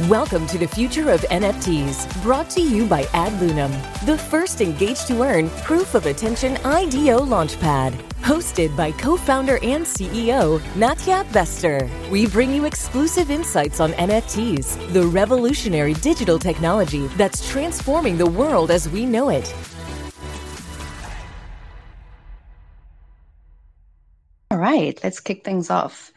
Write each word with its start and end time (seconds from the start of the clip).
Welcome 0.00 0.46
to 0.46 0.56
the 0.56 0.66
future 0.66 1.10
of 1.10 1.20
NFTs, 1.20 2.22
brought 2.22 2.48
to 2.52 2.62
you 2.62 2.86
by 2.86 3.02
AdLunam, 3.12 3.70
the 4.06 4.16
first 4.16 4.62
engaged 4.62 5.06
to 5.08 5.20
earn 5.20 5.50
proof 5.50 5.94
of 5.94 6.06
attention 6.06 6.56
IDO 6.64 7.20
launchpad. 7.20 7.92
Hosted 8.22 8.74
by 8.74 8.92
co 8.92 9.18
founder 9.18 9.58
and 9.62 9.84
CEO 9.84 10.60
Nadja 10.76 11.30
Bester, 11.30 11.90
we 12.10 12.26
bring 12.26 12.54
you 12.54 12.64
exclusive 12.64 13.30
insights 13.30 13.80
on 13.80 13.92
NFTs, 13.92 14.94
the 14.94 15.06
revolutionary 15.06 15.92
digital 15.92 16.38
technology 16.38 17.08
that's 17.18 17.46
transforming 17.50 18.16
the 18.16 18.30
world 18.30 18.70
as 18.70 18.88
we 18.88 19.04
know 19.04 19.28
it. 19.28 19.54
All 24.50 24.56
right, 24.56 24.98
let's 25.04 25.20
kick 25.20 25.44
things 25.44 25.68
off. 25.68 26.12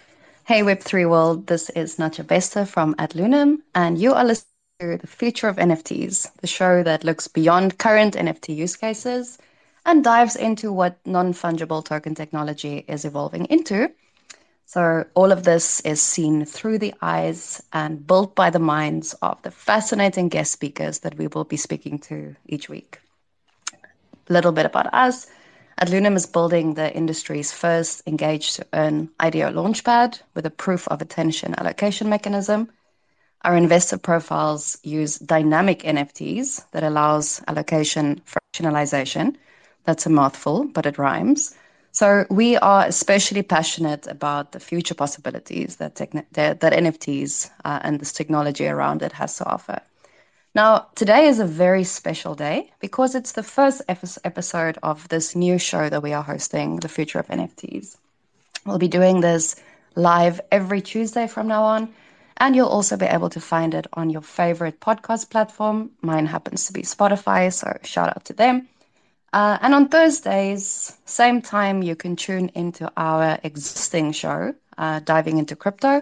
Hey, 0.48 0.62
Web3 0.62 1.10
world, 1.10 1.48
this 1.48 1.72
is 1.72 1.96
Nadja 1.96 2.24
Bester 2.24 2.66
from 2.66 2.94
AdLunam, 3.00 3.64
and 3.74 3.98
you 3.98 4.14
are 4.14 4.24
listening 4.24 4.46
to 4.80 4.98
The 4.98 5.08
Future 5.08 5.48
of 5.48 5.56
NFTs, 5.56 6.30
the 6.40 6.46
show 6.46 6.84
that 6.84 7.04
looks 7.04 7.28
beyond 7.28 7.80
current 7.80 8.14
NFT 8.14 8.56
use 8.56 8.76
cases 8.76 9.40
and 9.88 10.04
dives 10.04 10.36
into 10.36 10.72
what 10.72 11.00
non 11.04 11.34
fungible 11.34 11.84
token 11.84 12.14
technology 12.14 12.86
is 12.88 13.06
evolving 13.06 13.46
into. 13.46 13.90
So, 14.68 15.06
all 15.16 15.32
of 15.32 15.46
this 15.46 15.80
is 15.80 16.00
seen 16.00 16.46
through 16.46 16.78
the 16.78 16.94
eyes 17.02 17.64
and 17.74 18.06
built 18.06 18.36
by 18.36 18.52
the 18.52 18.60
minds 18.60 19.14
of 19.24 19.42
the 19.42 19.50
fascinating 19.50 20.30
guest 20.30 20.52
speakers 20.52 21.00
that 21.00 21.18
we 21.18 21.26
will 21.26 21.46
be 21.46 21.58
speaking 21.58 21.98
to 22.02 22.36
each 22.46 22.70
week. 22.70 23.00
A 24.30 24.34
little 24.34 24.52
bit 24.52 24.68
about 24.68 24.94
us. 24.94 25.26
AdLunam 25.82 26.16
is 26.16 26.26
building 26.26 26.76
the 26.76 26.94
industry's 26.96 27.52
first 27.52 28.02
engaged 28.08 28.56
to 28.56 28.66
earn 28.72 29.10
IDO 29.20 29.52
launchpad 29.52 30.22
with 30.34 30.46
a 30.46 30.50
proof 30.50 30.88
of 30.88 31.02
attention 31.02 31.54
allocation 31.58 32.08
mechanism. 32.08 32.72
Our 33.44 33.58
investor 33.58 33.98
profiles 33.98 34.78
use 34.84 35.20
dynamic 35.20 35.80
NFTs 35.80 36.66
that 36.72 36.84
allows 36.84 37.42
allocation 37.48 38.22
fractionalization. 38.26 39.36
That's 39.84 40.06
a 40.06 40.10
mouthful, 40.10 40.64
but 40.64 40.86
it 40.86 40.98
rhymes. 40.98 41.54
So 41.92 42.26
we 42.30 42.56
are 42.58 42.86
especially 42.86 43.44
passionate 43.44 44.08
about 44.08 44.54
the 44.54 44.62
future 44.62 44.96
possibilities 44.96 45.76
that, 45.76 45.96
that, 45.96 46.60
that 46.62 46.74
NFTs 46.74 47.50
uh, 47.66 47.80
and 47.84 48.00
this 48.00 48.14
technology 48.14 48.68
around 48.68 49.02
it 49.02 49.12
has 49.12 49.38
to 49.38 49.46
offer. 49.46 49.82
Now, 50.56 50.88
today 50.96 51.28
is 51.28 51.42
a 51.42 51.46
very 51.46 51.84
special 51.84 52.34
day 52.34 52.72
because 52.80 53.14
it's 53.14 53.34
the 53.34 53.44
first 53.44 53.82
episode 53.90 54.78
of 54.82 55.06
this 55.10 55.36
new 55.36 55.58
show 55.58 55.90
that 55.90 56.02
we 56.02 56.14
are 56.14 56.24
hosting, 56.24 56.78
The 56.78 56.88
Future 56.88 57.20
of 57.20 57.28
NFTs. 57.28 57.98
We'll 58.66 58.78
be 58.78 58.88
doing 58.88 59.20
this 59.20 59.58
live 59.96 60.40
every 60.54 60.80
Tuesday 60.80 61.28
from 61.28 61.50
now 61.50 61.64
on, 61.64 61.94
and 62.38 62.56
you'll 62.56 62.70
also 62.70 62.96
be 62.96 63.06
able 63.06 63.30
to 63.32 63.42
find 63.42 63.74
it 63.74 63.88
on 63.92 64.10
your 64.10 64.22
favorite 64.22 64.80
podcast 64.80 65.30
platform. 65.30 65.92
Mine 66.02 66.26
happens 66.26 66.68
to 66.68 66.74
be 66.74 66.84
Spotify, 66.84 67.52
so 67.52 67.78
shout 67.84 68.08
out 68.16 68.24
to 68.24 68.34
them. 68.34 68.70
Uh, 69.34 69.58
and 69.62 69.76
on 69.76 69.90
Thursdays, 69.90 70.98
same 71.04 71.42
time, 71.42 71.84
you 71.84 71.98
can 71.98 72.16
tune 72.16 72.50
into 72.56 72.90
our 72.96 73.38
existing 73.44 74.14
show, 74.14 74.56
uh, 74.78 75.02
Diving 75.02 75.38
into 75.38 75.58
Crypto, 75.58 76.02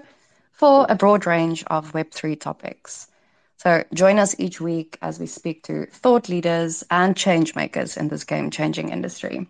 for 0.51 0.85
a 0.87 0.93
broad 0.93 1.25
range 1.25 1.63
of 1.71 1.93
Web3 1.93 2.39
topics. 2.39 3.07
So 3.63 3.81
join 3.93 4.19
us 4.19 4.35
each 4.39 4.59
week 4.59 4.97
as 5.01 5.21
we 5.21 5.25
speak 5.25 5.63
to 5.63 5.85
thought 5.85 6.27
leaders 6.27 6.83
and 6.91 7.15
change 7.15 7.55
makers 7.55 7.95
in 7.95 8.09
this 8.09 8.25
game 8.25 8.51
changing 8.51 8.89
industry. 8.89 9.47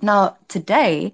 Now, 0.00 0.38
today, 0.48 1.12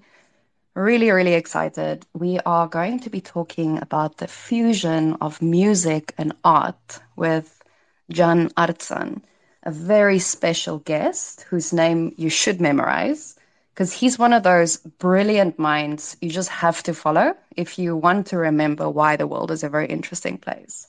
really, 0.73 1.11
really 1.11 1.33
excited. 1.33 2.05
We 2.13 2.39
are 2.45 2.69
going 2.69 3.01
to 3.01 3.09
be 3.09 3.19
talking 3.19 3.77
about 3.79 4.19
the 4.19 4.27
fusion 4.29 5.17
of 5.19 5.41
music 5.41 6.13
and 6.17 6.31
art 6.45 7.01
with 7.17 7.61
Can 8.15 8.51
Artsan, 8.51 9.21
a 9.63 9.71
very 9.71 10.19
special 10.19 10.79
guest 10.79 11.41
whose 11.41 11.73
name 11.73 12.13
you 12.15 12.29
should 12.29 12.61
memorize 12.61 13.35
because 13.73 13.91
he's 13.91 14.17
one 14.17 14.31
of 14.31 14.43
those 14.43 14.77
brilliant 14.77 15.59
minds 15.59 16.15
you 16.21 16.29
just 16.29 16.47
have 16.47 16.83
to 16.83 16.93
follow 16.93 17.35
if 17.57 17.77
you 17.77 17.97
want 17.97 18.27
to 18.27 18.37
remember 18.37 18.89
why 18.89 19.17
the 19.17 19.27
world 19.27 19.51
is 19.51 19.65
a 19.65 19.69
very 19.69 19.87
interesting 19.87 20.37
place. 20.37 20.87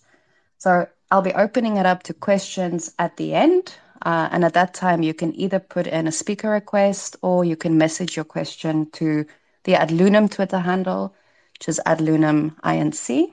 So 0.58 0.86
I'll 1.10 1.22
be 1.22 1.34
opening 1.34 1.76
it 1.76 1.86
up 1.86 2.04
to 2.04 2.14
questions 2.14 2.92
at 2.98 3.16
the 3.16 3.34
end. 3.34 3.74
Uh, 4.02 4.28
and 4.30 4.44
at 4.44 4.54
that 4.54 4.74
time, 4.74 5.02
you 5.02 5.12
can 5.12 5.34
either 5.34 5.58
put 5.58 5.86
in 5.86 6.06
a 6.06 6.12
speaker 6.12 6.50
request 6.50 7.16
or 7.22 7.44
you 7.44 7.56
can 7.56 7.76
message 7.76 8.16
your 8.16 8.24
question 8.24 8.90
to 8.92 9.26
the 9.64 9.72
AdLunam 9.74 10.30
Twitter 10.30 10.58
handle, 10.58 11.14
which 11.54 11.68
is 11.68 11.80
AdLunam 11.84 12.54
INC. 12.60 13.32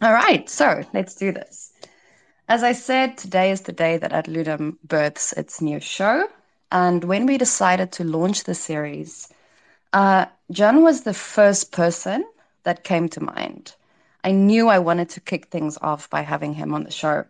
All 0.00 0.12
right, 0.12 0.48
so 0.48 0.82
let's 0.94 1.14
do 1.14 1.32
this. 1.32 1.72
As 2.48 2.62
I 2.62 2.72
said, 2.72 3.18
today 3.18 3.50
is 3.50 3.62
the 3.62 3.72
day 3.72 3.98
that 3.98 4.12
AdLunam 4.12 4.78
births 4.84 5.32
its 5.32 5.60
new 5.60 5.80
show. 5.80 6.26
And 6.70 7.04
when 7.04 7.26
we 7.26 7.36
decided 7.36 7.92
to 7.92 8.04
launch 8.04 8.44
the 8.44 8.54
series, 8.54 9.28
uh, 9.92 10.26
Can 10.54 10.82
was 10.82 11.02
the 11.02 11.14
first 11.14 11.70
person 11.72 12.24
that 12.64 12.84
came 12.84 13.08
to 13.10 13.22
mind. 13.22 13.74
I 14.24 14.32
knew 14.32 14.68
I 14.68 14.78
wanted 14.78 15.10
to 15.10 15.20
kick 15.20 15.46
things 15.46 15.78
off 15.80 16.08
by 16.08 16.22
having 16.22 16.54
him 16.54 16.74
on 16.74 16.84
the 16.84 16.90
show. 16.90 17.24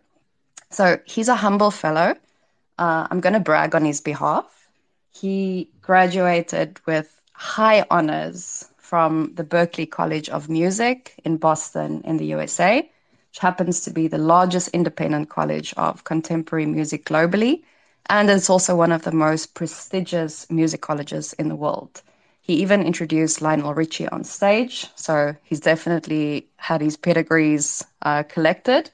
So 0.69 0.99
he's 1.05 1.27
a 1.27 1.35
humble 1.35 1.71
fellow. 1.71 2.15
Uh, 2.77 3.07
I'm 3.09 3.19
going 3.19 3.33
to 3.33 3.39
brag 3.39 3.75
on 3.75 3.85
his 3.85 4.01
behalf. 4.01 4.67
He 5.11 5.69
graduated 5.81 6.79
with 6.85 7.19
high 7.33 7.85
honors 7.89 8.69
from 8.77 9.33
the 9.35 9.43
Berklee 9.43 9.89
College 9.89 10.29
of 10.29 10.49
Music 10.49 11.13
in 11.23 11.37
Boston, 11.37 12.01
in 12.05 12.17
the 12.17 12.25
USA, 12.27 12.77
which 13.29 13.39
happens 13.39 13.81
to 13.81 13.91
be 13.91 14.07
the 14.07 14.17
largest 14.17 14.69
independent 14.69 15.29
college 15.29 15.73
of 15.77 16.03
contemporary 16.03 16.65
music 16.65 17.05
globally. 17.05 17.63
And 18.07 18.29
it's 18.29 18.49
also 18.49 18.75
one 18.75 18.91
of 18.91 19.03
the 19.03 19.11
most 19.11 19.53
prestigious 19.55 20.49
music 20.49 20.81
colleges 20.81 21.33
in 21.33 21.49
the 21.49 21.55
world. 21.55 22.01
He 22.43 22.55
even 22.55 22.83
introduced 22.83 23.41
Lionel 23.41 23.73
Richie 23.73 24.09
on 24.09 24.25
stage, 24.25 24.87
so 24.95 25.33
he's 25.43 25.61
definitely 25.61 26.49
had 26.57 26.81
his 26.81 26.97
pedigrees 26.97 27.85
uh, 28.01 28.23
collected. 28.23 28.91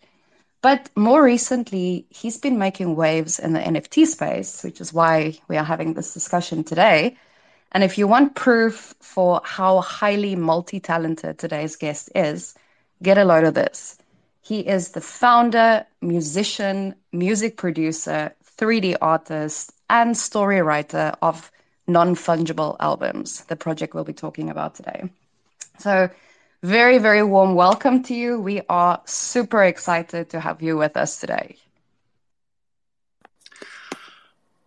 But 0.62 0.92
more 0.96 1.24
recently, 1.24 2.06
he's 2.10 2.38
been 2.38 2.60
making 2.60 2.96
waves 2.96 3.40
in 3.40 3.54
the 3.54 3.60
NFT 3.60 4.06
space, 4.06 4.64
which 4.64 4.80
is 4.80 4.94
why 4.94 5.40
we 5.48 5.58
are 5.58 5.64
having 5.64 5.96
this 5.96 6.14
discussion 6.14 6.64
today. 6.64 7.18
And 7.72 7.84
if 7.84 7.98
you 7.98 8.08
want 8.08 8.36
proof 8.36 8.94
for 9.00 9.42
how 9.44 9.81
highly 9.81 10.36
multi 10.36 10.80
talented 10.80 11.40
today's 11.40 11.76
guest 11.76 12.12
is, 12.14 12.54
get 13.02 13.18
a 13.18 13.26
load 13.26 13.46
of 13.46 13.56
this. 13.56 13.98
He 14.42 14.60
is 14.60 14.90
the 14.90 15.02
founder, 15.02 15.88
musician, 16.02 16.94
music 17.12 17.58
producer, 17.58 18.31
3D 18.60 18.96
artist, 19.02 19.72
and 19.90 20.16
story 20.16 20.62
writer 20.62 21.14
of 21.24 21.52
non 21.90 22.16
fungible 22.16 22.78
albums, 22.80 23.44
the 23.46 23.56
project 23.56 23.94
we'll 23.94 24.04
be 24.04 24.14
talking 24.14 24.50
about 24.50 24.76
today. 24.76 25.10
So, 25.80 26.10
very, 26.62 26.98
very 26.98 27.24
warm 27.24 27.56
welcome 27.56 28.04
to 28.04 28.14
you. 28.14 28.40
We 28.40 28.62
are 28.70 29.02
super 29.06 29.64
excited 29.64 30.30
to 30.32 30.40
have 30.40 30.62
you 30.62 30.78
with 30.78 30.98
us 30.98 31.20
today. 31.20 31.56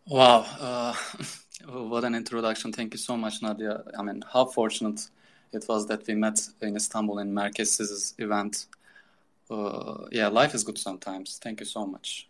Wow, 0.06 0.46
uh, 0.60 0.94
what 1.68 2.04
an 2.04 2.14
introduction. 2.14 2.72
Thank 2.72 2.94
you 2.94 2.98
so 2.98 3.16
much, 3.16 3.40
Nadja. 3.40 3.82
I 3.98 4.02
mean, 4.02 4.22
how 4.32 4.46
fortunate 4.46 5.08
it 5.52 5.64
was 5.68 5.86
that 5.86 6.06
we 6.06 6.14
met 6.14 6.40
in 6.60 6.76
Istanbul 6.76 7.18
in 7.18 7.32
Merkez's 7.32 8.14
event. 8.18 8.66
Uh, 9.50 10.06
yeah, 10.10 10.28
life 10.28 10.54
is 10.54 10.64
good 10.64 10.78
sometimes. 10.78 11.38
Thank 11.42 11.60
you 11.60 11.66
so 11.66 11.86
much. 11.86 12.26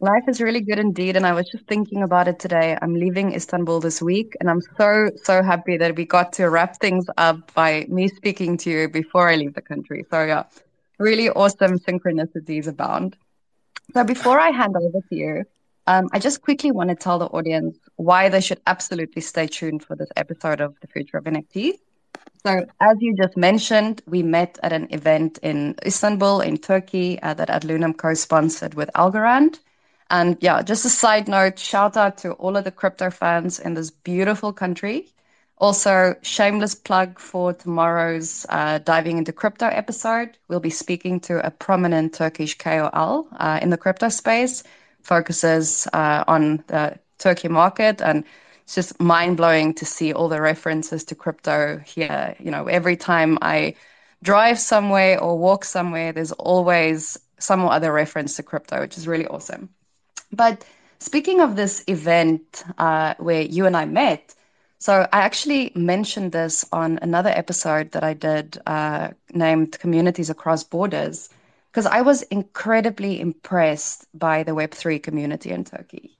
Life 0.00 0.24
is 0.28 0.42
really 0.42 0.60
good 0.60 0.78
indeed. 0.78 1.16
And 1.16 1.26
I 1.26 1.32
was 1.32 1.48
just 1.48 1.64
thinking 1.66 2.02
about 2.02 2.28
it 2.28 2.38
today. 2.38 2.76
I'm 2.82 2.94
leaving 2.94 3.34
Istanbul 3.34 3.80
this 3.80 4.02
week, 4.02 4.36
and 4.40 4.50
I'm 4.50 4.60
so, 4.76 5.10
so 5.24 5.42
happy 5.42 5.78
that 5.78 5.96
we 5.96 6.04
got 6.04 6.34
to 6.34 6.50
wrap 6.50 6.78
things 6.80 7.06
up 7.16 7.54
by 7.54 7.86
me 7.88 8.08
speaking 8.08 8.58
to 8.58 8.70
you 8.70 8.88
before 8.90 9.30
I 9.30 9.36
leave 9.36 9.54
the 9.54 9.62
country. 9.62 10.04
So, 10.10 10.22
yeah, 10.24 10.44
really 10.98 11.30
awesome 11.30 11.78
synchronicities 11.78 12.66
abound. 12.66 13.16
So, 13.94 14.04
before 14.04 14.38
I 14.38 14.50
hand 14.50 14.76
over 14.76 15.00
to 15.08 15.16
you, 15.16 15.44
um, 15.86 16.10
I 16.12 16.18
just 16.18 16.42
quickly 16.42 16.72
want 16.72 16.90
to 16.90 16.96
tell 16.96 17.18
the 17.18 17.26
audience 17.26 17.78
why 17.94 18.28
they 18.28 18.42
should 18.42 18.60
absolutely 18.66 19.22
stay 19.22 19.46
tuned 19.46 19.82
for 19.82 19.96
this 19.96 20.10
episode 20.16 20.60
of 20.60 20.74
The 20.82 20.88
Future 20.88 21.16
of 21.16 21.24
NFTs. 21.24 21.78
So, 22.44 22.66
as 22.80 22.96
you 23.00 23.16
just 23.16 23.36
mentioned, 23.38 24.02
we 24.06 24.22
met 24.22 24.58
at 24.62 24.74
an 24.74 24.88
event 24.90 25.38
in 25.42 25.74
Istanbul, 25.86 26.42
in 26.42 26.58
Turkey, 26.58 27.18
uh, 27.22 27.32
that 27.32 27.48
AdLunam 27.48 27.96
co 27.96 28.12
sponsored 28.12 28.74
with 28.74 28.90
Algorand. 28.94 29.58
And 30.10 30.36
yeah, 30.40 30.62
just 30.62 30.84
a 30.84 30.88
side 30.88 31.28
note 31.28 31.58
shout 31.58 31.96
out 31.96 32.18
to 32.18 32.32
all 32.32 32.56
of 32.56 32.64
the 32.64 32.70
crypto 32.70 33.10
fans 33.10 33.58
in 33.58 33.74
this 33.74 33.90
beautiful 33.90 34.52
country. 34.52 35.08
Also, 35.58 36.14
shameless 36.22 36.74
plug 36.74 37.18
for 37.18 37.52
tomorrow's 37.54 38.44
uh, 38.50 38.78
Diving 38.78 39.16
into 39.18 39.32
Crypto 39.32 39.66
episode. 39.66 40.36
We'll 40.48 40.60
be 40.60 40.70
speaking 40.70 41.18
to 41.20 41.44
a 41.44 41.50
prominent 41.50 42.12
Turkish 42.12 42.58
KOL 42.58 43.26
uh, 43.32 43.58
in 43.62 43.70
the 43.70 43.78
crypto 43.78 44.10
space, 44.10 44.64
focuses 45.02 45.88
uh, 45.94 46.24
on 46.28 46.62
the 46.66 46.98
Turkey 47.18 47.48
market. 47.48 48.02
And 48.02 48.24
it's 48.64 48.74
just 48.74 49.00
mind 49.00 49.38
blowing 49.38 49.72
to 49.74 49.86
see 49.86 50.12
all 50.12 50.28
the 50.28 50.42
references 50.42 51.04
to 51.04 51.14
crypto 51.14 51.78
here. 51.78 52.36
You 52.38 52.50
know, 52.50 52.66
every 52.66 52.96
time 52.96 53.38
I 53.40 53.76
drive 54.22 54.58
somewhere 54.58 55.18
or 55.22 55.38
walk 55.38 55.64
somewhere, 55.64 56.12
there's 56.12 56.32
always 56.32 57.16
some 57.38 57.64
other 57.66 57.92
reference 57.92 58.36
to 58.36 58.42
crypto, 58.42 58.80
which 58.80 58.98
is 58.98 59.08
really 59.08 59.26
awesome. 59.26 59.70
But 60.32 60.64
speaking 60.98 61.40
of 61.40 61.56
this 61.56 61.84
event 61.86 62.64
uh, 62.78 63.14
where 63.18 63.42
you 63.42 63.66
and 63.66 63.76
I 63.76 63.84
met, 63.84 64.34
so 64.78 65.08
I 65.12 65.20
actually 65.20 65.72
mentioned 65.74 66.32
this 66.32 66.64
on 66.72 66.98
another 67.00 67.30
episode 67.30 67.92
that 67.92 68.04
I 68.04 68.12
did 68.12 68.58
uh, 68.66 69.10
named 69.32 69.78
Communities 69.78 70.30
Across 70.30 70.64
Borders, 70.64 71.30
because 71.70 71.86
I 71.86 72.02
was 72.02 72.22
incredibly 72.22 73.20
impressed 73.20 74.06
by 74.14 74.42
the 74.42 74.52
Web3 74.52 75.02
community 75.02 75.50
in 75.50 75.64
Turkey, 75.64 76.16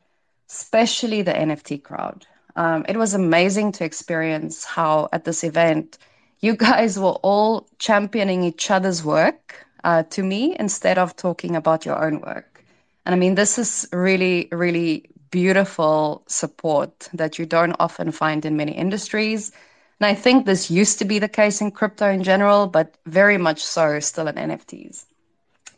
especially 0.50 1.22
the 1.22 1.32
NFT 1.32 1.82
crowd. 1.82 2.26
Um, 2.56 2.86
it 2.88 2.96
was 2.96 3.12
amazing 3.14 3.72
to 3.72 3.84
experience 3.84 4.64
how 4.64 5.08
at 5.12 5.24
this 5.24 5.44
event, 5.44 5.98
you 6.40 6.56
guys 6.56 6.98
were 6.98 7.18
all 7.22 7.68
championing 7.78 8.42
each 8.42 8.70
other's 8.70 9.04
work 9.04 9.66
uh, 9.84 10.02
to 10.10 10.22
me 10.22 10.56
instead 10.58 10.98
of 10.98 11.16
talking 11.16 11.56
about 11.56 11.84
your 11.84 12.02
own 12.02 12.20
work. 12.20 12.64
And 13.06 13.14
I 13.14 13.18
mean, 13.18 13.36
this 13.36 13.58
is 13.58 13.88
really, 13.92 14.48
really 14.52 15.08
beautiful 15.30 16.24
support 16.26 17.08
that 17.14 17.38
you 17.38 17.46
don't 17.46 17.76
often 17.78 18.10
find 18.10 18.44
in 18.44 18.56
many 18.56 18.72
industries. 18.72 19.52
And 20.00 20.06
I 20.06 20.14
think 20.14 20.44
this 20.44 20.70
used 20.70 20.98
to 20.98 21.04
be 21.04 21.18
the 21.18 21.28
case 21.28 21.60
in 21.60 21.70
crypto 21.70 22.10
in 22.10 22.22
general, 22.24 22.66
but 22.66 22.96
very 23.06 23.38
much 23.38 23.64
so 23.64 24.00
still 24.00 24.28
in 24.28 24.34
NFTs. 24.34 25.06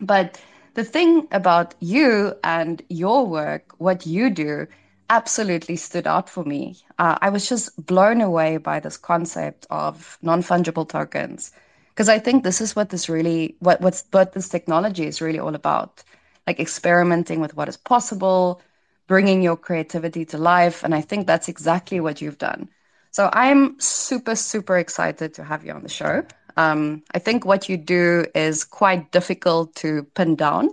But 0.00 0.40
the 0.74 0.84
thing 0.84 1.28
about 1.30 1.74
you 1.80 2.34
and 2.44 2.82
your 2.88 3.26
work, 3.26 3.74
what 3.78 4.06
you 4.06 4.30
do, 4.30 4.66
absolutely 5.10 5.76
stood 5.76 6.06
out 6.06 6.28
for 6.28 6.44
me. 6.44 6.76
Uh, 6.98 7.18
I 7.20 7.30
was 7.30 7.48
just 7.48 7.84
blown 7.86 8.20
away 8.20 8.56
by 8.56 8.80
this 8.80 8.96
concept 8.96 9.66
of 9.70 10.18
non 10.22 10.42
fungible 10.42 10.88
tokens 10.88 11.52
because 11.90 12.08
I 12.08 12.18
think 12.18 12.44
this 12.44 12.60
is 12.60 12.76
what 12.76 12.90
this 12.90 13.08
really 13.08 13.56
what 13.60 13.80
what's 13.80 14.04
what 14.12 14.32
this 14.32 14.48
technology 14.48 15.06
is 15.06 15.20
really 15.20 15.38
all 15.38 15.54
about, 15.54 16.02
like 16.48 16.60
experimenting 16.60 17.40
with 17.40 17.54
what 17.58 17.68
is 17.68 17.76
possible, 17.76 18.62
bringing 19.06 19.42
your 19.42 19.56
creativity 19.56 20.24
to 20.24 20.38
life. 20.38 20.82
And 20.82 20.94
I 20.94 21.02
think 21.02 21.26
that's 21.26 21.48
exactly 21.54 22.00
what 22.00 22.22
you've 22.22 22.38
done. 22.38 22.70
So 23.10 23.28
I'm 23.32 23.78
super, 23.78 24.34
super 24.34 24.78
excited 24.78 25.34
to 25.34 25.44
have 25.44 25.62
you 25.66 25.72
on 25.72 25.82
the 25.82 25.90
show. 26.00 26.24
Um, 26.56 27.02
I 27.12 27.18
think 27.18 27.44
what 27.44 27.68
you 27.68 27.76
do 27.76 28.24
is 28.34 28.64
quite 28.64 29.12
difficult 29.12 29.74
to 29.82 30.04
pin 30.14 30.36
down, 30.36 30.70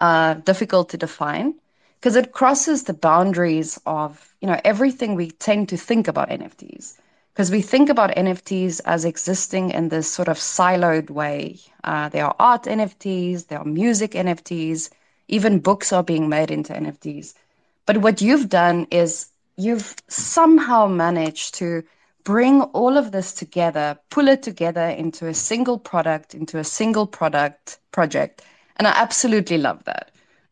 uh, 0.00 0.34
difficult 0.34 0.88
to 0.90 0.96
define, 0.98 1.54
because 2.00 2.16
it 2.16 2.32
crosses 2.32 2.82
the 2.82 2.94
boundaries 3.08 3.78
of 3.86 4.34
you 4.40 4.48
know 4.48 4.60
everything 4.64 5.14
we 5.14 5.30
tend 5.30 5.68
to 5.68 5.76
think 5.76 6.08
about 6.08 6.30
NFTs. 6.30 6.98
Because 7.36 7.50
we 7.50 7.60
think 7.60 7.90
about 7.90 8.16
NFTs 8.16 8.80
as 8.86 9.04
existing 9.04 9.68
in 9.72 9.90
this 9.90 10.10
sort 10.10 10.28
of 10.28 10.38
siloed 10.38 11.10
way. 11.10 11.60
Uh, 11.84 12.08
there 12.08 12.24
are 12.24 12.34
art 12.38 12.62
NFTs, 12.62 13.48
there 13.48 13.58
are 13.58 13.64
music 13.66 14.12
NFTs, 14.12 14.88
even 15.28 15.58
books 15.58 15.92
are 15.92 16.02
being 16.02 16.30
made 16.30 16.50
into 16.50 16.72
NFTs. 16.72 17.34
But 17.84 17.98
what 17.98 18.22
you've 18.22 18.48
done 18.48 18.86
is 18.90 19.26
you've 19.58 19.96
somehow 20.08 20.86
managed 20.86 21.56
to 21.56 21.82
bring 22.24 22.62
all 22.62 22.96
of 22.96 23.12
this 23.12 23.34
together, 23.34 23.98
pull 24.08 24.28
it 24.28 24.42
together 24.42 24.88
into 24.88 25.26
a 25.26 25.34
single 25.34 25.78
product, 25.78 26.34
into 26.34 26.58
a 26.58 26.64
single 26.64 27.06
product 27.06 27.78
project. 27.92 28.40
And 28.78 28.88
I 28.88 28.92
absolutely 28.92 29.58
love 29.58 29.84
that. 29.84 30.10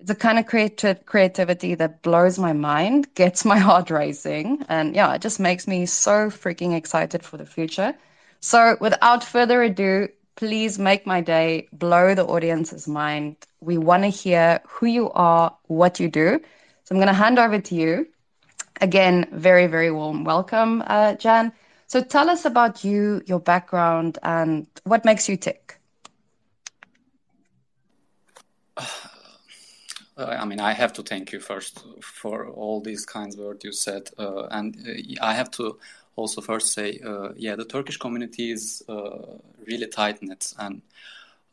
A 0.08 0.14
kind 0.14 0.38
of 0.38 0.46
creati- 0.46 1.04
creativity 1.06 1.74
that 1.74 2.02
blows 2.02 2.38
my 2.38 2.52
mind, 2.52 3.14
gets 3.14 3.44
my 3.44 3.58
heart 3.68 3.90
racing. 3.90 4.64
And 4.68 4.94
yeah, 4.94 5.14
it 5.14 5.22
just 5.22 5.40
makes 5.40 5.66
me 5.66 5.86
so 5.86 6.28
freaking 6.30 6.74
excited 6.76 7.22
for 7.24 7.36
the 7.36 7.46
future. 7.46 7.94
So 8.40 8.76
without 8.80 9.24
further 9.24 9.62
ado, 9.62 10.08
please 10.36 10.78
make 10.78 11.06
my 11.06 11.20
day, 11.20 11.68
blow 11.72 12.14
the 12.14 12.24
audience's 12.26 12.86
mind. 12.88 13.36
We 13.60 13.78
want 13.78 14.02
to 14.04 14.08
hear 14.08 14.60
who 14.66 14.86
you 14.86 15.10
are, 15.12 15.56
what 15.66 16.00
you 16.00 16.08
do. 16.08 16.40
So 16.84 16.94
I'm 16.94 16.98
going 16.98 17.08
to 17.08 17.14
hand 17.14 17.38
over 17.38 17.60
to 17.60 17.74
you. 17.74 18.06
Again, 18.80 19.26
very, 19.32 19.66
very 19.66 19.90
warm 19.90 20.24
welcome, 20.24 20.82
uh, 20.86 21.16
Can. 21.16 21.52
So 21.86 22.02
tell 22.02 22.28
us 22.30 22.44
about 22.44 22.84
you, 22.84 23.22
your 23.26 23.40
background, 23.40 24.18
and 24.22 24.66
what 24.84 25.04
makes 25.04 25.28
you 25.28 25.36
tick. 25.36 25.78
I 30.16 30.44
mean, 30.44 30.61
I 30.61 30.72
have 30.72 30.93
to 30.94 31.02
thank 31.02 31.32
you 31.32 31.40
first 31.40 31.84
for 32.00 32.46
all 32.49 32.81
these 32.81 33.05
kinds 33.05 33.34
of 33.34 33.44
words 33.44 33.64
you 33.64 33.72
said, 33.72 34.11
uh, 34.19 34.46
and 34.50 34.76
uh, 34.87 35.25
I 35.25 35.34
have 35.34 35.50
to 35.52 35.78
also 36.16 36.40
first 36.40 36.72
say, 36.72 37.00
uh, 37.05 37.31
yeah, 37.37 37.56
the 37.56 37.64
Turkish 37.64 37.96
community 37.96 38.52
is 38.52 38.82
uh, 38.88 39.38
really 39.66 39.88
tight 39.88 40.22
knit, 40.22 40.52
and 40.58 40.82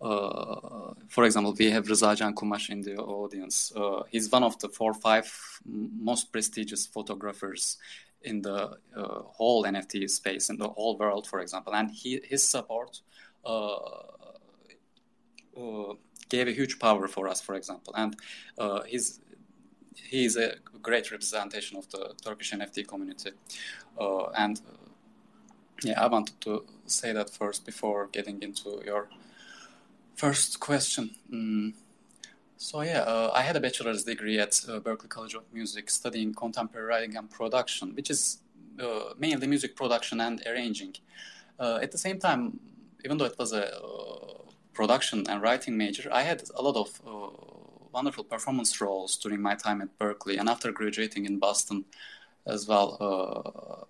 uh, 0.02 0.94
for 1.10 1.26
example, 1.26 1.54
we 1.58 1.70
have 1.70 1.86
Rıza 1.86 2.34
Kumash 2.34 2.70
in 2.70 2.82
the 2.82 2.98
audience. 2.98 3.72
Uh, 3.76 4.04
he's 4.10 4.32
one 4.32 4.44
of 4.44 4.58
the 4.60 4.70
four 4.70 4.92
or 4.92 4.96
five 4.96 5.32
most 5.66 6.32
prestigious 6.32 6.88
photographers 6.88 7.78
in 8.24 8.42
the 8.42 8.78
uh, 8.96 9.20
whole 9.24 9.64
NFT 9.64 10.10
space 10.10 10.50
in 10.50 10.58
the 10.58 10.70
whole 10.70 10.98
world, 10.98 11.28
for 11.28 11.40
example, 11.40 11.74
and 11.76 11.92
he, 11.92 12.20
his 12.24 12.48
support 12.48 13.02
uh, 13.46 13.76
uh, 15.58 15.94
gave 16.36 16.48
a 16.48 16.56
huge 16.60 16.76
power 16.80 17.08
for 17.08 17.24
us, 17.32 17.40
for 17.48 17.56
example, 17.56 17.94
and 17.96 18.12
his 18.94 19.20
he 20.12 20.26
is 20.26 20.36
a 20.38 20.50
great 20.82 21.12
representation 21.12 21.78
of 21.78 21.86
the 21.94 22.04
Turkish 22.26 22.52
NFT 22.52 22.88
community, 22.88 23.32
and 24.44 24.56
yeah, 25.84 26.00
I 26.04 26.08
wanted 26.08 26.40
to 26.42 26.66
say 26.86 27.14
that 27.14 27.30
first 27.30 27.66
before 27.66 28.08
getting 28.18 28.42
into 28.42 28.70
your 28.86 29.08
First 30.22 30.60
question. 30.60 31.16
Mm. 31.34 31.74
So 32.58 32.82
yeah, 32.82 33.00
uh, 33.00 33.32
I 33.34 33.42
had 33.42 33.56
a 33.56 33.60
bachelor's 33.60 34.04
degree 34.04 34.38
at 34.38 34.54
uh, 34.70 34.80
Berklee 34.80 35.10
College 35.10 35.34
of 35.34 35.44
Music, 35.52 35.90
studying 35.90 36.32
contemporary 36.36 36.86
writing 36.86 37.18
and 37.18 37.28
production, 37.28 37.96
which 37.96 38.12
is 38.12 38.38
uh, 38.80 39.16
mainly 39.18 39.48
music 39.48 39.76
production 39.76 40.22
and 40.22 40.44
arranging. 40.46 40.94
Uh, 41.60 41.80
at 41.82 41.92
the 41.92 41.98
same 41.98 42.20
time, 42.20 42.60
even 43.04 43.18
though 43.18 43.26
it 43.26 43.36
was 43.40 43.52
a 43.52 43.76
uh, 43.84 44.41
production 44.74 45.26
and 45.30 45.42
writing 45.42 45.78
major, 45.78 46.10
I 46.12 46.24
had 46.24 46.44
a 46.56 46.62
lot 46.62 46.76
of 46.76 46.90
uh, 47.06 47.30
wonderful 47.92 48.24
performance 48.24 48.80
roles 48.80 49.18
during 49.18 49.42
my 49.42 49.56
time 49.56 49.82
at 49.82 49.98
Berklee 50.00 50.40
and 50.40 50.50
after 50.50 50.72
graduating 50.72 51.26
in 51.26 51.40
Boston 51.40 51.86
as 52.46 52.68
well 52.68 53.88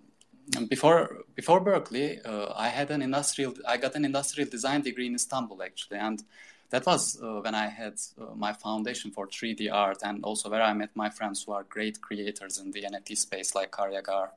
before 0.68 1.24
before 1.34 1.60
Berklee, 1.60 2.20
uh, 2.26 2.52
I 2.54 2.68
had 2.68 2.90
an 2.90 3.02
industrial. 3.02 3.54
I 3.66 3.76
got 3.76 3.94
an 3.94 4.04
industrial 4.04 4.48
design 4.48 4.82
degree 4.82 5.06
in 5.06 5.14
Istanbul 5.14 5.62
actually, 5.62 5.98
and 5.98 6.22
that 6.70 6.86
was 6.86 7.20
uh, 7.22 7.40
when 7.40 7.54
I 7.54 7.68
had 7.68 7.94
uh, 8.20 8.34
my 8.34 8.52
foundation 8.52 9.10
for 9.10 9.26
3D 9.26 9.72
art, 9.72 9.98
and 10.02 10.24
also 10.24 10.50
where 10.50 10.62
I 10.62 10.72
met 10.72 10.90
my 10.94 11.10
friends 11.10 11.44
who 11.44 11.52
are 11.52 11.64
great 11.64 12.00
creators 12.00 12.58
in 12.58 12.70
the 12.72 12.82
NFT 12.82 13.16
space, 13.16 13.54
like 13.54 13.70
Karyagar, 13.70 14.30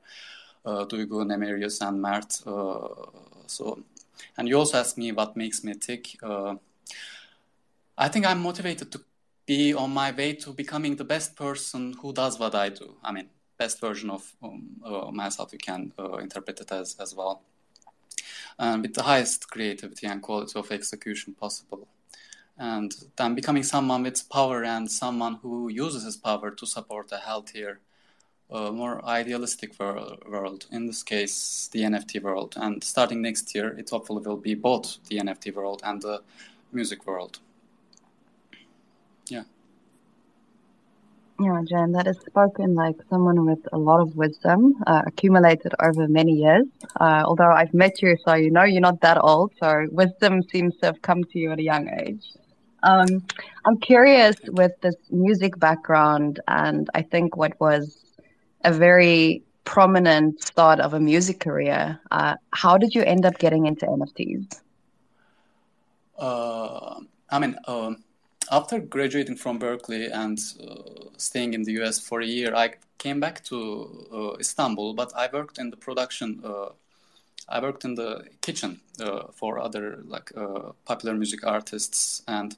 uh, 0.64 0.84
Duygu, 0.84 1.24
Nemerius, 1.24 1.86
and 1.86 2.00
Mert. 2.00 2.40
Uh, 2.46 2.88
so, 3.46 3.82
and 4.36 4.48
you 4.48 4.58
also 4.58 4.78
asked 4.78 4.98
me 4.98 5.12
what 5.12 5.36
makes 5.36 5.62
me 5.64 5.74
tick. 5.74 6.16
Uh, 6.22 6.56
I 7.98 8.08
think 8.08 8.26
I'm 8.26 8.42
motivated 8.42 8.92
to 8.92 9.00
be 9.46 9.74
on 9.74 9.90
my 9.90 10.10
way 10.10 10.34
to 10.34 10.52
becoming 10.52 10.96
the 10.96 11.04
best 11.04 11.36
person 11.36 11.94
who 12.00 12.12
does 12.12 12.38
what 12.38 12.54
I 12.54 12.68
do. 12.68 12.96
I 13.02 13.12
mean, 13.12 13.28
best 13.58 13.80
version 13.80 14.10
of 14.10 14.32
um, 14.42 14.68
uh, 14.84 15.10
myself 15.10 15.52
you 15.52 15.58
can 15.58 15.92
uh, 15.98 16.16
interpret 16.16 16.60
it 16.60 16.72
as 16.72 16.96
as 17.00 17.14
well 17.14 17.42
and 18.58 18.82
with 18.82 18.94
the 18.94 19.02
highest 19.02 19.50
creativity 19.50 20.06
and 20.06 20.22
quality 20.22 20.58
of 20.58 20.70
execution 20.70 21.34
possible 21.34 21.88
and 22.58 22.94
then 23.16 23.34
becoming 23.34 23.62
someone 23.62 24.02
with 24.02 24.28
power 24.30 24.64
and 24.64 24.90
someone 24.90 25.34
who 25.42 25.68
uses 25.68 26.04
his 26.04 26.16
power 26.16 26.50
to 26.50 26.66
support 26.66 27.12
a 27.12 27.18
healthier 27.18 27.80
uh, 28.50 28.70
more 28.70 29.04
idealistic 29.04 29.78
world, 29.78 30.22
world, 30.28 30.66
in 30.70 30.86
this 30.86 31.02
case 31.02 31.68
the 31.72 31.82
nft 31.82 32.22
world 32.22 32.54
and 32.56 32.82
starting 32.82 33.22
next 33.22 33.54
year 33.54 33.68
it 33.78 33.90
hopefully 33.90 34.22
will 34.24 34.36
be 34.36 34.54
both 34.54 34.98
the 35.08 35.18
nft 35.18 35.54
world 35.54 35.82
and 35.84 36.02
the 36.02 36.22
music 36.72 37.06
world 37.06 37.40
yeah 39.28 39.42
yeah, 41.38 41.60
Can, 41.68 41.92
that 41.92 42.06
is 42.06 42.16
spoken 42.26 42.74
like 42.74 42.96
someone 43.10 43.44
with 43.44 43.58
a 43.70 43.76
lot 43.76 44.00
of 44.00 44.16
wisdom 44.16 44.82
uh, 44.86 45.02
accumulated 45.06 45.74
over 45.82 46.08
many 46.08 46.32
years. 46.32 46.64
Uh, 46.98 47.24
although 47.26 47.50
I've 47.50 47.74
met 47.74 48.00
you, 48.00 48.16
so 48.24 48.32
you 48.32 48.50
know 48.50 48.64
you're 48.64 48.80
not 48.80 49.02
that 49.02 49.18
old, 49.22 49.52
so 49.60 49.86
wisdom 49.90 50.42
seems 50.50 50.74
to 50.78 50.86
have 50.86 51.02
come 51.02 51.24
to 51.24 51.38
you 51.38 51.52
at 51.52 51.58
a 51.58 51.62
young 51.62 51.90
age. 51.90 52.24
Um, 52.82 53.22
I'm 53.66 53.76
curious 53.78 54.36
with 54.48 54.72
this 54.80 54.96
music 55.10 55.58
background, 55.58 56.40
and 56.48 56.88
I 56.94 57.02
think 57.02 57.36
what 57.36 57.60
was 57.60 58.05
a 58.66 58.72
very 58.72 59.42
prominent 59.64 60.42
start 60.42 60.80
of 60.80 60.92
a 60.94 61.00
music 61.00 61.40
career. 61.40 61.98
Uh, 62.10 62.34
how 62.52 62.76
did 62.76 62.94
you 62.94 63.02
end 63.02 63.24
up 63.24 63.38
getting 63.38 63.66
into 63.66 63.86
NFTs? 63.86 64.60
Uh, 66.18 67.00
I 67.30 67.38
mean, 67.38 67.56
um, 67.66 68.04
after 68.50 68.78
graduating 68.78 69.36
from 69.36 69.58
Berklee 69.58 70.10
and 70.12 70.38
uh, 70.60 71.08
staying 71.16 71.54
in 71.54 71.62
the 71.62 71.72
US 71.82 71.98
for 71.98 72.20
a 72.20 72.26
year, 72.26 72.54
I 72.54 72.74
came 72.98 73.20
back 73.20 73.44
to 73.44 74.06
uh, 74.12 74.38
Istanbul, 74.38 74.94
but 74.94 75.12
I 75.16 75.28
worked 75.32 75.58
in 75.58 75.70
the 75.70 75.76
production 75.76 76.40
uh, 76.44 76.70
I 77.48 77.60
worked 77.60 77.84
in 77.84 77.94
the 77.94 78.24
kitchen 78.40 78.80
uh, 79.00 79.28
for 79.32 79.60
other 79.60 80.02
like 80.06 80.32
uh, 80.36 80.72
popular 80.84 81.14
music 81.14 81.46
artists, 81.46 82.22
and 82.26 82.56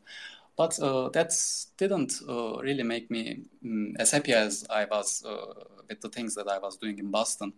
but 0.58 0.78
uh, 0.80 1.08
that 1.10 1.32
didn't 1.78 2.12
uh, 2.28 2.58
really 2.58 2.82
make 2.82 3.10
me 3.10 3.44
um, 3.64 3.94
as 3.98 4.10
happy 4.10 4.32
as 4.34 4.66
I 4.68 4.84
was 4.84 5.24
uh, 5.24 5.64
with 5.88 6.00
the 6.00 6.10
things 6.10 6.34
that 6.34 6.48
I 6.48 6.58
was 6.58 6.76
doing 6.76 6.98
in 6.98 7.10
Boston. 7.10 7.52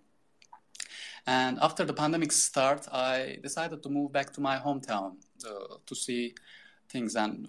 And 1.27 1.59
after 1.61 1.85
the 1.85 1.95
pandemic 1.95 2.31
start, 2.31 2.87
I 2.93 3.39
decided 3.43 3.83
to 3.83 3.89
move 3.89 4.13
back 4.13 4.33
to 4.35 4.41
my 4.41 4.59
hometown 4.59 5.17
to 5.87 5.95
see 5.95 6.35
things 6.89 7.17
and 7.17 7.49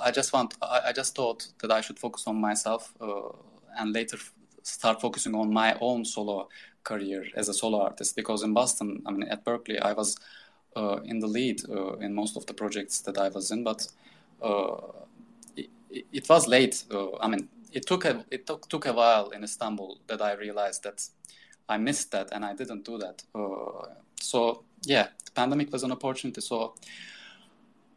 I 0.00 0.10
just 0.10 0.32
want 0.32 0.54
I, 0.62 0.80
I, 0.86 0.92
just 0.92 1.14
thought 1.14 1.46
that 1.60 1.70
I 1.70 1.80
should 1.80 1.98
focus 1.98 2.26
on 2.26 2.40
myself 2.40 2.92
uh, 3.00 3.30
and 3.78 3.92
later 3.92 4.18
start 4.62 5.00
focusing 5.00 5.34
on 5.34 5.52
my 5.52 5.76
own 5.80 6.04
solo 6.04 6.48
career 6.84 7.26
as 7.36 7.48
a 7.48 7.54
solo 7.54 7.82
artist 7.82 8.16
because 8.16 8.42
in 8.42 8.52
Boston, 8.54 9.02
I 9.06 9.10
mean 9.12 9.28
at 9.28 9.44
Berklee, 9.44 9.80
I 9.80 9.92
was 9.92 10.16
uh, 10.16 10.20
in 11.04 11.20
the 11.20 11.26
lead 11.26 11.62
uh, 11.68 11.94
in 11.98 12.14
most 12.14 12.36
of 12.36 12.46
the 12.46 12.54
projects 12.54 13.00
that 13.02 13.18
I 13.18 13.28
was 13.28 13.50
in, 13.50 13.64
but 13.64 13.86
uh, 14.42 14.76
it, 15.56 15.68
it, 16.12 16.28
was 16.28 16.46
late. 16.46 16.84
Uh, 16.90 17.16
I 17.18 17.28
mean, 17.28 17.48
it 17.72 17.86
took 17.86 18.04
a 18.04 18.24
it 18.30 18.46
took, 18.46 18.68
took 18.68 18.86
a 18.86 18.92
while 18.92 19.30
in 19.30 19.44
Istanbul 19.44 19.98
that 20.06 20.22
I 20.22 20.32
realized 20.32 20.82
that 20.84 21.06
I 21.68 21.78
missed 21.78 22.10
that 22.12 22.32
and 22.32 22.44
I 22.44 22.54
didn't 22.54 22.84
do 22.84 22.98
that. 22.98 23.22
Uh, 23.34 23.86
so 24.20 24.64
yeah, 24.82 25.08
the 25.24 25.30
pandemic 25.32 25.72
was 25.72 25.82
an 25.82 25.92
opportunity. 25.92 26.40
So 26.40 26.74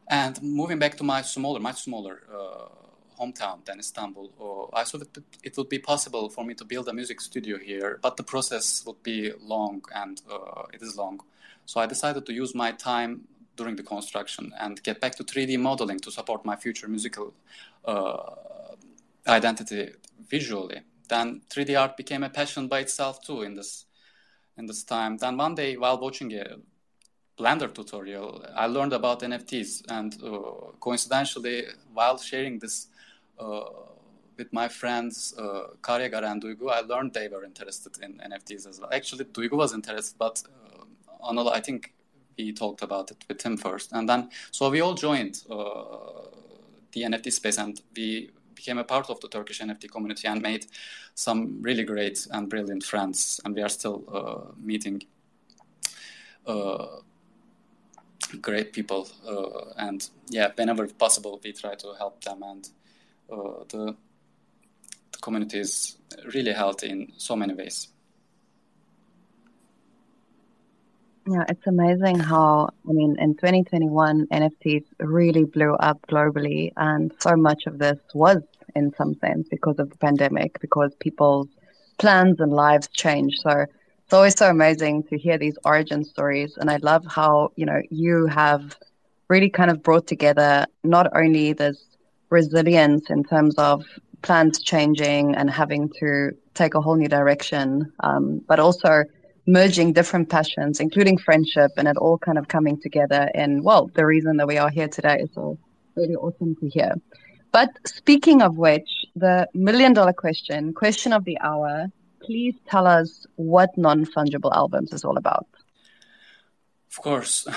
and 0.08 0.41
moving 0.41 0.79
back 0.79 0.98
to 0.98 1.03
my 1.03 1.22
smaller, 1.22 1.60
much 1.60 1.84
smaller 1.84 2.22
hometown 3.20 3.63
than 3.65 3.79
Istanbul. 3.79 4.32
Uh, 4.39 4.77
I 4.77 4.84
thought 4.84 5.13
that 5.13 5.24
it 5.44 5.58
would 5.58 5.70
be 5.70 5.79
possible 5.79 6.29
for 6.29 6.44
me 6.46 6.53
to 6.55 6.65
build 6.65 6.88
a 6.88 6.94
music 6.94 7.22
studio 7.22 7.58
here, 7.58 8.00
but 8.01 8.17
the 8.17 8.24
process 8.24 8.84
would 8.86 9.01
be 9.03 9.32
long 9.41 9.84
and 9.94 10.22
uh, 10.32 10.63
it 10.74 10.82
is 10.82 10.98
long. 10.98 11.22
So 11.66 11.80
I 11.80 11.86
decided 11.86 12.26
to 12.26 12.34
use 12.34 12.54
my 12.56 12.72
time 12.72 13.22
during 13.56 13.76
the 13.76 13.84
construction 13.84 14.54
and 14.60 14.82
get 14.84 15.00
back 15.00 15.16
to 15.16 15.24
3D 15.24 15.60
modeling 15.60 16.00
to 16.02 16.12
support 16.12 16.46
my 16.46 16.56
future 16.56 16.88
musical 16.88 17.34
uh, 17.86 18.36
identity 19.28 19.92
visually. 20.30 20.82
Then 21.08 21.42
3D 21.50 21.80
art 21.80 21.98
became 21.98 22.24
a 22.24 22.30
passion 22.30 22.68
by 22.68 22.80
itself 22.80 23.24
too 23.26 23.42
in 23.42 23.54
this 23.56 23.86
in 24.58 24.66
this 24.66 24.84
time. 24.84 25.18
Then 25.18 25.38
one 25.38 25.56
day 25.56 25.76
while 25.78 26.00
watching 26.00 26.34
a 26.34 26.58
Blender 27.38 27.74
tutorial, 27.74 28.46
I 28.56 28.68
learned 28.68 28.94
about 28.94 29.20
NFTs, 29.20 29.84
and 29.90 30.16
uh, 30.24 30.72
coincidentally, 30.80 31.66
while 31.94 32.18
sharing 32.18 32.60
this 32.60 32.88
uh, 33.38 33.64
with 34.38 34.54
my 34.54 34.70
friends 34.70 35.34
uh, 35.38 35.74
Karyagar 35.82 36.24
and 36.24 36.42
Duygu, 36.42 36.72
I 36.72 36.80
learned 36.80 37.14
they 37.14 37.28
were 37.28 37.44
interested 37.44 38.02
in 38.02 38.22
NFTs 38.26 38.68
as 38.68 38.80
well. 38.80 38.90
Actually, 38.94 39.26
Duygu 39.26 39.52
was 39.58 39.74
interested, 39.74 40.18
but 40.18 40.42
Anil, 41.24 41.52
I 41.52 41.60
think 41.60 41.94
we 42.38 42.52
talked 42.52 42.82
about 42.82 43.12
it 43.12 43.24
with 43.28 43.42
him 43.42 43.58
first, 43.58 43.92
and 43.94 44.08
then 44.10 44.30
so 44.52 44.70
we 44.70 44.82
all 44.82 44.94
joined 44.94 45.44
uh, 45.50 45.84
the 46.92 47.02
NFT 47.04 47.32
space, 47.32 47.58
and 47.58 47.80
we 47.96 48.32
became 48.54 48.78
a 48.78 48.84
part 48.84 49.10
of 49.10 49.20
the 49.20 49.28
Turkish 49.28 49.60
NFT 49.62 49.92
community 49.92 50.28
and 50.28 50.42
made 50.42 50.66
some 51.14 51.62
really 51.62 51.84
great 51.84 52.28
and 52.32 52.50
brilliant 52.50 52.84
friends, 52.84 53.40
and 53.46 53.56
we 53.56 53.62
are 53.62 53.70
still 53.70 54.04
uh, 54.12 54.52
meeting 54.60 55.04
uh, 56.48 56.86
great 58.42 58.74
people, 58.74 59.08
uh, 59.28 59.72
and 59.78 60.10
yeah, 60.30 60.52
whenever 60.56 60.88
possible, 60.88 61.40
we 61.44 61.54
try 61.54 61.76
to 61.76 61.94
help 61.98 62.24
them. 62.24 62.44
And 62.44 62.70
uh, 63.32 63.64
the, 63.70 63.96
the 65.12 65.18
community 65.22 65.60
is 65.60 65.98
really 66.34 66.54
healthy 66.54 66.90
in 66.90 67.14
so 67.18 67.36
many 67.36 67.54
ways. 67.54 67.90
Yeah, 71.27 71.44
it's 71.50 71.65
amazing 71.65 72.20
how, 72.20 72.70
I 72.88 72.91
mean, 72.91 73.15
in 73.20 73.36
2021, 73.36 74.27
NFTs 74.32 74.86
really 75.00 75.46
blew 75.46 75.74
up 75.74 76.00
globally. 76.08 76.72
And 76.77 77.12
so 77.20 77.36
much 77.36 77.63
of 77.65 77.79
this 77.79 77.98
was, 78.13 78.44
in 78.75 78.94
some 78.96 79.15
sense, 79.15 79.48
because 79.50 79.79
of 79.79 79.89
the 79.89 79.98
pandemic, 79.98 80.60
because 80.60 80.94
people's 81.00 81.48
plans 81.98 82.39
and 82.39 82.53
lives 82.53 82.88
changed. 82.89 83.39
So 83.41 83.65
it's 84.03 84.13
always 84.13 84.38
so 84.38 84.50
amazing 84.51 85.03
to 85.03 85.17
hear 85.17 85.39
these 85.39 85.58
origin 85.65 86.03
stories. 86.03 86.58
And 86.58 86.70
I 86.70 86.77
love 86.77 87.03
how, 87.08 87.51
you 87.55 87.65
know, 87.65 87.82
you 87.89 88.27
have 88.27 88.77
really 89.27 89.50
kind 89.50 89.72
of 89.72 89.82
brought 89.82 90.05
together 90.05 90.67
not 90.84 91.08
only 91.15 91.53
this 91.53 91.84
resilience 92.29 93.10
in 93.10 93.24
terms 93.24 93.55
of 93.58 93.84
plans 94.22 94.60
changing 94.62 95.36
and 95.36 95.50
having 95.50 95.89
to 96.00 96.32
take 96.53 96.75
a 96.75 96.82
whole 96.82 96.96
new 96.96 97.08
direction, 97.08 97.91
um, 98.01 98.41
but 98.48 98.60
also 98.60 99.03
merging 99.48 99.94
different 99.94 100.30
passions, 100.30 100.80
including 100.80 101.18
friendship, 101.18 101.72
and 101.78 101.88
it 101.88 101.98
all 101.98 102.18
kind 102.18 102.38
of 102.38 102.48
coming 102.48 102.80
together 102.82 103.30
And 103.34 103.64
well, 103.64 103.88
the 103.94 104.06
reason 104.06 104.38
that 104.38 104.48
we 104.48 104.58
are 104.58 104.70
here 104.70 104.88
today. 104.88 105.18
is 105.22 105.30
all 105.36 105.58
really 105.96 106.16
awesome 106.16 106.56
to 106.58 106.70
hear. 106.70 106.94
But 107.52 107.70
speaking 107.86 108.42
of 108.42 108.58
which, 108.58 108.90
the 109.16 109.48
million 109.54 109.94
dollar 109.94 110.14
question, 110.14 110.74
question 110.74 111.14
of 111.14 111.24
the 111.24 111.40
hour, 111.40 111.88
please 112.22 112.56
tell 112.68 112.86
us 112.88 113.25
what 113.36 113.78
non 113.78 114.06
fungible 114.06 114.54
albums 114.54 114.92
is 114.92 115.06
all 115.06 115.18
about. 115.18 115.48
Of 116.92 117.02
course. 117.02 117.48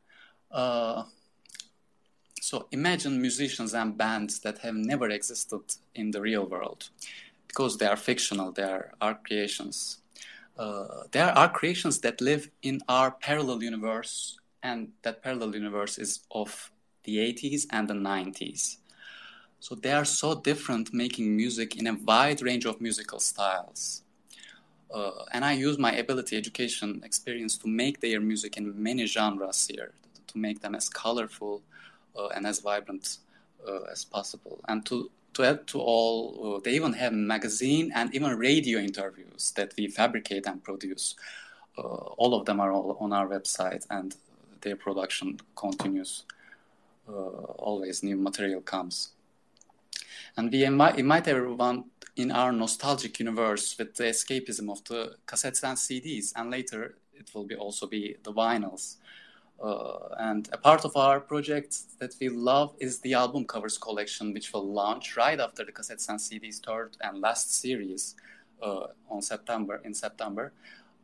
uh, 0.50 1.04
so 2.40 2.68
imagine 2.70 3.20
musicians 3.20 3.74
and 3.74 3.96
bands 3.96 4.40
that 4.40 4.58
have 4.58 4.74
never 4.74 5.08
existed 5.08 5.62
in 5.94 6.10
the 6.10 6.20
real 6.20 6.46
world 6.46 6.90
because 7.48 7.78
they 7.78 7.86
are 7.86 7.96
fictional, 7.96 8.52
they 8.52 8.62
are 8.62 8.92
art 9.00 9.24
creations. 9.24 9.98
Uh, 10.58 11.04
there 11.12 11.36
are 11.36 11.48
creations 11.48 12.00
that 12.00 12.20
live 12.20 12.50
in 12.62 12.80
our 12.88 13.10
parallel 13.10 13.62
universe, 13.62 14.38
and 14.62 14.88
that 15.02 15.22
parallel 15.22 15.54
universe 15.54 15.98
is 15.98 16.20
of 16.30 16.70
the 17.04 17.18
80s 17.18 17.66
and 17.70 17.88
the 17.88 17.94
90s. 17.94 18.78
So 19.60 19.74
they 19.74 19.92
are 19.92 20.04
so 20.04 20.34
different, 20.34 20.94
making 20.94 21.36
music 21.36 21.76
in 21.76 21.86
a 21.86 21.94
wide 21.94 22.42
range 22.42 22.64
of 22.64 22.80
musical 22.80 23.20
styles. 23.20 24.02
Uh, 24.92 25.24
and 25.32 25.44
I 25.44 25.52
use 25.52 25.78
my 25.78 25.92
ability, 25.92 26.36
education, 26.36 27.02
experience 27.04 27.58
to 27.58 27.68
make 27.68 28.00
their 28.00 28.20
music 28.20 28.56
in 28.56 28.80
many 28.80 29.06
genres 29.06 29.66
here, 29.66 29.92
to 30.28 30.38
make 30.38 30.60
them 30.60 30.74
as 30.74 30.88
colorful, 30.88 31.62
uh, 32.16 32.28
and 32.28 32.46
as 32.46 32.60
vibrant 32.60 33.18
uh, 33.66 33.82
as 33.90 34.04
possible. 34.04 34.60
And 34.68 34.86
to 34.86 35.10
to 35.36 35.44
add 35.44 35.66
to 35.66 35.78
all, 35.78 36.56
uh, 36.56 36.60
they 36.64 36.72
even 36.72 36.92
have 36.94 37.12
magazine 37.12 37.92
and 37.94 38.14
even 38.14 38.36
radio 38.38 38.78
interviews 38.78 39.52
that 39.56 39.72
we 39.76 39.86
fabricate 39.88 40.46
and 40.46 40.62
produce. 40.62 41.14
all 41.76 42.32
of 42.32 42.46
them 42.46 42.58
are 42.58 42.72
on 42.72 43.12
our 43.12 43.28
website, 43.28 43.84
and 43.90 44.16
their 44.62 44.76
production 44.76 45.38
continues. 45.54 46.24
always 47.06 48.02
new 48.02 48.16
material 48.16 48.62
comes. 48.62 49.10
And 50.36 50.50
we 50.50 50.64
invite, 50.64 50.98
invite 50.98 51.28
everyone 51.28 51.84
in 52.16 52.32
our 52.32 52.50
nostalgic 52.50 53.20
universe 53.20 53.76
with 53.78 53.94
the 53.94 54.04
escapism 54.04 54.70
of 54.70 54.82
the 54.84 55.16
cassettes 55.26 55.62
and 55.62 55.76
CDs, 55.76 56.32
and 56.34 56.50
later 56.50 56.96
it 57.14 57.30
will 57.34 57.44
be 57.44 57.54
also 57.54 57.86
be 57.86 58.16
the 58.22 58.32
vinyls. 58.32 58.96
Uh, 59.62 60.08
and 60.18 60.48
a 60.52 60.58
part 60.58 60.84
of 60.84 60.96
our 60.96 61.18
project 61.18 61.98
that 61.98 62.14
we 62.20 62.28
love 62.28 62.74
is 62.78 62.98
the 63.00 63.14
album 63.14 63.44
covers 63.44 63.78
collection, 63.78 64.34
which 64.34 64.52
will 64.52 64.70
launch 64.70 65.16
right 65.16 65.40
after 65.40 65.64
the 65.64 65.72
cassettes 65.72 66.08
and 66.08 66.18
CDs 66.18 66.60
third 66.64 66.96
and 67.00 67.20
last 67.20 67.54
series 67.54 68.16
uh, 68.62 68.86
on 69.08 69.22
September 69.22 69.80
in 69.84 69.94
September. 69.94 70.52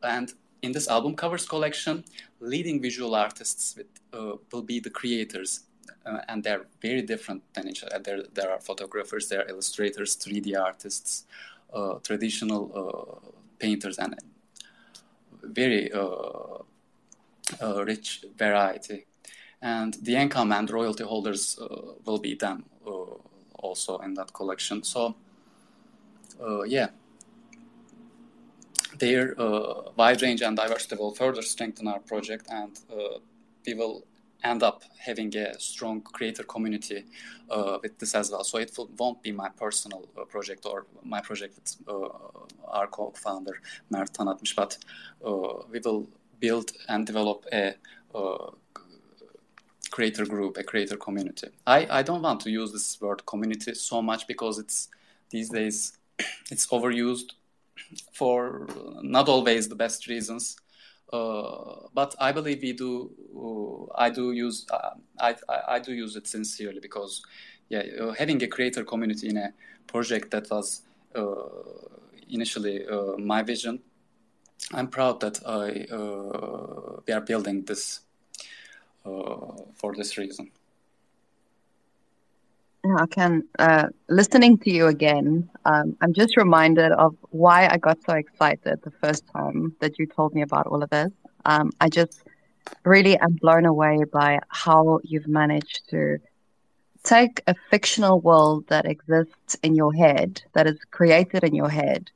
And 0.03 0.31
in 0.61 0.71
this 0.71 0.87
album 0.87 1.15
covers 1.15 1.47
collection, 1.47 2.03
leading 2.39 2.81
visual 2.81 3.15
artists 3.15 3.75
with, 3.75 3.87
uh, 4.13 4.37
will 4.51 4.61
be 4.61 4.79
the 4.79 4.89
creators, 4.89 5.61
uh, 6.05 6.19
and 6.29 6.43
they're 6.43 6.65
very 6.81 7.01
different 7.01 7.41
than 7.53 7.67
each 7.67 7.83
other. 7.83 7.99
There, 7.99 8.23
there 8.33 8.51
are 8.51 8.59
photographers, 8.59 9.29
there 9.29 9.41
are 9.41 9.49
illustrators, 9.49 10.15
3D 10.15 10.59
artists, 10.59 11.25
uh, 11.73 11.95
traditional 12.03 12.71
uh, 12.75 13.29
painters, 13.57 13.97
and 13.97 14.15
very 15.41 15.91
rich 17.85 18.25
variety. 18.37 19.05
And 19.61 19.93
the 20.01 20.15
income 20.15 20.51
and 20.51 20.69
royalty 20.69 21.03
holders 21.03 21.57
uh, 21.57 21.93
will 22.05 22.19
be 22.19 22.35
them 22.35 22.65
uh, 22.85 23.15
also 23.59 23.99
in 23.99 24.13
that 24.15 24.33
collection. 24.33 24.83
So, 24.83 25.15
uh, 26.41 26.63
yeah, 26.63 26.89
their 28.99 29.35
wide 29.95 30.21
range 30.21 30.41
and 30.41 30.57
diversity 30.57 30.95
will 30.95 31.15
further 31.15 31.41
strengthen 31.41 31.87
our 31.87 31.99
project, 31.99 32.47
and 32.49 32.77
we 33.65 33.73
will 33.73 34.03
end 34.43 34.61
up 34.61 34.83
having 34.97 35.35
a 35.37 35.57
strong 35.59 36.01
creator 36.01 36.43
community 36.43 37.05
uh, 37.49 37.77
with 37.81 37.97
this 37.99 38.13
as 38.15 38.31
well. 38.31 38.43
So 38.43 38.57
it 38.57 38.77
won't 38.97 39.21
be 39.23 39.31
my 39.31 39.49
personal 39.49 40.09
uh, 40.17 40.25
project 40.25 40.65
or 40.65 40.85
my 41.03 41.21
project 41.21 41.55
with 41.55 41.77
uh, 41.87 42.09
our 42.67 42.87
co-founder 42.87 43.61
Mert 43.89 44.13
Tanatmış, 44.13 44.55
but 44.55 44.77
we 45.71 45.79
will 45.79 46.07
build 46.43 46.67
and 46.89 47.07
develop 47.11 47.39
a 47.53 47.63
uh, 48.19 48.49
creator 49.95 50.25
group, 50.25 50.57
a 50.57 50.63
creator 50.71 50.97
community. 50.97 51.47
I, 51.65 51.79
I 51.99 52.01
don't 52.03 52.23
want 52.27 52.39
to 52.45 52.49
use 52.61 52.71
this 52.77 52.99
word 53.01 53.21
community 53.25 53.73
so 53.75 54.01
much 54.01 54.27
because 54.27 54.55
it's 54.63 54.89
these 55.29 55.49
days 55.49 55.77
it's 56.51 56.67
overused 56.67 57.29
for 58.19 58.67
not 59.17 59.29
always 59.29 59.63
the 59.69 59.75
best 59.85 60.07
reasons. 60.13 60.45
uh, 61.13 61.87
but 61.93 62.15
I 62.27 62.31
believe 62.31 62.59
we 62.61 62.73
do. 62.73 63.11
Uh, 63.43 64.05
I 64.05 64.09
do 64.09 64.31
use. 64.31 64.65
Uh, 64.77 64.95
I, 65.27 65.35
I, 65.55 65.57
I 65.75 65.79
do 65.79 65.91
use 65.93 66.13
it 66.19 66.25
sincerely 66.27 66.79
because, 66.87 67.21
yeah, 67.69 67.83
uh, 68.01 68.11
having 68.21 68.41
a 68.43 68.47
creator 68.47 68.83
community 68.83 69.27
in 69.29 69.37
a 69.37 69.49
project 69.87 70.31
that 70.31 70.45
was 70.49 70.81
uh, 71.15 71.49
initially 72.29 72.75
uh, 72.87 73.15
my 73.17 73.43
vision. 73.43 73.79
I'm 74.71 74.87
proud 74.87 75.19
that 75.21 75.39
I 75.45 75.85
we 77.07 77.13
are 77.13 77.21
building 77.21 77.63
this 77.63 78.01
for 79.03 79.95
this 79.95 80.17
reason. 80.17 80.51
I 82.85 83.05
can. 83.05 83.43
Uh, 83.57 83.87
listening 84.09 84.57
to 84.59 84.69
you 84.69 84.87
again, 84.87 85.49
um, 85.65 85.95
I'm 86.01 86.13
just 86.13 86.35
reminded 86.35 86.91
of 86.91 87.15
why 87.29 87.67
I 87.67 87.77
got 87.77 87.97
so 88.03 88.13
excited 88.13 88.81
the 88.83 88.91
first 88.91 89.23
time 89.27 89.73
that 89.79 89.97
you 89.97 90.05
told 90.05 90.33
me 90.33 90.41
about 90.41 90.67
all 90.67 90.83
of 90.83 90.89
this. 90.89 91.11
Um, 91.45 91.71
I 91.79 91.87
just 91.87 92.23
really 92.83 93.17
am 93.17 93.37
blown 93.41 93.65
away 93.65 94.03
by 94.11 94.39
how 94.49 94.99
you've 95.03 95.27
managed 95.27 95.89
to 95.91 96.17
take 97.03 97.41
a 97.47 97.55
fictional 97.69 98.19
world 98.19 98.65
that 98.67 98.85
exists 98.85 99.55
in 99.63 99.75
your 99.75 99.93
head, 99.93 100.41
that 100.53 100.67
is 100.67 100.79
created 100.91 101.43
in 101.43 101.53
your 101.53 101.69
head, 101.69 102.09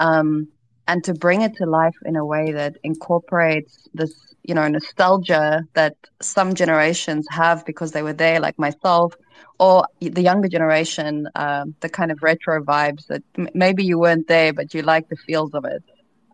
um, 0.00 0.48
and 0.88 1.02
to 1.04 1.14
bring 1.14 1.42
it 1.42 1.54
to 1.56 1.66
life 1.66 1.96
in 2.04 2.16
a 2.16 2.24
way 2.24 2.52
that 2.52 2.76
incorporates 2.82 3.88
this, 3.94 4.12
you 4.42 4.54
know, 4.54 4.66
nostalgia 4.68 5.62
that 5.74 5.96
some 6.20 6.54
generations 6.54 7.26
have 7.30 7.64
because 7.64 7.92
they 7.92 8.02
were 8.02 8.12
there, 8.12 8.40
like 8.40 8.58
myself 8.58 9.14
or 9.58 9.84
the 10.00 10.22
younger 10.22 10.48
generation, 10.48 11.28
um, 11.36 11.74
the 11.80 11.88
kind 11.88 12.10
of 12.10 12.22
retro 12.22 12.62
vibes 12.62 13.06
that 13.06 13.22
m- 13.38 13.48
maybe 13.54 13.84
you 13.84 13.98
weren't 13.98 14.26
there, 14.28 14.52
but 14.52 14.74
you 14.74 14.82
like 14.82 15.08
the 15.08 15.16
feels 15.16 15.54
of 15.54 15.64
it. 15.64 15.82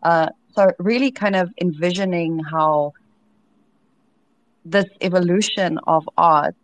Uh, 0.01 0.29
so, 0.55 0.71
really 0.79 1.11
kind 1.11 1.35
of 1.35 1.49
envisioning 1.61 2.39
how 2.51 2.91
this 4.65 4.85
evolution 5.01 5.79
of 5.87 6.07
art 6.17 6.55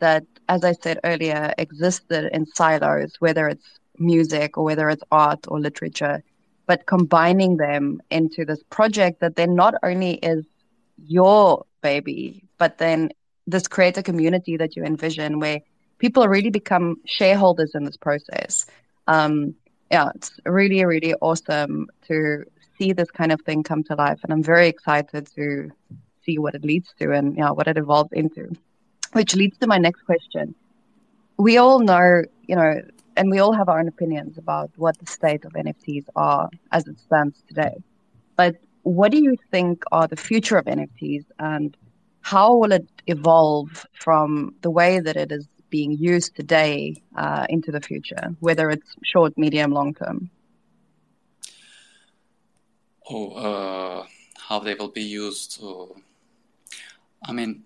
that, 0.00 0.24
as 0.48 0.64
I 0.64 0.72
said 0.72 0.98
earlier, 1.04 1.52
existed 1.58 2.30
in 2.32 2.46
silos, 2.46 3.12
whether 3.18 3.48
it's 3.48 3.78
music 3.98 4.56
or 4.56 4.64
whether 4.64 4.88
it's 4.88 5.02
art 5.10 5.40
or 5.48 5.60
literature, 5.60 6.22
but 6.70 6.86
combining 6.86 7.56
them 7.56 8.00
into 8.12 8.44
this 8.44 8.62
project 8.70 9.18
that 9.22 9.34
then 9.34 9.56
not 9.56 9.74
only 9.82 10.12
is 10.12 10.44
your 11.04 11.66
baby, 11.82 12.44
but 12.58 12.78
then 12.78 13.10
this 13.44 13.66
creator 13.66 14.02
community 14.02 14.56
that 14.56 14.76
you 14.76 14.84
envision 14.84 15.40
where 15.40 15.62
people 15.98 16.28
really 16.28 16.50
become 16.50 16.94
shareholders 17.06 17.72
in 17.74 17.82
this 17.82 17.96
process. 17.96 18.66
Um, 19.08 19.56
yeah, 19.90 20.10
it's 20.14 20.30
really, 20.46 20.84
really 20.84 21.12
awesome 21.14 21.88
to 22.06 22.44
see 22.78 22.92
this 22.92 23.10
kind 23.10 23.32
of 23.32 23.40
thing 23.40 23.64
come 23.64 23.82
to 23.88 23.96
life. 23.96 24.20
And 24.22 24.32
I'm 24.32 24.44
very 24.44 24.68
excited 24.68 25.26
to 25.34 25.72
see 26.24 26.38
what 26.38 26.54
it 26.54 26.64
leads 26.64 26.88
to 27.00 27.10
and 27.10 27.36
know, 27.36 27.52
what 27.52 27.66
it 27.66 27.78
evolves 27.78 28.12
into. 28.12 28.52
Which 29.10 29.34
leads 29.34 29.58
to 29.58 29.66
my 29.66 29.78
next 29.78 30.02
question. 30.02 30.54
We 31.36 31.56
all 31.56 31.80
know, 31.80 32.22
you 32.46 32.54
know, 32.54 32.80
and 33.16 33.30
we 33.30 33.38
all 33.38 33.52
have 33.52 33.68
our 33.68 33.78
own 33.78 33.88
opinions 33.88 34.38
about 34.38 34.70
what 34.76 34.98
the 34.98 35.06
state 35.06 35.44
of 35.44 35.52
NFTs 35.52 36.06
are 36.16 36.48
as 36.72 36.86
it 36.86 36.98
stands 36.98 37.42
today. 37.48 37.82
But 38.36 38.56
what 38.82 39.12
do 39.12 39.22
you 39.22 39.36
think 39.50 39.82
are 39.92 40.06
the 40.06 40.16
future 40.16 40.56
of 40.56 40.64
NFTs 40.64 41.24
and 41.38 41.76
how 42.22 42.56
will 42.56 42.72
it 42.72 42.88
evolve 43.06 43.86
from 43.94 44.54
the 44.62 44.70
way 44.70 45.00
that 45.00 45.16
it 45.16 45.32
is 45.32 45.46
being 45.70 45.92
used 45.92 46.34
today 46.34 46.96
uh, 47.16 47.46
into 47.48 47.70
the 47.70 47.80
future, 47.80 48.34
whether 48.40 48.70
it's 48.70 48.94
short, 49.04 49.36
medium, 49.38 49.70
long 49.72 49.94
term? 49.94 50.30
Oh, 53.08 53.32
uh, 53.32 54.06
how 54.48 54.58
they 54.60 54.74
will 54.74 54.88
be 54.88 55.02
used. 55.02 55.60
Uh, 55.62 55.86
I 57.24 57.32
mean, 57.32 57.64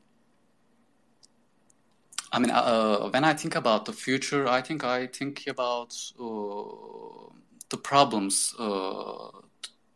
I 2.35 2.39
mean, 2.41 2.51
uh, 2.51 3.09
when 3.11 3.25
I 3.25 3.33
think 3.35 3.55
about 3.55 3.85
the 3.85 3.93
future, 3.93 4.49
I 4.49 4.61
think 4.61 4.83
I 4.85 5.07
think 5.07 5.47
about 5.47 5.95
uh, 6.19 7.33
the 7.69 7.77
problems 7.77 8.55
uh, 8.59 9.31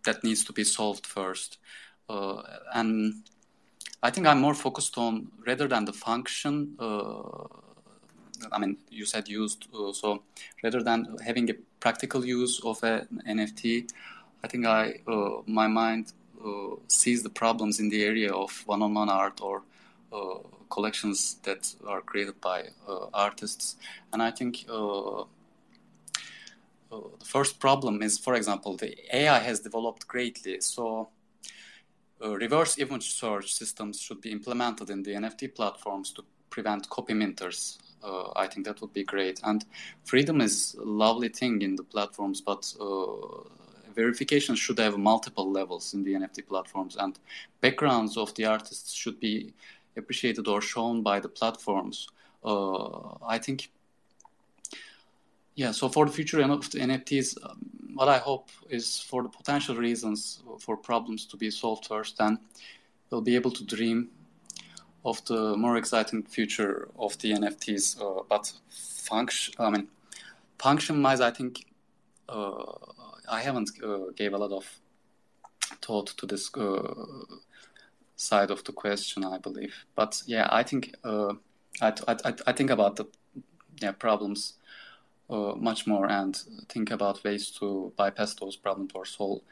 that 0.04 0.22
needs 0.22 0.44
to 0.44 0.52
be 0.52 0.64
solved 0.64 1.04
first, 1.06 1.58
and 2.08 3.14
I 4.02 4.10
think 4.10 4.26
I'm 4.26 4.40
more 4.40 4.54
focused 4.54 4.96
on 4.96 5.32
rather 5.46 5.66
than 5.68 5.84
the 5.84 5.92
function 5.92 6.76
I 8.52 8.58
mean, 8.58 8.76
you 8.90 9.04
said 9.04 9.28
used. 9.28 9.66
Uh, 9.74 9.92
so 9.92 10.22
rather 10.62 10.82
than 10.82 11.16
having 11.24 11.50
a 11.50 11.54
practical 11.80 12.24
use 12.24 12.60
of 12.64 12.82
an 12.82 13.22
NFT, 13.26 13.90
I 14.44 14.48
think 14.48 14.66
I 14.66 15.00
uh, 15.06 15.42
my 15.46 15.66
mind 15.66 16.12
uh, 16.44 16.76
sees 16.88 17.22
the 17.22 17.30
problems 17.30 17.80
in 17.80 17.88
the 17.88 18.04
area 18.04 18.32
of 18.32 18.50
one-on-one 18.66 19.08
art 19.08 19.40
or 19.40 19.58
uh, 19.58 19.62
collections 20.70 21.36
that 21.42 21.74
are 21.86 22.00
created 22.00 22.40
by 22.40 22.64
uh, 22.88 23.06
artists, 23.12 23.76
and 24.12 24.22
I 24.22 24.30
think. 24.30 24.64
Uh, 24.68 25.24
the 26.90 27.26
first 27.26 27.60
problem 27.60 28.00
is, 28.00 28.16
for 28.16 28.32
example, 28.34 28.74
the 28.74 28.96
AI 29.14 29.40
has 29.40 29.60
developed 29.60 30.08
greatly. 30.08 30.58
So, 30.62 31.10
reverse 32.18 32.78
image 32.78 33.10
search 33.10 33.52
systems 33.52 34.00
should 34.00 34.22
be 34.22 34.32
implemented 34.32 34.88
in 34.88 35.02
the 35.02 35.10
NFT 35.10 35.54
platforms 35.54 36.12
to 36.14 36.24
prevent 36.48 36.88
copy 36.88 37.12
minters 37.12 37.76
uh, 38.02 38.30
I 38.36 38.46
think 38.46 38.66
that 38.66 38.80
would 38.80 38.92
be 38.92 39.04
great. 39.04 39.40
And 39.44 39.64
freedom 40.04 40.40
is 40.40 40.76
a 40.80 40.84
lovely 40.84 41.28
thing 41.28 41.62
in 41.62 41.76
the 41.76 41.84
platforms, 41.84 42.40
but 42.40 42.72
uh, 42.80 43.48
verification 43.94 44.54
should 44.54 44.78
have 44.78 44.98
multiple 44.98 45.50
levels 45.50 45.94
in 45.94 46.04
the 46.04 46.14
NFT 46.14 46.46
platforms, 46.46 46.96
and 46.96 47.18
backgrounds 47.60 48.16
of 48.16 48.34
the 48.34 48.44
artists 48.44 48.92
should 48.92 49.18
be 49.20 49.54
appreciated 49.98 50.48
or 50.48 50.60
shown 50.60 51.02
by 51.02 51.20
the 51.20 51.28
platforms. 51.28 52.08
Uh, 52.44 53.16
I 53.26 53.38
think, 53.38 53.70
yeah. 55.54 55.72
So 55.72 55.88
for 55.88 56.06
the 56.06 56.12
future 56.12 56.40
of 56.40 56.70
the 56.70 56.78
NFTs, 56.78 57.36
um, 57.44 57.58
what 57.94 58.08
I 58.08 58.18
hope 58.18 58.48
is 58.70 59.00
for 59.00 59.22
the 59.22 59.28
potential 59.28 59.76
reasons 59.76 60.42
for 60.60 60.76
problems 60.76 61.26
to 61.26 61.36
be 61.36 61.50
solved 61.50 61.86
first, 61.86 62.18
then 62.18 62.38
we'll 63.10 63.22
be 63.22 63.34
able 63.34 63.50
to 63.50 63.64
dream 63.64 64.08
of 65.04 65.24
the 65.24 65.56
more 65.56 65.76
exciting 65.76 66.22
future 66.22 66.88
of 66.98 67.18
the 67.18 67.32
NFTs. 67.32 68.00
Uh, 68.00 68.22
but 68.28 68.52
function, 68.70 69.54
I 69.58 69.70
mean, 69.70 69.88
function-wise, 70.58 71.20
I 71.20 71.30
think 71.30 71.66
uh, 72.28 72.72
I 73.28 73.40
haven't 73.40 73.70
uh, 73.82 74.10
gave 74.14 74.32
a 74.32 74.38
lot 74.38 74.52
of 74.52 74.80
thought 75.82 76.08
to 76.18 76.26
this 76.26 76.50
uh, 76.54 76.94
side 78.18 78.50
of 78.50 78.62
the 78.64 78.72
question. 78.72 79.24
I 79.24 79.38
believe, 79.38 79.74
but 79.94 80.22
yeah, 80.26 80.48
I 80.50 80.62
think 80.62 80.94
uh, 81.04 81.34
I, 81.80 81.92
I, 82.06 82.34
I 82.46 82.52
think 82.52 82.70
about 82.70 82.96
the 82.96 83.06
yeah 83.80 83.92
problems. 83.92 84.54
Uh, 85.30 85.54
much 85.56 85.86
more 85.86 86.10
and 86.10 86.42
think 86.70 86.90
about 86.90 87.22
ways 87.22 87.50
to 87.50 87.92
bypass 87.98 88.32
those 88.32 88.56
problems 88.56 88.92
or 88.94 89.04
solve 89.04 89.42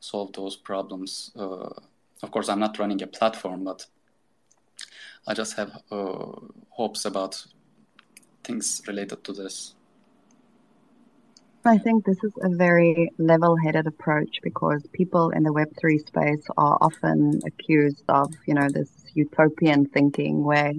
solve 0.00 0.32
those 0.32 0.56
problems. 0.56 1.30
of 1.36 2.30
course, 2.30 2.48
I'm 2.48 2.60
not 2.60 2.78
running 2.78 3.02
a 3.02 3.06
platform, 3.06 3.64
but 3.64 3.86
I 5.26 5.34
just 5.34 5.56
have 5.56 5.82
uh, 5.90 6.32
hopes 6.70 7.04
about 7.04 7.44
things 8.44 8.80
related 8.86 9.24
to 9.24 9.32
this. 9.32 9.75
I 11.66 11.78
think 11.78 12.04
this 12.04 12.22
is 12.22 12.32
a 12.42 12.48
very 12.48 13.10
level 13.18 13.56
headed 13.56 13.86
approach 13.86 14.40
because 14.42 14.82
people 14.92 15.30
in 15.30 15.42
the 15.42 15.50
Web3 15.50 16.06
space 16.06 16.46
are 16.56 16.78
often 16.80 17.40
accused 17.46 18.04
of, 18.08 18.32
you 18.46 18.54
know, 18.54 18.68
this 18.68 18.90
utopian 19.14 19.86
thinking 19.86 20.44
where 20.44 20.72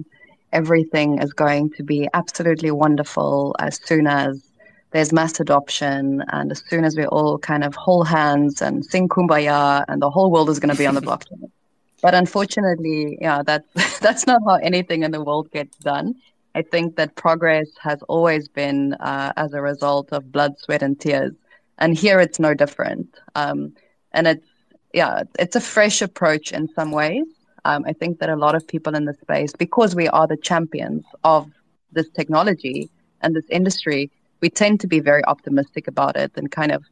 everything 0.52 1.20
is 1.20 1.32
going 1.32 1.70
to 1.70 1.82
be 1.82 2.08
absolutely 2.14 2.70
wonderful 2.70 3.54
as 3.58 3.80
soon 3.84 4.06
as 4.06 4.48
there's 4.90 5.12
mass 5.12 5.38
adoption 5.40 6.22
and 6.32 6.50
as 6.50 6.62
soon 6.68 6.84
as 6.84 6.96
we 6.96 7.04
all 7.06 7.38
kind 7.38 7.64
of 7.64 7.74
hold 7.74 8.08
hands 8.08 8.62
and 8.62 8.84
sing 8.84 9.08
kumbaya 9.08 9.84
and 9.88 10.00
the 10.00 10.10
whole 10.10 10.30
world 10.30 10.48
is 10.48 10.58
going 10.58 10.72
to 10.72 10.78
be 10.78 10.86
on 10.86 10.94
the 10.94 11.02
blockchain. 11.02 11.50
But 12.00 12.14
unfortunately, 12.14 13.18
yeah, 13.20 13.42
that's 13.42 13.98
that's 13.98 14.24
not 14.24 14.40
how 14.46 14.54
anything 14.54 15.02
in 15.02 15.10
the 15.10 15.22
world 15.22 15.50
gets 15.50 15.76
done. 15.78 16.14
I 16.58 16.62
think 16.62 16.96
that 16.96 17.14
progress 17.14 17.68
has 17.80 18.02
always 18.08 18.48
been 18.48 18.94
uh, 18.94 19.32
as 19.36 19.52
a 19.52 19.62
result 19.62 20.12
of 20.12 20.32
blood, 20.32 20.58
sweat, 20.58 20.82
and 20.82 20.98
tears, 20.98 21.32
and 21.78 21.96
here 21.96 22.18
it's 22.18 22.40
no 22.40 22.52
different. 22.52 23.08
Um, 23.36 23.74
and 24.10 24.26
it's 24.26 24.48
yeah, 24.92 25.22
it's 25.38 25.54
a 25.54 25.60
fresh 25.60 26.02
approach 26.02 26.50
in 26.50 26.66
some 26.74 26.90
ways. 26.90 27.26
Um, 27.64 27.84
I 27.86 27.92
think 27.92 28.18
that 28.18 28.28
a 28.28 28.34
lot 28.44 28.56
of 28.56 28.66
people 28.66 28.96
in 28.96 29.04
the 29.04 29.14
space, 29.14 29.52
because 29.52 29.94
we 29.94 30.08
are 30.08 30.26
the 30.26 30.36
champions 30.36 31.04
of 31.22 31.48
this 31.92 32.08
technology 32.10 32.90
and 33.20 33.36
this 33.36 33.48
industry, 33.50 34.10
we 34.40 34.50
tend 34.50 34.80
to 34.80 34.88
be 34.88 34.98
very 34.98 35.24
optimistic 35.26 35.86
about 35.86 36.16
it 36.16 36.32
and 36.34 36.50
kind 36.50 36.72
of 36.72 36.82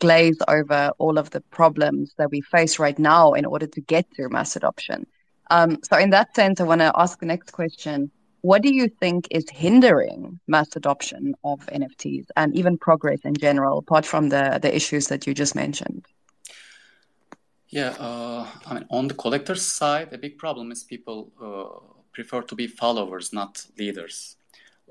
glaze 0.00 0.40
over 0.48 0.90
all 0.98 1.16
of 1.16 1.30
the 1.30 1.40
problems 1.58 2.12
that 2.18 2.30
we 2.30 2.42
face 2.42 2.78
right 2.78 2.98
now 2.98 3.32
in 3.32 3.46
order 3.46 3.66
to 3.68 3.80
get 3.80 4.04
to 4.16 4.28
mass 4.28 4.54
adoption. 4.54 5.06
Um, 5.50 5.78
so, 5.82 5.96
in 5.96 6.10
that 6.10 6.34
sense, 6.36 6.60
I 6.60 6.64
want 6.64 6.82
to 6.82 6.92
ask 6.94 7.20
the 7.20 7.26
next 7.34 7.52
question 7.52 8.10
What 8.44 8.60
do 8.60 8.74
you 8.74 8.88
think 8.88 9.26
is 9.30 9.46
hindering 9.48 10.38
mass 10.46 10.76
adoption 10.76 11.34
of 11.44 11.60
NFTs 11.60 12.26
and 12.36 12.54
even 12.54 12.76
progress 12.76 13.20
in 13.24 13.34
general, 13.34 13.78
apart 13.78 14.04
from 14.04 14.28
the, 14.28 14.58
the 14.60 14.76
issues 14.76 15.08
that 15.08 15.26
you 15.26 15.32
just 15.32 15.54
mentioned? 15.54 16.04
Yeah, 17.70 17.94
uh, 17.98 18.46
I 18.66 18.74
mean, 18.74 18.84
on 18.90 19.08
the 19.08 19.14
collector's 19.14 19.62
side, 19.62 20.12
a 20.12 20.18
big 20.18 20.36
problem 20.36 20.72
is 20.72 20.82
people 20.82 21.32
uh, 21.40 21.96
prefer 22.12 22.42
to 22.42 22.54
be 22.54 22.66
followers, 22.66 23.32
not 23.32 23.64
leaders. 23.78 24.36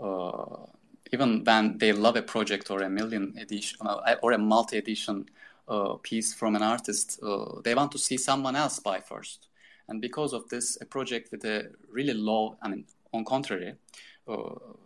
Uh, 0.02 0.66
even 1.12 1.44
when 1.44 1.78
they 1.78 1.92
love 1.92 2.16
a 2.16 2.24
project 2.24 2.72
or 2.72 2.82
a 2.82 2.90
million 2.90 3.36
edition 3.40 3.78
uh, 3.86 4.16
or 4.24 4.32
a 4.32 4.38
multi-edition 4.40 5.30
uh, 5.68 5.94
piece 6.02 6.34
from 6.34 6.56
an 6.56 6.64
artist, 6.64 7.20
uh, 7.22 7.62
they 7.64 7.76
want 7.76 7.92
to 7.92 8.00
see 8.00 8.18
someone 8.18 8.56
else 8.56 8.80
buy 8.80 9.00
first. 9.00 9.50
And 9.88 10.02
because 10.02 10.34
of 10.34 10.50
this, 10.50 10.76
a 10.82 10.86
project 10.86 11.32
with 11.32 11.46
a 11.46 11.70
really 11.92 12.16
low, 12.16 12.58
I 12.60 12.70
mean, 12.70 12.86
on 13.14 13.26
contrary, 13.26 13.76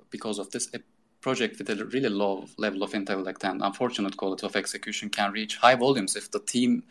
because 0.10 0.40
of 0.40 0.52
this, 0.52 0.70
a 0.74 0.80
project 1.22 1.58
with 1.58 1.70
a 1.70 1.86
really 1.86 2.10
low 2.10 2.46
level 2.58 2.84
of 2.84 2.94
intellect 2.94 3.44
and 3.44 3.62
unfortunate 3.62 4.16
quality 4.16 4.46
of 4.46 4.56
execution 4.56 5.10
can 5.10 5.32
reach 5.32 5.58
high 5.58 5.76
volumes 5.76 6.16
if 6.16 6.30
the 6.32 6.40
team 6.40 6.84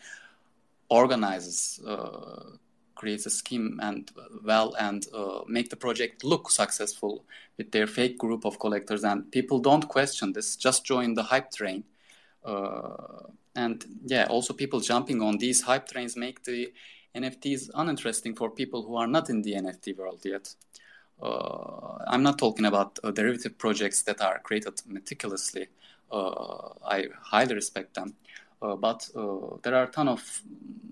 organizes 0.88 1.80
uh, 1.86 2.56
creates 2.94 3.26
a 3.26 3.30
scheme 3.30 3.78
and 3.82 4.10
well 4.44 4.74
and 4.78 5.06
uh, 5.14 5.40
make 5.46 5.70
the 5.70 5.76
project 5.76 6.24
look 6.24 6.50
successful 6.50 7.24
with 7.56 7.70
their 7.72 7.86
fake 7.86 8.18
group 8.18 8.44
of 8.44 8.58
collectors. 8.58 9.04
And 9.04 9.30
people 9.30 9.58
don't 9.58 9.88
question 9.88 10.32
this 10.32 10.56
just 10.56 10.84
join 10.84 11.14
the 11.14 11.22
hype 11.22 11.50
train. 11.50 11.84
Uh, 12.44 13.28
and 13.56 13.84
yeah 14.04 14.26
also 14.26 14.52
people 14.54 14.80
jumping 14.80 15.20
on 15.22 15.38
these 15.38 15.62
hype 15.62 15.88
trains 15.88 16.14
make 16.14 16.44
the 16.44 16.72
nfts 17.16 17.70
uninteresting 17.74 18.36
for 18.36 18.50
people 18.50 18.82
who 18.86 18.94
are 18.96 19.08
not 19.08 19.30
in 19.30 19.42
the 19.42 19.54
nft 19.54 19.96
world 19.96 20.20
yet. 20.24 20.54
uh, 20.54 20.85
i'm 21.22 22.22
not 22.22 22.38
talking 22.38 22.66
about 22.66 22.98
uh, 23.02 23.10
derivative 23.10 23.56
projects 23.58 24.02
that 24.02 24.20
are 24.20 24.38
created 24.40 24.74
meticulously. 24.86 25.68
Uh, 26.10 26.68
i 26.84 27.04
highly 27.20 27.54
respect 27.54 27.94
them. 27.94 28.14
Uh, 28.62 28.76
but 28.76 29.08
uh, 29.16 29.56
there 29.62 29.74
are 29.74 29.84
a 29.84 29.90
ton 29.90 30.08
of 30.08 30.42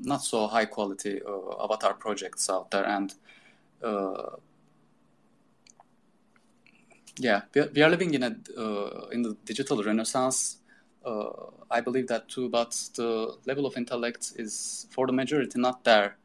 not 0.02 0.22
so 0.22 0.46
high 0.46 0.66
quality 0.66 1.20
uh, 1.26 1.62
avatar 1.64 1.94
projects 1.94 2.50
out 2.50 2.70
there, 2.70 2.86
and 2.86 3.14
yeah, 7.18 7.42
we 7.54 7.82
are 7.82 7.88
living 7.88 8.12
in 8.14 8.22
a 8.22 8.36
in 9.12 9.22
the 9.22 9.36
digital 9.44 9.82
renaissance. 9.82 10.58
I 11.70 11.80
believe 11.80 12.08
that 12.08 12.28
too, 12.28 12.48
but 12.48 12.70
the 12.96 13.36
level 13.46 13.66
of 13.66 13.76
intellect 13.76 14.32
is 14.36 14.86
for 14.90 15.06
the 15.06 15.12
majority 15.12 15.58
not 15.58 15.84
there 15.84 16.16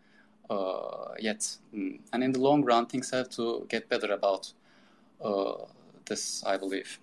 uh, 0.50 1.14
yet. 1.20 1.58
Mm. 1.74 2.00
And 2.14 2.24
in 2.24 2.32
the 2.32 2.40
long 2.40 2.64
run, 2.64 2.86
things 2.86 3.12
have 3.12 3.30
to 3.32 3.66
get 3.70 3.90
better 3.90 4.14
about 4.14 4.52
uh, 5.24 5.66
this, 6.06 6.44
I 6.46 6.58
believe. 6.58 7.00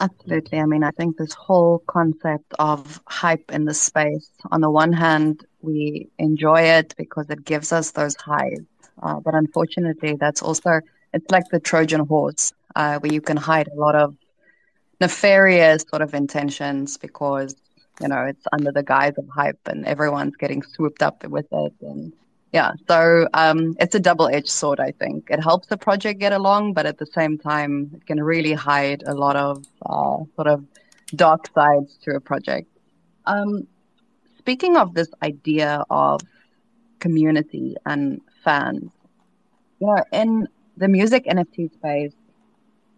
Absolutely. 0.00 0.58
I 0.58 0.66
mean, 0.66 0.82
I 0.82 0.90
think 0.90 1.16
this 1.16 1.32
whole 1.32 1.78
concept 1.86 2.52
of 2.58 3.00
hype 3.06 3.50
in 3.52 3.64
the 3.64 3.74
space, 3.74 4.28
on 4.50 4.60
the 4.60 4.70
one 4.70 4.92
hand, 4.92 5.46
we 5.62 6.08
enjoy 6.18 6.62
it 6.62 6.94
because 6.98 7.30
it 7.30 7.44
gives 7.44 7.72
us 7.72 7.92
those 7.92 8.16
highs. 8.16 8.60
Uh, 9.02 9.20
but 9.20 9.34
unfortunately, 9.34 10.16
that's 10.16 10.42
also, 10.42 10.80
it's 11.12 11.30
like 11.30 11.44
the 11.50 11.60
Trojan 11.60 12.04
horse, 12.06 12.52
uh, 12.74 12.98
where 12.98 13.12
you 13.12 13.20
can 13.20 13.36
hide 13.36 13.68
a 13.68 13.74
lot 13.74 13.94
of 13.94 14.16
nefarious 15.00 15.84
sort 15.88 16.02
of 16.02 16.12
intentions 16.12 16.98
because, 16.98 17.54
you 18.00 18.08
know, 18.08 18.24
it's 18.24 18.44
under 18.52 18.72
the 18.72 18.82
guise 18.82 19.14
of 19.18 19.28
hype 19.28 19.60
and 19.66 19.86
everyone's 19.86 20.36
getting 20.36 20.62
swooped 20.62 21.02
up 21.02 21.24
with 21.26 21.46
it. 21.52 21.72
And 21.80 22.12
yeah, 22.52 22.72
so 22.88 23.28
um, 23.34 23.76
it's 23.80 23.94
a 23.94 24.00
double-edged 24.00 24.48
sword. 24.48 24.80
I 24.80 24.92
think 24.92 25.28
it 25.30 25.42
helps 25.42 25.68
the 25.68 25.76
project 25.76 26.20
get 26.20 26.32
along, 26.32 26.74
but 26.74 26.86
at 26.86 26.98
the 26.98 27.06
same 27.06 27.38
time, 27.38 27.90
it 27.94 28.06
can 28.06 28.22
really 28.22 28.52
hide 28.52 29.02
a 29.06 29.14
lot 29.14 29.36
of 29.36 29.64
uh, 29.86 30.18
sort 30.36 30.46
of 30.46 30.64
dark 31.14 31.48
sides 31.54 31.98
to 32.02 32.16
a 32.16 32.20
project. 32.20 32.68
Um, 33.26 33.66
speaking 34.38 34.76
of 34.76 34.94
this 34.94 35.08
idea 35.22 35.84
of 35.90 36.20
community 37.00 37.76
and 37.86 38.20
fans, 38.44 38.90
you 39.80 39.86
know, 39.86 40.04
in 40.12 40.48
the 40.76 40.88
music 40.88 41.24
NFT 41.26 41.72
space, 41.72 42.14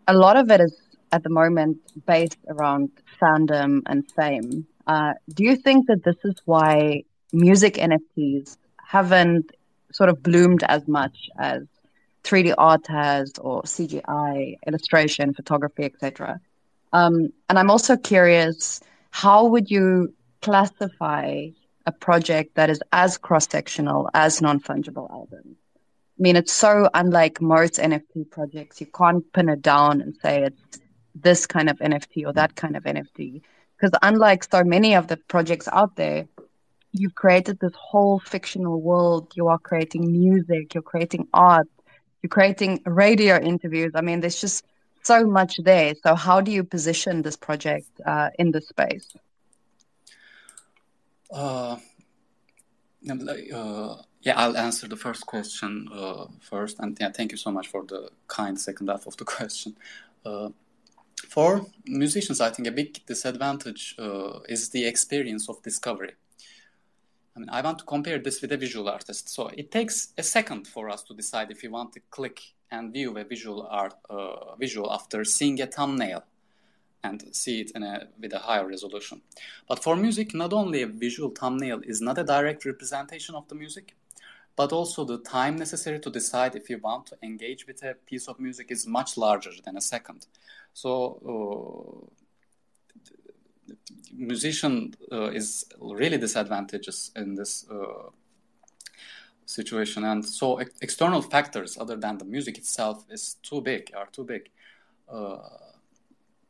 a 0.09 0.15
lot 0.15 0.37
of 0.37 0.51
it 0.51 0.61
is 0.61 0.75
at 1.13 1.23
the 1.23 1.31
moment 1.31 1.79
based 2.07 2.39
around 2.49 2.91
fandom 3.21 3.83
and 3.87 4.11
fame. 4.13 4.67
Uh, 4.87 5.15
do 5.33 5.45
you 5.45 5.57
think 5.57 5.89
that 5.89 6.05
this 6.05 6.17
is 6.25 6.37
why 6.45 7.03
music 7.33 7.75
NFTs 7.75 8.57
haven't 8.79 9.51
sort 9.93 10.09
of 10.09 10.23
bloomed 10.23 10.63
as 10.65 10.87
much 10.87 11.29
as 11.39 11.63
3D 12.25 12.55
art 12.59 12.87
has 12.89 13.33
or 13.41 13.63
CGI, 13.63 14.59
illustration, 14.67 15.33
photography, 15.33 15.85
etc. 15.85 16.41
Um, 16.93 17.33
and 17.49 17.59
I'm 17.59 17.71
also 17.71 17.97
curious, 17.97 18.81
how 19.11 19.47
would 19.47 19.71
you 19.71 20.15
classify 20.43 21.49
a 21.87 21.93
project 21.93 22.57
that 22.57 22.69
is 22.69 22.81
as 22.93 23.17
cross-sectional 23.17 24.11
as 24.15 24.43
non-fungible 24.43 25.11
albums? 25.11 25.57
I 26.19 26.23
mean, 26.23 26.37
it's 26.37 26.53
so 26.53 26.89
unlike 26.95 27.41
most 27.41 27.75
NFT 27.75 28.31
projects. 28.31 28.81
You 28.81 28.87
can't 28.87 29.31
pin 29.33 29.49
it 29.49 29.63
down 29.63 30.01
and 30.01 30.17
say 30.23 30.43
it's 30.45 30.81
this 31.15 31.47
kind 31.47 31.69
of 31.69 31.79
NFT 31.79 32.27
or 32.27 32.33
that 32.33 32.57
kind 32.57 32.77
of 32.77 32.85
NFT. 32.85 33.43
Because 33.77 33.99
unlike 34.03 34.45
so 34.45 34.65
many 34.65 34.95
of 34.95 35.09
the 35.09 35.17
projects 35.17 35.69
out 35.71 35.97
there, 35.97 36.27
you've 36.93 37.15
created 37.15 37.59
this 37.61 37.75
whole 37.75 38.21
fictional 38.21 38.81
world. 38.81 39.33
You 39.35 39.49
are 39.49 39.59
creating 39.59 40.11
music, 40.11 40.75
you're 40.75 40.83
creating 40.83 41.29
art, 41.35 41.69
you're 42.23 42.31
creating 42.31 42.83
radio 42.87 43.39
interviews. 43.39 43.93
I 43.95 44.01
mean, 44.01 44.21
there's 44.21 44.41
just 44.41 44.65
so 45.03 45.27
much 45.27 45.59
there. 45.63 45.95
So, 46.03 46.15
how 46.15 46.41
do 46.41 46.51
you 46.51 46.65
position 46.65 47.23
this 47.23 47.37
project 47.37 47.89
uh, 48.05 48.31
in 48.39 48.51
this 48.51 48.69
space? 48.69 49.07
Uh, 51.31 51.77
uh, 53.09 53.97
yeah, 54.23 54.35
I'll 54.37 54.57
answer 54.57 54.89
the 54.89 54.97
first 54.97 55.27
question 55.27 55.89
uh, 55.93 56.27
first, 56.41 56.79
and 56.81 56.97
yeah, 57.01 57.11
thank 57.13 57.31
you 57.31 57.39
so 57.39 57.51
much 57.51 57.69
for 57.69 57.85
the 57.85 58.11
kind 58.27 58.59
second 58.59 58.89
half 58.89 59.07
of 59.07 59.17
the 59.17 59.25
question. 59.37 59.77
For 61.29 61.67
musicians, 61.87 62.41
I 62.41 62.51
think 62.51 62.69
a 62.69 62.73
big 62.73 63.05
disadvantage 63.07 63.95
uh, 63.99 64.41
is 64.49 64.71
the 64.71 64.87
experience 64.87 65.49
of 65.49 65.63
discovery. 65.63 66.13
I 67.35 67.39
mean, 67.39 67.51
I 67.51 67.61
want 67.61 67.79
to 67.81 67.85
compare 67.85 68.19
this 68.19 68.41
with 68.41 68.53
a 68.53 68.57
visual 68.57 68.89
artist. 68.89 69.29
So 69.29 69.49
it 69.49 69.71
takes 69.71 70.13
a 70.17 70.23
second 70.23 70.67
for 70.67 70.89
us 70.89 71.03
to 71.05 71.15
decide 71.15 71.51
if 71.51 71.63
we 71.63 71.69
want 71.69 71.93
to 71.93 72.01
click 72.11 72.41
and 72.71 72.93
view 72.93 73.17
a 73.19 73.25
visual 73.25 73.67
art 73.71 73.95
uh, 74.09 74.55
visual 74.57 74.93
after 74.93 75.25
seeing 75.25 75.61
a 75.61 75.67
thumbnail 75.67 76.25
and 77.05 77.23
see 77.33 77.61
it 77.61 77.73
a, 77.77 78.09
with 78.21 78.33
a 78.33 78.39
higher 78.39 78.67
resolution. 78.67 79.21
But 79.69 79.83
for 79.83 79.97
music, 79.97 80.35
not 80.35 80.53
only 80.53 80.83
a 80.83 80.87
visual 80.87 81.31
thumbnail 81.31 81.83
is 81.85 82.01
not 82.01 82.19
a 82.19 82.25
direct 82.25 82.65
representation 82.65 83.35
of 83.35 83.47
the 83.49 83.55
music, 83.55 83.95
but 84.57 84.73
also 84.73 85.05
the 85.05 85.19
time 85.19 85.57
necessary 85.57 86.01
to 86.01 86.11
decide 86.11 86.57
if 86.57 86.69
you 86.71 86.79
want 86.79 87.07
to 87.07 87.17
engage 87.23 87.67
with 87.67 87.83
a 87.83 87.95
piece 88.07 88.27
of 88.27 88.41
music 88.41 88.71
is 88.71 88.87
much 88.87 89.17
larger 89.17 89.51
than 89.65 89.77
a 89.77 89.81
second. 89.81 90.27
So 90.73 92.11
uh, 93.69 93.75
musician 94.13 94.95
uh, 95.13 95.31
is 95.31 95.67
really 95.81 96.19
disadvantageous 96.19 97.11
in 97.15 97.35
this 97.35 97.67
uh, 97.71 98.11
situation 99.45 100.05
and 100.05 100.25
so 100.25 100.57
ex- 100.59 100.73
external 100.81 101.23
factors 101.23 101.79
other 101.79 101.97
than 101.97 102.19
the 102.19 102.25
music 102.25 102.59
itself 102.59 103.05
is 103.11 103.35
too 103.43 103.61
big 103.61 103.93
are 103.95 104.07
too 104.07 104.25
big 104.25 104.51
uh, 105.09 105.39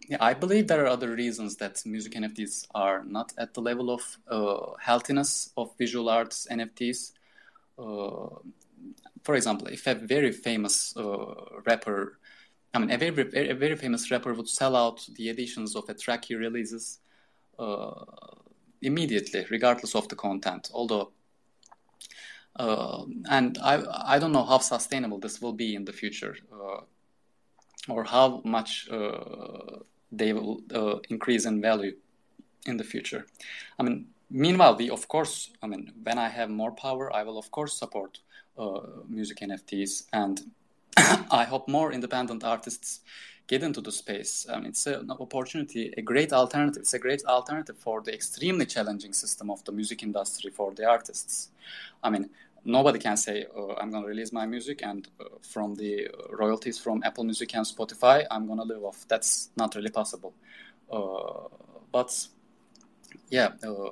yeah, 0.09 0.19
I 0.21 0.35
believe 0.35 0.69
there 0.69 0.85
are 0.85 0.89
other 0.89 1.15
reasons 1.15 1.57
that 1.57 1.85
music 1.85 2.13
NFTs 2.13 2.69
are 2.75 3.05
not 3.05 3.33
at 3.39 3.55
the 3.55 3.61
level 3.61 3.91
of 3.91 4.19
uh, 4.29 4.77
healthiness 4.81 5.51
of 5.57 5.77
visual 5.79 6.09
arts 6.09 6.47
NFTs. 6.51 7.13
Uh, 7.79 8.29
for 9.23 9.35
example, 9.35 9.67
if 9.69 9.87
a 9.87 9.95
very 9.95 10.33
famous 10.33 10.97
uh, 10.97 11.35
rapper, 11.67 12.19
I 12.73 12.79
mean, 12.79 12.91
a 12.91 12.97
very, 12.97 13.51
a 13.51 13.55
very 13.55 13.77
famous 13.77 14.11
rapper 14.11 14.35
would 14.35 14.49
sell 14.49 14.77
out 14.77 15.07
the 15.17 15.29
editions 15.29 15.75
of 15.77 15.89
a 15.89 15.95
track 15.95 16.27
he 16.27 16.35
releases 16.35 17.01
uh, 17.59 18.05
immediately, 18.83 19.47
regardless 19.51 19.95
of 19.95 20.09
the 20.09 20.17
content. 20.17 20.71
Although, 20.73 21.13
uh, 22.57 23.05
and 23.31 23.59
I 23.63 24.15
I 24.15 24.19
don't 24.19 24.33
know 24.33 24.45
how 24.45 24.59
sustainable 24.59 25.19
this 25.19 25.41
will 25.43 25.53
be 25.53 25.75
in 25.75 25.85
the 25.85 25.93
future, 25.93 26.37
uh, 26.53 26.81
or 27.89 28.05
how 28.05 28.43
much 28.45 28.89
they 30.13 30.33
will 30.33 30.63
increase 31.11 31.45
in 31.47 31.61
value 31.61 31.97
in 32.67 32.77
the 32.77 32.85
future. 32.85 33.27
I 33.79 33.83
mean, 33.83 34.07
meanwhile, 34.31 34.77
we 34.77 34.91
of 34.91 35.09
course, 35.09 35.51
I 35.63 35.67
mean, 35.67 35.93
when 36.03 36.19
I 36.19 36.29
have 36.29 36.51
more 36.51 36.73
power, 36.73 37.15
I 37.15 37.23
will 37.23 37.39
of 37.39 37.51
course 37.51 37.79
support 37.79 38.21
uh, 38.59 38.81
music 39.09 39.39
NFTs, 39.41 40.07
and 40.13 40.41
I 41.31 41.45
hope 41.45 41.69
more 41.69 41.93
independent 41.93 42.45
artists 42.45 43.01
get 43.47 43.63
into 43.63 43.81
the 43.81 43.93
space. 43.93 44.47
I 44.53 44.57
mean, 44.57 44.67
it's 44.67 44.87
an 44.87 45.11
opportunity, 45.11 45.93
a 45.97 46.03
great 46.03 46.33
alternative. 46.33 46.81
It's 46.81 46.95
a 46.95 46.99
great 46.99 47.25
alternative 47.27 47.79
for 47.79 48.03
the 48.03 48.13
extremely 48.13 48.67
challenging 48.67 49.13
system 49.13 49.51
of 49.51 49.65
the 49.65 49.73
music 49.73 50.03
industry 50.03 50.51
for 50.51 50.75
the 50.75 50.85
artists. 50.85 51.51
I 52.03 52.11
mean, 52.11 52.31
nobody 52.65 52.99
can 52.99 53.17
say, 53.17 53.47
oh, 53.55 53.75
I'm 53.81 53.91
going 53.91 54.03
to 54.03 54.09
release 54.09 54.33
my 54.33 54.47
music 54.47 54.81
and 54.83 55.09
uh, 55.21 55.25
from 55.43 55.77
the 55.77 56.09
royalties 56.31 56.79
from 56.79 57.03
Apple 57.05 57.25
Music 57.25 57.55
and 57.55 57.65
Spotify, 57.65 58.27
I'm 58.31 58.47
going 58.47 58.59
to 58.59 58.65
live 58.65 58.83
off. 58.83 59.07
That's 59.09 59.51
not 59.57 59.75
really 59.77 59.91
possible. 59.91 60.35
Uh, 60.91 61.49
but 61.93 62.27
yeah, 63.31 63.51
uh, 63.65 63.91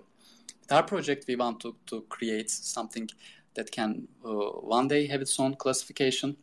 our 0.71 0.83
project, 0.83 1.25
we 1.29 1.37
want 1.37 1.61
to, 1.61 1.75
to 1.87 2.03
create 2.09 2.51
something 2.51 3.09
that 3.55 3.71
can 3.71 4.09
uh, 4.25 4.29
one 4.29 4.89
day 4.89 5.07
have 5.07 5.21
its 5.21 5.39
own 5.39 5.55
classification, 5.55 6.37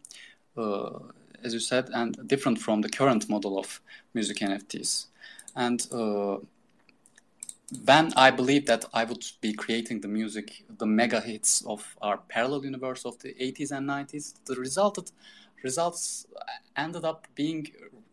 uh, 0.58 1.00
as 1.44 1.54
you 1.54 1.60
said, 1.60 1.90
and 1.94 2.28
different 2.28 2.60
from 2.60 2.82
the 2.82 2.90
current 2.90 3.30
model 3.30 3.58
of 3.58 3.82
music 4.14 4.38
NFTs. 4.38 5.08
And 5.56 5.86
uh, 5.92 6.38
when 7.86 8.14
I 8.16 8.32
believe 8.32 8.66
that 8.66 8.86
I 8.94 9.04
would 9.06 9.26
be 9.40 9.54
creating 9.54 10.02
the 10.02 10.08
music, 10.08 10.64
the 10.78 10.86
mega 10.86 11.22
hits 11.22 11.64
of 11.66 11.96
our 12.02 12.18
parallel 12.18 12.66
universe 12.66 13.06
of 13.06 13.18
the 13.20 13.34
80s 13.34 13.72
and 13.72 13.88
90s, 13.88 14.34
the 14.46 14.56
resulted 14.56 15.12
results 15.64 16.26
ended 16.76 17.06
up 17.06 17.28
being 17.36 17.68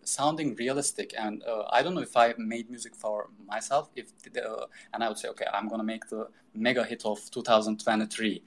sounding 0.08 0.54
realistic. 0.56 1.14
And 1.16 1.42
uh, 1.44 1.64
I 1.70 1.82
don't 1.82 1.94
know 1.94 2.00
if 2.00 2.16
I 2.16 2.34
made 2.38 2.70
music 2.70 2.94
for 2.94 3.28
myself, 3.46 3.90
if 3.94 4.12
uh, 4.36 4.66
and 4.92 5.04
I 5.04 5.08
would 5.08 5.18
say, 5.18 5.28
okay, 5.28 5.46
I'm 5.52 5.68
gonna 5.68 5.84
make 5.84 6.08
the 6.08 6.28
mega 6.54 6.84
hit 6.84 7.04
of 7.04 7.18
2023. 7.30 8.42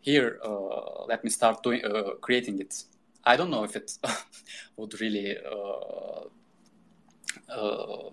Here, 0.00 0.38
uh, 0.44 1.04
let 1.06 1.24
me 1.24 1.30
start 1.30 1.62
doing 1.62 1.84
uh, 1.84 2.14
creating 2.20 2.60
it. 2.60 2.84
I 3.24 3.36
don't 3.36 3.50
know 3.50 3.64
if 3.64 3.74
it 3.76 3.98
would 4.76 5.00
really 5.00 5.36
uh, 5.38 6.24
uh, 7.50 8.10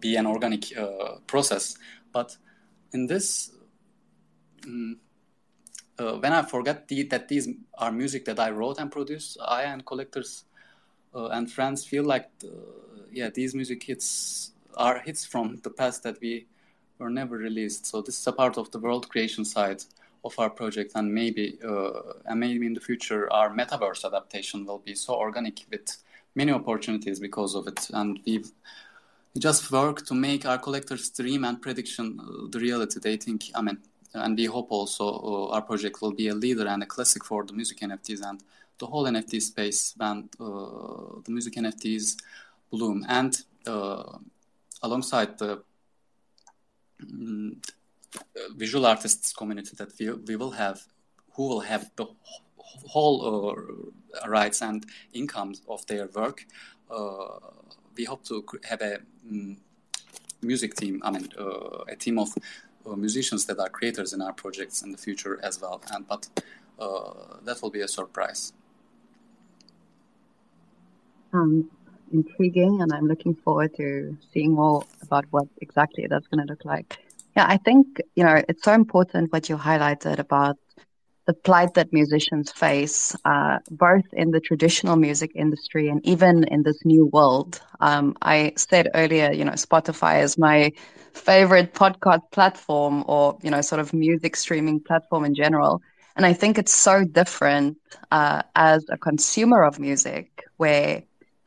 be 0.00 0.16
an 0.16 0.26
organic 0.26 0.72
process, 1.26 1.76
but 2.12 2.36
in 2.92 3.06
this. 3.06 3.50
Um, 4.66 4.98
when 5.98 6.32
I 6.32 6.42
forget 6.42 6.88
the, 6.88 7.04
that 7.04 7.28
these 7.28 7.48
are 7.78 7.92
music 7.92 8.24
that 8.24 8.40
I 8.40 8.50
wrote 8.50 8.78
and 8.78 8.90
produced, 8.90 9.38
I 9.40 9.62
and 9.64 9.86
collectors 9.86 10.44
and 11.14 11.50
friends 11.50 11.84
feel 11.84 12.04
like, 12.04 12.30
yeah, 13.10 13.30
these 13.30 13.54
music 13.54 13.82
hits 13.82 14.52
are 14.76 14.98
hits 15.00 15.24
from 15.24 15.58
the 15.62 15.70
past 15.70 16.02
that 16.02 16.20
we 16.20 16.46
were 16.98 17.10
never 17.10 17.36
released. 17.36 17.86
So 17.86 18.00
this 18.00 18.18
is 18.18 18.26
a 18.26 18.32
part 18.32 18.56
of 18.56 18.70
the 18.70 18.78
world 18.78 19.08
creation 19.08 19.44
side 19.44 19.82
of 20.24 20.38
our 20.38 20.50
project, 20.50 20.92
and 20.94 21.12
maybe 21.12 21.58
uh, 21.64 21.90
and 22.26 22.40
maybe 22.40 22.66
in 22.66 22.74
the 22.74 22.80
future 22.80 23.32
our 23.32 23.50
metaverse 23.50 24.04
adaptation 24.04 24.64
will 24.64 24.78
be 24.78 24.94
so 24.94 25.14
organic 25.14 25.64
with 25.70 25.96
many 26.34 26.52
opportunities 26.52 27.18
because 27.20 27.54
of 27.54 27.66
it, 27.66 27.90
and 27.92 28.20
we've 28.24 28.50
just 29.38 29.70
work 29.72 30.04
to 30.06 30.14
make 30.14 30.46
our 30.46 30.58
collectors 30.58 31.10
dream 31.10 31.44
and 31.44 31.60
prediction 31.60 32.20
uh, 32.20 32.48
the 32.50 32.60
reality. 32.60 33.00
They 33.00 33.16
think, 33.16 33.50
I 33.54 33.62
mean, 33.62 33.78
and 34.14 34.36
we 34.36 34.44
hope 34.44 34.70
also 34.70 35.06
uh, 35.08 35.54
our 35.54 35.62
project 35.62 36.02
will 36.02 36.12
be 36.12 36.28
a 36.28 36.34
leader 36.34 36.66
and 36.68 36.82
a 36.82 36.86
classic 36.86 37.24
for 37.24 37.44
the 37.44 37.54
music 37.54 37.80
NFTs 37.80 38.22
and 38.22 38.42
the 38.78 38.86
whole 38.86 39.04
NFT 39.04 39.40
space 39.40 39.94
when 39.96 40.28
uh, 40.40 41.20
the 41.24 41.30
music 41.30 41.54
NFTs 41.54 42.16
bloom. 42.70 43.04
And 43.08 43.40
uh, 43.66 44.18
alongside 44.82 45.38
the 45.38 45.62
um, 47.02 47.60
visual 48.56 48.86
artists 48.86 49.32
community 49.32 49.72
that 49.76 49.92
we, 49.98 50.10
we 50.10 50.36
will 50.36 50.50
have, 50.50 50.82
who 51.34 51.48
will 51.48 51.60
have 51.60 51.90
the 51.96 52.06
whole 52.66 53.50
uh, 53.50 54.28
rights 54.28 54.62
and 54.62 54.84
incomes 55.12 55.62
of 55.68 55.86
their 55.86 56.08
work, 56.08 56.44
uh, 56.90 57.38
we 57.96 58.04
hope 58.04 58.24
to 58.24 58.44
have 58.64 58.80
a 58.80 58.98
um, 59.30 59.56
music 60.42 60.74
team, 60.74 61.00
I 61.04 61.10
mean, 61.10 61.28
uh, 61.38 61.84
a 61.88 61.96
team 61.96 62.18
of 62.18 62.28
uh, 62.86 62.96
musicians 62.96 63.46
that 63.46 63.58
are 63.58 63.68
creators 63.68 64.12
in 64.12 64.22
our 64.22 64.32
projects 64.32 64.82
in 64.82 64.90
the 64.90 64.98
future 64.98 65.38
as 65.42 65.60
well. 65.60 65.80
And 65.92 66.06
but 66.08 66.28
that 67.44 67.62
will 67.62 67.70
be 67.70 67.82
a 67.82 67.88
surprise. 67.88 68.52
Um, 71.32 71.70
intriguing, 72.12 72.80
and 72.82 72.92
I'm 72.92 73.06
looking 73.06 73.34
forward 73.34 73.74
to 73.76 74.16
seeing 74.32 74.54
more 74.54 74.84
about 75.02 75.24
what 75.30 75.46
exactly 75.60 76.06
that's 76.08 76.26
going 76.28 76.46
to 76.46 76.50
look 76.50 76.64
like. 76.64 76.98
Yeah, 77.36 77.46
I 77.48 77.56
think 77.58 77.86
you 78.14 78.24
know 78.24 78.42
it's 78.48 78.62
so 78.64 78.72
important 78.72 79.32
what 79.32 79.48
you 79.48 79.56
highlighted 79.56 80.18
about 80.18 80.56
the 81.26 81.34
plight 81.34 81.74
that 81.74 81.92
musicians 81.92 82.50
face, 82.52 83.14
uh, 83.24 83.58
both 83.70 84.04
in 84.12 84.30
the 84.30 84.40
traditional 84.40 84.96
music 84.96 85.30
industry 85.34 85.88
and 85.88 86.00
even 86.04 86.44
in 86.44 86.62
this 86.62 86.78
new 86.84 87.06
world. 87.06 87.60
Um, 87.80 88.16
I 88.22 88.52
said 88.56 88.88
earlier, 88.94 89.30
you 89.32 89.44
know, 89.44 89.52
Spotify 89.52 90.22
is 90.22 90.36
my 90.38 90.72
favorite 91.12 91.74
podcast 91.74 92.30
platform 92.32 93.04
or, 93.06 93.38
you 93.42 93.50
know, 93.50 93.60
sort 93.60 93.80
of 93.80 93.92
music 93.92 94.36
streaming 94.36 94.80
platform 94.80 95.24
in 95.24 95.34
general. 95.34 95.80
And 96.16 96.26
I 96.26 96.32
think 96.32 96.58
it's 96.58 96.74
so 96.74 97.04
different 97.04 97.78
uh, 98.10 98.42
as 98.56 98.84
a 98.90 98.98
consumer 98.98 99.62
of 99.62 99.78
music, 99.78 100.44
where 100.56 101.02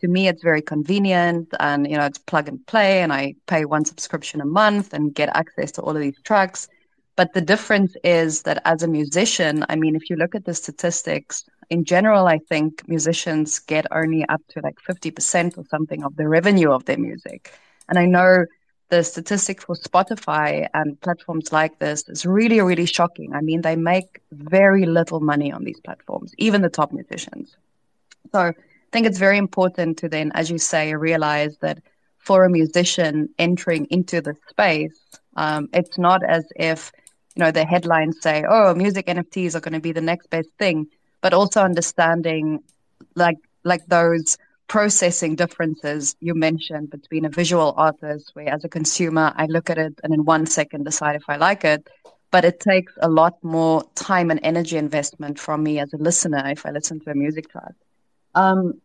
to 0.05 0.11
me 0.17 0.27
it's 0.31 0.43
very 0.51 0.61
convenient 0.61 1.47
and, 1.59 1.79
you 1.89 1.97
know, 1.97 2.05
it's 2.05 2.21
plug 2.31 2.47
and 2.51 2.59
play 2.67 3.01
and 3.03 3.11
I 3.11 3.35
pay 3.47 3.65
one 3.65 3.85
subscription 3.85 4.41
a 4.41 4.49
month 4.61 4.93
and 4.93 5.13
get 5.13 5.29
access 5.41 5.71
to 5.73 5.81
all 5.81 5.95
of 5.97 6.01
these 6.01 6.19
tracks 6.23 6.67
but 7.15 7.33
the 7.33 7.41
difference 7.41 7.95
is 8.03 8.41
that 8.43 8.61
as 8.65 8.83
a 8.83 8.87
musician, 8.87 9.65
I 9.69 9.75
mean, 9.75 9.95
if 9.95 10.09
you 10.09 10.17
look 10.17 10.35
at 10.35 10.45
the 10.45 10.53
statistics, 10.53 11.45
in 11.69 11.85
general, 11.85 12.27
I 12.27 12.39
think 12.39 12.87
musicians 12.87 13.59
get 13.59 13.85
only 13.91 14.25
up 14.27 14.41
to 14.49 14.61
like 14.61 14.77
50% 14.81 15.57
or 15.57 15.63
something 15.69 16.03
of 16.03 16.15
the 16.17 16.27
revenue 16.27 16.71
of 16.71 16.85
their 16.85 16.97
music. 16.97 17.53
And 17.87 17.97
I 17.97 18.05
know 18.05 18.45
the 18.89 19.03
statistics 19.03 19.63
for 19.63 19.75
Spotify 19.75 20.67
and 20.73 20.99
platforms 21.01 21.51
like 21.51 21.79
this 21.79 22.07
is 22.09 22.25
really, 22.25 22.61
really 22.61 22.85
shocking. 22.85 23.33
I 23.33 23.41
mean, 23.41 23.61
they 23.61 23.75
make 23.77 24.21
very 24.31 24.85
little 24.85 25.21
money 25.21 25.51
on 25.51 25.63
these 25.63 25.79
platforms, 25.79 26.33
even 26.37 26.61
the 26.61 26.69
top 26.69 26.91
musicians. 26.91 27.55
So 28.31 28.53
think 28.95 29.07
it's 29.07 29.19
very 29.19 29.37
important 29.37 29.97
to 29.97 30.07
then, 30.07 30.31
as 30.35 30.49
you 30.49 30.57
say, 30.57 30.95
realize 30.95 31.57
that 31.59 31.79
for 32.17 32.45
a 32.45 32.49
musician 32.49 33.27
entering 33.37 33.87
into 33.89 34.21
the 34.21 34.37
space, 34.49 34.97
um, 35.35 35.67
it's 35.73 35.97
not 35.97 36.23
as 36.23 36.45
if 36.55 36.93
you 37.35 37.43
know 37.43 37.51
the 37.51 37.65
headlines 37.65 38.15
say 38.21 38.45
oh 38.47 38.73
music 38.73 39.07
nfts 39.07 39.55
are 39.55 39.59
going 39.59 39.73
to 39.73 39.81
be 39.81 39.91
the 39.91 40.07
next 40.11 40.29
best 40.29 40.47
thing 40.57 40.87
but 41.19 41.33
also 41.33 41.59
understanding 41.61 42.63
like 43.15 43.37
like 43.65 43.85
those 43.87 44.37
processing 44.69 45.35
differences 45.35 46.15
you 46.21 46.33
mentioned 46.33 46.89
between 46.89 47.25
a 47.25 47.29
visual 47.41 47.73
artist 47.75 48.31
where 48.35 48.47
as 48.47 48.63
a 48.63 48.69
consumer 48.69 49.33
i 49.35 49.45
look 49.47 49.69
at 49.69 49.77
it 49.77 49.99
and 50.03 50.13
in 50.13 50.23
one 50.23 50.45
second 50.45 50.85
decide 50.85 51.17
if 51.17 51.27
i 51.27 51.35
like 51.35 51.65
it 51.65 51.85
but 52.31 52.45
it 52.45 52.61
takes 52.61 52.93
a 53.01 53.09
lot 53.09 53.33
more 53.43 53.83
time 53.95 54.31
and 54.31 54.39
energy 54.43 54.77
investment 54.77 55.37
from 55.37 55.61
me 55.61 55.77
as 55.79 55.91
a 55.91 55.97
listener 55.97 56.43
if 56.47 56.65
i 56.65 56.71
listen 56.71 57.01
to 57.01 57.11
a 57.11 57.15
music 57.15 57.51
track 57.51 57.75
um, 58.35 58.81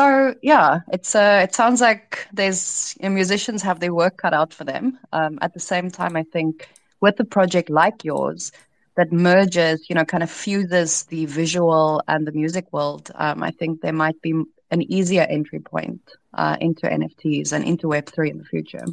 so 0.00 0.34
yeah 0.42 0.80
it's 0.92 1.14
uh, 1.14 1.40
it 1.46 1.54
sounds 1.54 1.80
like 1.80 2.26
there's 2.32 2.96
you 3.00 3.08
know, 3.08 3.14
musicians 3.14 3.62
have 3.62 3.80
their 3.80 3.94
work 3.94 4.16
cut 4.16 4.34
out 4.34 4.52
for 4.54 4.64
them 4.64 4.98
um, 5.12 5.38
at 5.42 5.52
the 5.54 5.60
same 5.60 5.90
time 5.90 6.16
i 6.16 6.22
think 6.22 6.68
with 7.00 7.18
a 7.20 7.24
project 7.24 7.70
like 7.70 8.04
yours 8.04 8.52
that 8.96 9.12
merges, 9.12 9.88
you 9.88 9.94
know, 9.94 10.04
kind 10.04 10.22
of 10.22 10.30
fuses 10.30 11.04
the 11.04 11.24
visual 11.26 12.02
and 12.08 12.26
the 12.26 12.32
music 12.32 12.70
world, 12.72 13.10
um, 13.14 13.42
I 13.42 13.50
think 13.50 13.80
there 13.80 13.94
might 13.94 14.20
be 14.20 14.32
an 14.70 14.82
easier 14.92 15.22
entry 15.22 15.60
point 15.60 16.02
uh, 16.34 16.56
into 16.60 16.82
NFTs 16.82 17.52
and 17.52 17.64
into 17.64 17.86
Web3 17.86 18.30
in 18.30 18.38
the 18.38 18.44
future. 18.44 18.84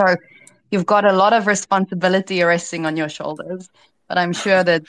So 0.00 0.16
you've 0.70 0.86
got 0.86 1.04
a 1.04 1.12
lot 1.12 1.32
of 1.32 1.46
responsibility 1.46 2.42
resting 2.42 2.84
on 2.84 2.96
your 2.96 3.08
shoulders, 3.08 3.68
but 4.08 4.18
I'm 4.18 4.32
sure 4.32 4.64
that 4.64 4.88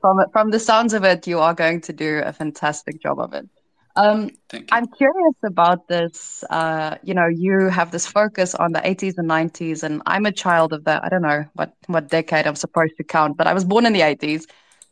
from, 0.00 0.24
from 0.32 0.50
the 0.50 0.60
sounds 0.60 0.94
of 0.94 1.04
it, 1.04 1.26
you 1.26 1.40
are 1.40 1.54
going 1.54 1.80
to 1.82 1.92
do 1.92 2.22
a 2.24 2.32
fantastic 2.32 3.02
job 3.02 3.18
of 3.18 3.32
it. 3.34 3.48
Um, 3.96 4.30
I'm 4.70 4.86
curious 4.86 5.34
about 5.44 5.88
this. 5.88 6.44
Uh, 6.48 6.96
you 7.02 7.14
know, 7.14 7.26
you 7.26 7.68
have 7.68 7.90
this 7.90 8.06
focus 8.06 8.54
on 8.54 8.72
the 8.72 8.86
80s 8.86 9.14
and 9.18 9.26
90s, 9.28 9.82
and 9.82 10.02
I'm 10.06 10.24
a 10.26 10.32
child 10.32 10.72
of 10.72 10.84
the, 10.84 11.00
I 11.04 11.08
don't 11.08 11.22
know 11.22 11.44
what, 11.54 11.74
what 11.86 12.08
decade 12.08 12.46
I'm 12.46 12.54
supposed 12.56 12.96
to 12.98 13.04
count, 13.04 13.36
but 13.36 13.46
I 13.46 13.54
was 13.54 13.64
born 13.64 13.86
in 13.86 13.92
the 13.92 14.02
80s. 14.02 14.46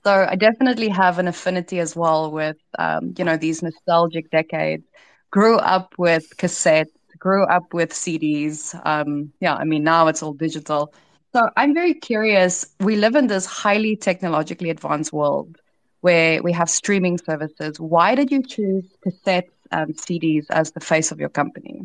So 0.04 0.26
I 0.28 0.36
definitely 0.36 0.88
have 0.88 1.18
an 1.18 1.28
affinity 1.28 1.78
as 1.80 1.94
well 1.96 2.30
with, 2.30 2.56
um, 2.78 3.14
you 3.18 3.24
know, 3.24 3.36
these 3.36 3.62
nostalgic 3.62 4.30
decades. 4.30 4.84
Grew 5.30 5.56
up 5.58 5.94
with 5.98 6.36
cassettes, 6.36 6.90
grew 7.18 7.44
up 7.46 7.74
with 7.74 7.92
CDs. 7.92 8.74
Um, 8.84 9.32
yeah, 9.40 9.54
I 9.54 9.64
mean, 9.64 9.84
now 9.84 10.08
it's 10.08 10.22
all 10.22 10.32
digital. 10.32 10.92
So 11.34 11.48
I'm 11.56 11.74
very 11.74 11.94
curious. 11.94 12.66
We 12.80 12.96
live 12.96 13.14
in 13.16 13.26
this 13.26 13.44
highly 13.46 13.96
technologically 13.96 14.70
advanced 14.70 15.12
world 15.12 15.58
where 16.06 16.40
we 16.40 16.52
have 16.52 16.70
streaming 16.70 17.18
services. 17.18 17.80
Why 17.80 18.14
did 18.14 18.30
you 18.30 18.40
choose 18.54 18.86
cassettes 19.04 19.58
and 19.72 19.88
CDs 20.04 20.46
as 20.50 20.70
the 20.70 20.84
face 20.90 21.10
of 21.10 21.18
your 21.18 21.32
company? 21.40 21.76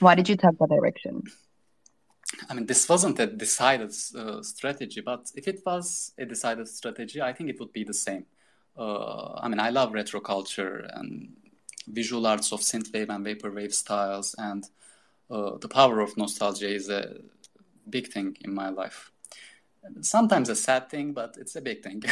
Why 0.00 0.16
did 0.16 0.28
you 0.28 0.36
take 0.36 0.58
that 0.58 0.70
direction? 0.76 1.22
I 2.48 2.54
mean, 2.54 2.66
this 2.66 2.88
wasn't 2.88 3.20
a 3.20 3.28
decided 3.28 3.92
uh, 4.18 4.42
strategy, 4.42 5.00
but 5.02 5.30
if 5.36 5.46
it 5.46 5.60
was 5.64 6.12
a 6.18 6.26
decided 6.34 6.66
strategy, 6.66 7.22
I 7.22 7.32
think 7.32 7.48
it 7.48 7.60
would 7.60 7.72
be 7.72 7.84
the 7.84 7.98
same. 8.06 8.24
Uh, 8.76 9.34
I 9.44 9.46
mean, 9.48 9.60
I 9.60 9.70
love 9.70 9.92
retro 9.92 10.18
culture 10.18 10.90
and 10.94 11.08
visual 11.86 12.26
arts 12.26 12.50
of 12.52 12.60
synthwave 12.60 13.10
and 13.14 13.24
vaporwave 13.24 13.72
styles, 13.72 14.34
and 14.36 14.62
uh, 15.30 15.58
the 15.60 15.68
power 15.68 16.00
of 16.00 16.16
nostalgia 16.16 16.70
is 16.80 16.88
a 16.88 17.02
big 17.88 18.08
thing 18.08 18.36
in 18.40 18.52
my 18.52 18.70
life 18.70 19.12
sometimes 20.00 20.48
a 20.48 20.56
sad 20.56 20.90
thing, 20.90 21.12
but 21.12 21.36
it's 21.38 21.56
a 21.56 21.60
big 21.60 21.82
thing. 21.82 22.02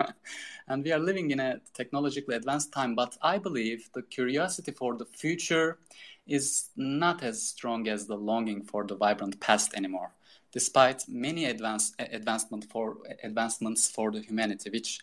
and 0.68 0.84
we 0.84 0.92
are 0.92 0.98
living 0.98 1.30
in 1.30 1.40
a 1.40 1.60
technologically 1.74 2.36
advanced 2.36 2.72
time, 2.72 2.94
but 2.94 3.16
I 3.22 3.38
believe 3.38 3.90
the 3.94 4.02
curiosity 4.02 4.72
for 4.72 4.96
the 4.96 5.06
future 5.06 5.78
is 6.26 6.70
not 6.76 7.22
as 7.22 7.42
strong 7.42 7.88
as 7.88 8.06
the 8.06 8.16
longing 8.16 8.62
for 8.62 8.84
the 8.84 8.96
vibrant 8.96 9.40
past 9.40 9.74
anymore. 9.74 10.12
despite 10.52 11.02
many 11.08 11.46
advance, 11.46 11.94
advancement 11.98 12.66
for 12.70 12.98
advancements 13.24 13.90
for 13.90 14.12
the 14.12 14.20
humanity, 14.20 14.70
which 14.70 15.00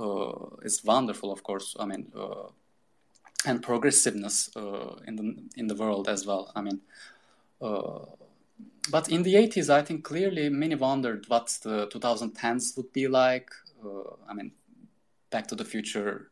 uh, 0.00 0.32
is 0.62 0.82
wonderful, 0.84 1.30
of 1.30 1.42
course. 1.42 1.76
I 1.78 1.84
mean, 1.86 2.10
uh, 2.16 2.48
and 3.44 3.62
progressiveness 3.62 4.50
uh, 4.56 4.96
in 5.06 5.16
the 5.16 5.36
in 5.56 5.66
the 5.68 5.74
world 5.74 6.08
as 6.08 6.26
well. 6.26 6.50
I 6.56 6.62
mean, 6.62 6.80
but 8.90 9.08
in 9.08 9.22
the 9.22 9.34
80s, 9.34 9.70
I 9.70 9.82
think 9.82 10.04
clearly 10.04 10.48
many 10.48 10.74
wondered 10.74 11.24
what 11.28 11.58
the 11.62 11.86
2010s 11.88 12.76
would 12.76 12.92
be 12.92 13.08
like. 13.08 13.50
I 14.28 14.34
mean, 14.34 14.52
Back 15.30 15.46
to 15.48 15.54
the 15.54 15.64
Future 15.64 16.30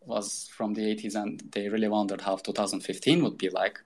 was 0.00 0.48
from 0.56 0.74
the 0.74 0.82
80s, 0.82 1.14
and 1.14 1.42
they 1.52 1.68
really 1.68 1.88
wondered 1.88 2.20
how 2.20 2.36
2015 2.36 3.22
would 3.22 3.38
be 3.38 3.50
like. 3.50 3.78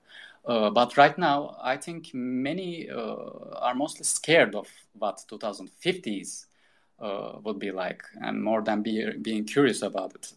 Uh, 0.44 0.70
but 0.70 0.96
right 0.96 1.16
now, 1.18 1.56
I 1.62 1.76
think 1.76 2.12
many 2.12 2.88
uh, 2.90 3.14
are 3.60 3.74
mostly 3.74 4.04
scared 4.04 4.54
of 4.54 4.68
what 4.94 5.24
2050s 5.28 6.46
uh, 7.00 7.38
would 7.42 7.58
be 7.58 7.70
like, 7.70 8.02
and 8.20 8.42
more 8.42 8.62
than 8.62 8.82
be, 8.82 9.10
being 9.22 9.44
curious 9.44 9.82
about 9.82 10.14
it. 10.14 10.32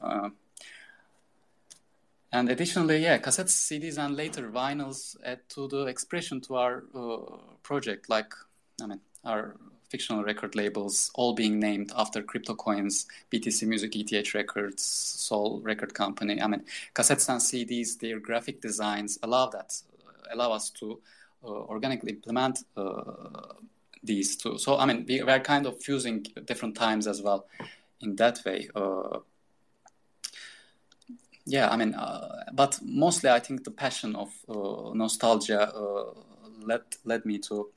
Uh, 2.36 2.40
and 2.40 2.50
additionally, 2.50 2.98
yeah, 2.98 3.18
cassettes, 3.18 3.56
CDs, 3.56 3.98
and 3.98 4.16
later 4.16 4.50
vinyls 4.50 5.16
add 5.24 5.40
to 5.50 5.68
the 5.68 5.86
expression 5.86 6.42
to 6.42 6.56
our 6.56 6.84
uh, 6.94 7.38
project. 7.64 8.10
Like, 8.10 8.34
I 8.82 8.88
mean, 8.88 9.00
our 9.24 9.56
fictional 9.90 10.24
record 10.24 10.56
labels 10.56 11.12
all 11.16 11.34
being 11.34 11.60
named 11.60 11.92
after 11.96 12.22
crypto 12.22 12.56
coins, 12.56 13.08
BTC 13.32 13.68
Music, 13.68 13.96
ETH 13.96 14.34
Records, 14.34 14.84
SOL 14.84 15.62
Record 15.62 15.94
Company. 15.94 16.42
I 16.42 16.48
mean, 16.48 16.66
cassettes 16.94 17.30
and 17.30 17.40
CDs, 17.40 18.00
their 18.00 18.20
graphic 18.20 18.62
designs 18.62 19.18
allow 19.24 19.48
that, 19.48 19.82
allow 20.34 20.52
us 20.52 20.70
to 20.72 21.00
uh, 21.44 21.48
organically 21.48 22.14
implement 22.14 22.64
uh, 22.76 23.54
these 24.04 24.36
two. 24.36 24.58
So, 24.58 24.78
I 24.78 24.86
mean, 24.86 25.06
we, 25.08 25.24
we, 25.24 25.32
are 25.32 25.40
kind 25.40 25.66
of 25.66 25.82
fusing 25.82 26.26
different 26.46 26.76
times 26.76 27.08
as 27.08 27.22
well 27.22 27.48
in 28.02 28.16
that 28.18 28.42
way. 28.46 28.68
Uh, 28.76 29.20
yeah, 31.46 31.70
I 31.70 31.78
mean, 31.78 31.94
uh, 31.94 32.44
but 32.54 32.80
mostly 32.84 33.30
I 33.30 33.40
think 33.40 33.64
the 33.64 33.72
passion 33.72 34.16
of 34.16 34.30
uh, 34.50 34.94
nostalgia 34.94 35.74
uh, 35.74 36.14
led 36.62 36.82
led 37.04 37.26
me 37.26 37.38
to 37.40 37.70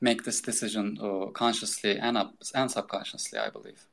make 0.00 0.24
this 0.24 0.40
decision 0.40 0.98
uh, 1.00 1.26
consciously 1.26 1.98
and, 1.98 2.18
up, 2.18 2.34
and 2.54 2.70
subconsciously, 2.70 3.38
I 3.38 3.50
believe. 3.50 3.86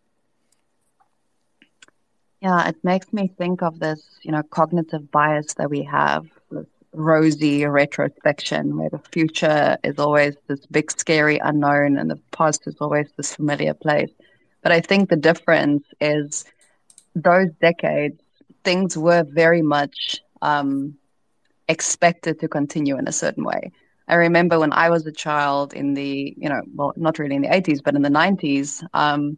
Yeah, 2.41 2.67
it 2.67 2.75
makes 2.83 3.13
me 3.13 3.31
think 3.37 3.61
of 3.61 3.79
this, 3.79 4.01
you 4.21 4.31
know, 4.31 4.43
cognitive 4.43 5.09
bias 5.11 5.53
that 5.53 5.69
we 5.69 5.83
have, 5.83 6.25
this 6.51 6.67
rosy 6.91 7.65
retrospection, 7.65 8.77
where 8.77 8.89
the 8.89 8.99
future 9.13 9.77
is 9.83 9.97
always 9.97 10.35
this 10.47 10.65
big, 10.65 10.91
scary 10.91 11.37
unknown, 11.37 11.97
and 11.97 12.11
the 12.11 12.19
past 12.31 12.67
is 12.67 12.75
always 12.81 13.07
this 13.15 13.33
familiar 13.35 13.73
place. 13.73 14.11
But 14.61 14.73
I 14.73 14.81
think 14.81 15.09
the 15.09 15.15
difference 15.15 15.85
is 16.01 16.43
those 17.15 17.49
decades, 17.61 18.19
things 18.63 18.97
were 18.97 19.23
very 19.23 19.61
much 19.61 20.21
um, 20.41 20.95
expected 21.67 22.39
to 22.39 22.47
continue 22.47 22.97
in 22.97 23.07
a 23.07 23.11
certain 23.11 23.43
way. 23.43 23.71
I 24.07 24.15
remember 24.15 24.59
when 24.59 24.73
I 24.73 24.89
was 24.89 25.05
a 25.05 25.11
child 25.11 25.73
in 25.73 25.93
the, 25.93 26.33
you 26.37 26.49
know, 26.49 26.61
well, 26.75 26.93
not 26.95 27.19
really 27.19 27.35
in 27.35 27.41
the 27.41 27.49
80s, 27.49 27.79
but 27.83 27.95
in 27.95 28.01
the 28.01 28.09
90s, 28.09 28.83
um, 28.93 29.37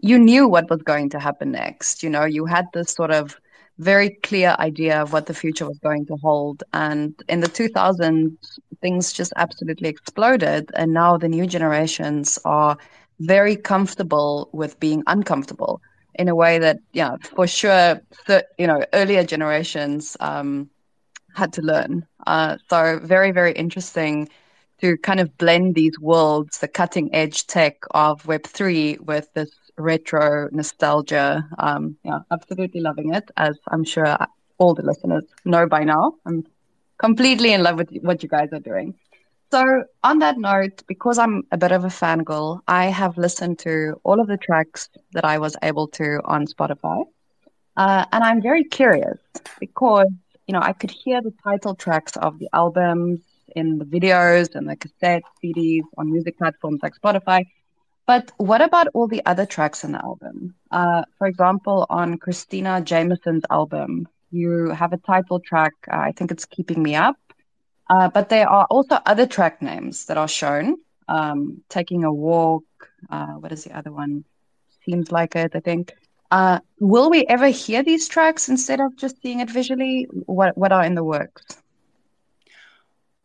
you 0.00 0.18
knew 0.18 0.46
what 0.46 0.68
was 0.70 0.82
going 0.82 1.10
to 1.10 1.18
happen 1.18 1.52
next. 1.52 2.02
You 2.02 2.10
know, 2.10 2.24
you 2.24 2.44
had 2.44 2.66
this 2.72 2.92
sort 2.92 3.10
of 3.10 3.40
very 3.78 4.10
clear 4.22 4.54
idea 4.58 5.00
of 5.00 5.12
what 5.12 5.26
the 5.26 5.34
future 5.34 5.66
was 5.66 5.78
going 5.78 6.04
to 6.06 6.16
hold. 6.16 6.62
And 6.72 7.14
in 7.28 7.40
the 7.40 7.48
2000s, 7.48 8.36
things 8.80 9.12
just 9.12 9.32
absolutely 9.36 9.88
exploded. 9.88 10.70
And 10.74 10.92
now 10.92 11.16
the 11.16 11.28
new 11.28 11.46
generations 11.46 12.38
are 12.44 12.76
very 13.20 13.56
comfortable 13.56 14.48
with 14.52 14.78
being 14.78 15.02
uncomfortable 15.06 15.80
in 16.18 16.28
a 16.28 16.34
way 16.34 16.58
that, 16.58 16.78
yeah, 16.92 17.16
for 17.34 17.46
sure, 17.46 18.00
you 18.58 18.66
know, 18.66 18.84
earlier 18.92 19.24
generations, 19.24 20.16
um, 20.20 20.68
had 21.34 21.52
to 21.54 21.62
learn. 21.62 22.06
Uh, 22.26 22.56
so 22.68 22.98
very, 23.02 23.30
very 23.30 23.52
interesting 23.52 24.28
to 24.80 24.96
kind 24.98 25.20
of 25.20 25.36
blend 25.38 25.74
these 25.74 25.98
worlds, 26.00 26.58
the 26.58 26.68
cutting 26.68 27.14
edge 27.14 27.46
tech 27.46 27.76
of 27.92 28.22
Web3 28.24 28.98
with 28.98 29.32
this 29.34 29.50
retro 29.78 30.48
nostalgia. 30.52 31.44
Um, 31.58 31.96
yeah, 32.04 32.18
absolutely 32.30 32.80
loving 32.80 33.14
it, 33.14 33.30
as 33.36 33.56
I'm 33.68 33.84
sure 33.84 34.16
all 34.58 34.74
the 34.74 34.82
listeners 34.82 35.24
know 35.44 35.66
by 35.66 35.84
now. 35.84 36.14
I'm 36.26 36.44
completely 36.98 37.52
in 37.52 37.62
love 37.62 37.76
with 37.76 37.90
what 38.02 38.22
you 38.22 38.28
guys 38.28 38.48
are 38.52 38.60
doing. 38.60 38.94
So, 39.50 39.84
on 40.04 40.18
that 40.18 40.38
note, 40.38 40.82
because 40.86 41.18
I'm 41.18 41.44
a 41.52 41.56
bit 41.56 41.72
of 41.72 41.84
a 41.84 41.88
fangirl, 41.88 42.60
I 42.68 42.86
have 42.86 43.16
listened 43.16 43.58
to 43.60 43.98
all 44.04 44.20
of 44.20 44.26
the 44.26 44.36
tracks 44.36 44.90
that 45.12 45.24
I 45.24 45.38
was 45.38 45.56
able 45.62 45.88
to 45.88 46.20
on 46.24 46.46
Spotify. 46.46 47.04
Uh, 47.76 48.04
and 48.12 48.22
I'm 48.24 48.42
very 48.42 48.64
curious 48.64 49.18
because 49.58 50.08
you 50.48 50.54
know, 50.54 50.60
I 50.60 50.72
could 50.72 50.90
hear 50.90 51.20
the 51.20 51.32
title 51.44 51.74
tracks 51.74 52.16
of 52.16 52.38
the 52.38 52.48
albums 52.52 53.20
in 53.54 53.78
the 53.78 53.84
videos 53.84 54.54
and 54.54 54.68
the 54.68 54.76
cassette 54.76 55.22
CDs 55.44 55.82
on 55.98 56.10
music 56.10 56.38
platforms 56.38 56.80
like 56.82 56.94
Spotify. 56.98 57.44
But 58.06 58.32
what 58.38 58.62
about 58.62 58.88
all 58.94 59.06
the 59.06 59.24
other 59.26 59.44
tracks 59.44 59.84
in 59.84 59.92
the 59.92 60.02
album? 60.02 60.54
Uh, 60.70 61.02
for 61.18 61.26
example, 61.26 61.86
on 61.90 62.16
Christina 62.16 62.80
Jameson's 62.80 63.44
album, 63.50 64.08
you 64.30 64.70
have 64.70 64.94
a 64.94 64.96
title 64.96 65.38
track. 65.38 65.74
Uh, 65.92 65.98
I 65.98 66.12
think 66.12 66.30
it's 66.30 66.46
"Keeping 66.46 66.82
Me 66.82 66.96
Up," 66.96 67.18
uh, 67.88 68.08
but 68.08 68.28
there 68.28 68.48
are 68.48 68.66
also 68.70 68.98
other 69.06 69.26
track 69.26 69.62
names 69.62 70.06
that 70.06 70.16
are 70.16 70.28
shown. 70.28 70.76
Um, 71.08 71.62
"Taking 71.68 72.04
a 72.04 72.12
Walk." 72.12 72.64
Uh, 73.10 73.34
what 73.40 73.52
is 73.52 73.64
the 73.64 73.76
other 73.76 73.92
one? 73.92 74.24
Seems 74.84 75.10
like 75.12 75.36
it. 75.36 75.52
I 75.54 75.60
think. 75.60 75.94
Uh, 76.30 76.58
will 76.78 77.08
we 77.08 77.24
ever 77.26 77.48
hear 77.48 77.82
these 77.82 78.06
tracks 78.06 78.48
instead 78.48 78.80
of 78.80 78.96
just 78.96 79.20
seeing 79.22 79.40
it 79.40 79.50
visually? 79.50 80.06
What 80.26 80.56
what 80.58 80.72
are 80.72 80.84
in 80.84 80.94
the 80.94 81.04
works? 81.04 81.44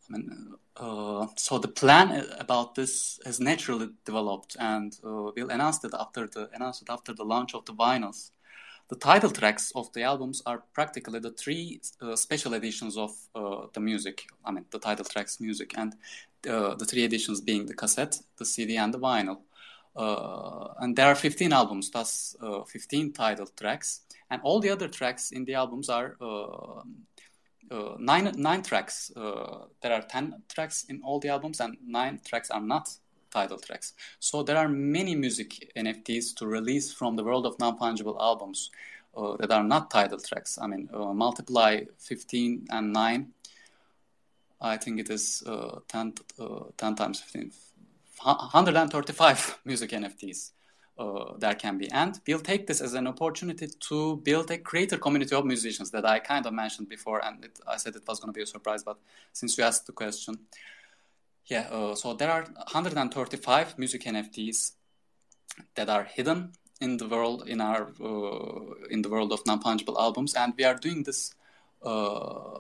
I 0.09 0.17
mean, 0.17 0.53
uh, 0.77 1.27
so 1.35 1.59
the 1.59 1.67
plan 1.67 2.25
about 2.39 2.75
this 2.75 3.19
has 3.25 3.39
naturally 3.39 3.89
developed, 4.05 4.55
and 4.59 4.93
uh, 5.03 5.31
we'll 5.35 5.49
announce 5.49 5.83
it 5.83 5.93
after 5.93 6.27
the 6.27 6.49
announce 6.53 6.81
it 6.81 6.89
after 6.89 7.13
the 7.13 7.25
launch 7.25 7.53
of 7.53 7.65
the 7.65 7.73
vinyls. 7.73 8.31
The 8.93 8.99
title 8.99 9.31
tracks 9.31 9.71
of 9.73 9.91
the 9.93 10.03
albums 10.03 10.43
are 10.45 10.65
practically 10.71 11.19
the 11.19 11.31
three 11.31 11.81
uh, 11.99 12.15
special 12.15 12.53
editions 12.53 12.95
of 12.95 13.09
uh, 13.33 13.65
the 13.73 13.79
music. 13.79 14.27
I 14.45 14.51
mean, 14.51 14.65
the 14.69 14.77
title 14.77 15.03
tracks 15.03 15.41
music, 15.41 15.73
and 15.75 15.95
uh, 16.47 16.75
the 16.75 16.85
three 16.85 17.03
editions 17.03 17.41
being 17.41 17.65
the 17.65 17.73
cassette, 17.73 18.19
the 18.37 18.45
CD, 18.45 18.77
and 18.77 18.93
the 18.93 18.99
vinyl. 18.99 19.39
Uh, 19.95 20.75
and 20.77 20.95
there 20.95 21.07
are 21.07 21.15
15 21.15 21.51
albums, 21.51 21.89
thus 21.89 22.35
uh, 22.39 22.61
15 22.65 23.13
title 23.13 23.47
tracks, 23.59 24.01
and 24.29 24.39
all 24.43 24.59
the 24.59 24.69
other 24.69 24.87
tracks 24.87 25.31
in 25.31 25.43
the 25.43 25.55
albums 25.55 25.89
are 25.89 26.15
uh, 26.21 26.83
nine 27.97 28.31
nine 28.37 28.61
tracks. 28.61 29.11
there 29.15 29.91
are 29.91 30.03
10 30.03 30.43
tracks 30.49 30.85
in 30.87 31.01
all 31.03 31.19
the 31.19 31.29
albums, 31.29 31.61
and 31.61 31.77
nine 31.83 32.19
tracks 32.23 32.51
are 32.51 32.61
not 32.61 32.89
title 33.33 33.57
tracks. 33.57 33.93
So 34.19 34.43
there 34.43 34.57
are 34.57 34.69
many 34.69 35.15
music 35.15 35.71
NFTs 35.75 36.35
to 36.37 36.47
release 36.47 36.93
from 36.93 37.15
the 37.15 37.23
world 37.23 37.45
of 37.45 37.59
non-fungible 37.59 38.17
albums 38.19 38.71
uh, 39.17 39.35
that 39.37 39.51
are 39.51 39.63
not 39.63 39.89
title 39.89 40.19
tracks. 40.19 40.57
I 40.61 40.67
mean, 40.67 40.89
uh, 40.93 41.13
multiply 41.13 41.81
15 41.97 42.67
and 42.69 42.93
9. 42.93 43.27
I 44.61 44.77
think 44.77 44.99
it 44.99 45.09
is 45.09 45.43
uh, 45.45 45.79
10, 45.89 46.13
10 46.77 46.95
times 46.95 47.19
15, 47.21 47.51
135 48.21 49.59
music 49.65 49.89
NFTs 49.91 50.51
uh, 50.97 51.33
there 51.37 51.55
can 51.55 51.77
be. 51.77 51.91
And 51.91 52.19
we'll 52.27 52.39
take 52.39 52.67
this 52.67 52.81
as 52.81 52.93
an 52.93 53.07
opportunity 53.07 53.67
to 53.67 54.17
build 54.17 54.51
a 54.51 54.57
creator 54.57 54.97
community 54.97 55.35
of 55.35 55.45
musicians 55.45 55.91
that 55.91 56.05
I 56.05 56.19
kind 56.19 56.45
of 56.45 56.53
mentioned 56.53 56.89
before. 56.89 57.23
And 57.25 57.43
it, 57.45 57.59
I 57.67 57.77
said 57.77 57.95
it 57.95 58.07
was 58.07 58.19
going 58.19 58.33
to 58.33 58.37
be 58.37 58.43
a 58.43 58.47
surprise, 58.47 58.83
but 58.83 58.97
since 59.31 59.57
you 59.57 59.63
asked 59.63 59.85
the 59.87 59.91
question, 59.91 60.39
yeah, 61.47 61.67
uh, 61.71 61.95
so 61.95 62.13
there 62.13 62.31
are 62.31 62.43
135 62.43 63.77
music 63.77 64.03
NFTs 64.03 64.73
that 65.75 65.89
are 65.89 66.03
hidden 66.03 66.53
in 66.81 66.97
the 66.97 67.07
world 67.07 67.47
in 67.47 67.61
our 67.61 67.91
uh, 68.01 68.73
in 68.89 69.01
the 69.01 69.09
world 69.09 69.31
of 69.31 69.45
non-fungible 69.45 69.99
albums, 69.99 70.35
and 70.35 70.53
we 70.57 70.63
are 70.63 70.75
doing 70.75 71.03
this 71.03 71.33
uh, 71.83 72.59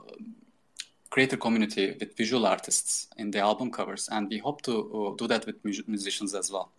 creator 1.09 1.37
community 1.37 1.95
with 1.99 2.17
visual 2.17 2.45
artists 2.45 3.07
in 3.17 3.31
the 3.31 3.39
album 3.39 3.71
covers, 3.71 4.09
and 4.11 4.29
we 4.29 4.37
hope 4.37 4.61
to 4.63 4.73
uh, 4.73 5.15
do 5.15 5.27
that 5.27 5.45
with 5.45 5.63
mu- 5.63 5.87
musicians 5.87 6.33
as 6.33 6.51
well. 6.51 6.71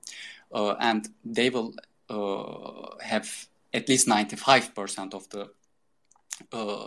Uh, 0.52 0.74
and 0.80 1.09
they 1.24 1.50
will 1.50 1.74
uh, 2.11 2.96
have 3.02 3.46
at 3.72 3.88
least 3.88 4.07
95% 4.07 5.14
of 5.14 5.28
the 5.30 5.48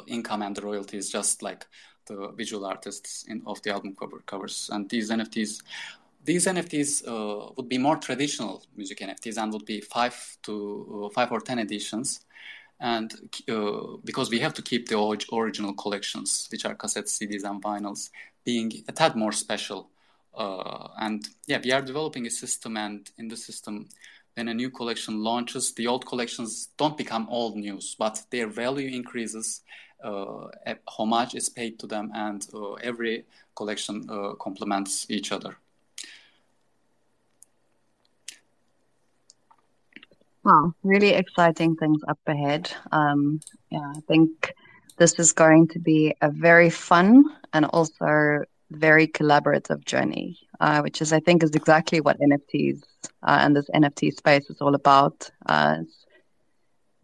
income 0.07 0.41
and 0.41 0.55
the 0.55 0.61
royalties, 0.61 1.09
just 1.09 1.41
like 1.41 1.65
the 2.07 2.31
visual 2.35 2.65
artists 2.65 3.25
in, 3.27 3.41
of 3.45 3.61
the 3.63 3.71
album 3.71 3.95
cover 3.95 4.19
covers. 4.25 4.69
And 4.71 4.89
these 4.89 5.09
NFTs, 5.11 5.61
these 6.23 6.45
NFTs 6.45 7.07
uh, 7.07 7.51
would 7.55 7.69
be 7.69 7.77
more 7.77 7.97
traditional 7.97 8.63
music 8.75 8.99
NFTs 8.99 9.37
and 9.41 9.53
would 9.53 9.65
be 9.65 9.81
five 9.81 10.37
to 10.43 11.05
uh, 11.05 11.09
five 11.09 11.31
or 11.31 11.39
ten 11.39 11.59
editions 11.59 12.21
and 12.79 13.13
uh, 13.49 13.97
because 14.03 14.29
we 14.29 14.39
have 14.39 14.53
to 14.53 14.61
keep 14.61 14.87
the 14.87 14.97
original 15.33 15.73
collections, 15.73 16.47
which 16.51 16.65
are 16.65 16.75
cassettes, 16.75 17.17
CDs, 17.17 17.43
and 17.43 17.61
vinyls, 17.63 18.11
being 18.45 18.71
a 18.87 18.91
tad 18.91 19.15
more 19.15 19.31
special 19.31 19.89
Uh, 20.37 20.89
and 20.99 21.29
yeah, 21.47 21.59
we 21.63 21.71
are 21.71 21.81
developing 21.81 22.27
a 22.27 22.29
system, 22.29 22.77
and 22.77 23.09
in 23.17 23.27
the 23.27 23.35
system, 23.35 23.89
when 24.35 24.47
a 24.47 24.53
new 24.53 24.69
collection 24.69 25.23
launches, 25.23 25.73
the 25.73 25.87
old 25.87 26.05
collections 26.05 26.69
don't 26.77 26.95
become 26.95 27.27
old 27.29 27.55
news, 27.55 27.95
but 27.97 28.21
their 28.29 28.47
value 28.47 28.87
increases. 28.87 29.63
Uh, 30.03 30.47
homage 30.87 31.35
is 31.35 31.49
paid 31.49 31.79
to 31.79 31.87
them, 31.87 32.11
and 32.13 32.47
uh, 32.53 32.73
every 32.73 33.25
collection 33.55 34.05
uh, 34.09 34.33
complements 34.33 35.05
each 35.09 35.31
other. 35.31 35.57
Wow, 40.43 40.73
really 40.83 41.09
exciting 41.09 41.75
things 41.75 42.01
up 42.07 42.19
ahead. 42.25 42.71
Um, 42.93 43.41
yeah, 43.69 43.91
I 43.95 43.99
think 44.07 44.53
this 44.97 45.19
is 45.19 45.33
going 45.33 45.67
to 45.69 45.79
be 45.79 46.15
a 46.21 46.29
very 46.31 46.69
fun 46.69 47.25
and 47.53 47.65
also 47.65 48.45
very 48.71 49.07
collaborative 49.07 49.83
journey, 49.85 50.39
uh, 50.59 50.81
which 50.81 51.01
is, 51.01 51.11
I 51.11 51.19
think, 51.19 51.43
is 51.43 51.51
exactly 51.51 52.01
what 52.01 52.19
NFTs 52.19 52.81
uh, 53.23 53.39
and 53.41 53.55
this 53.55 53.69
NFT 53.75 54.15
space 54.15 54.49
is 54.49 54.61
all 54.61 54.75
about. 54.75 55.29
Uh, 55.45 55.79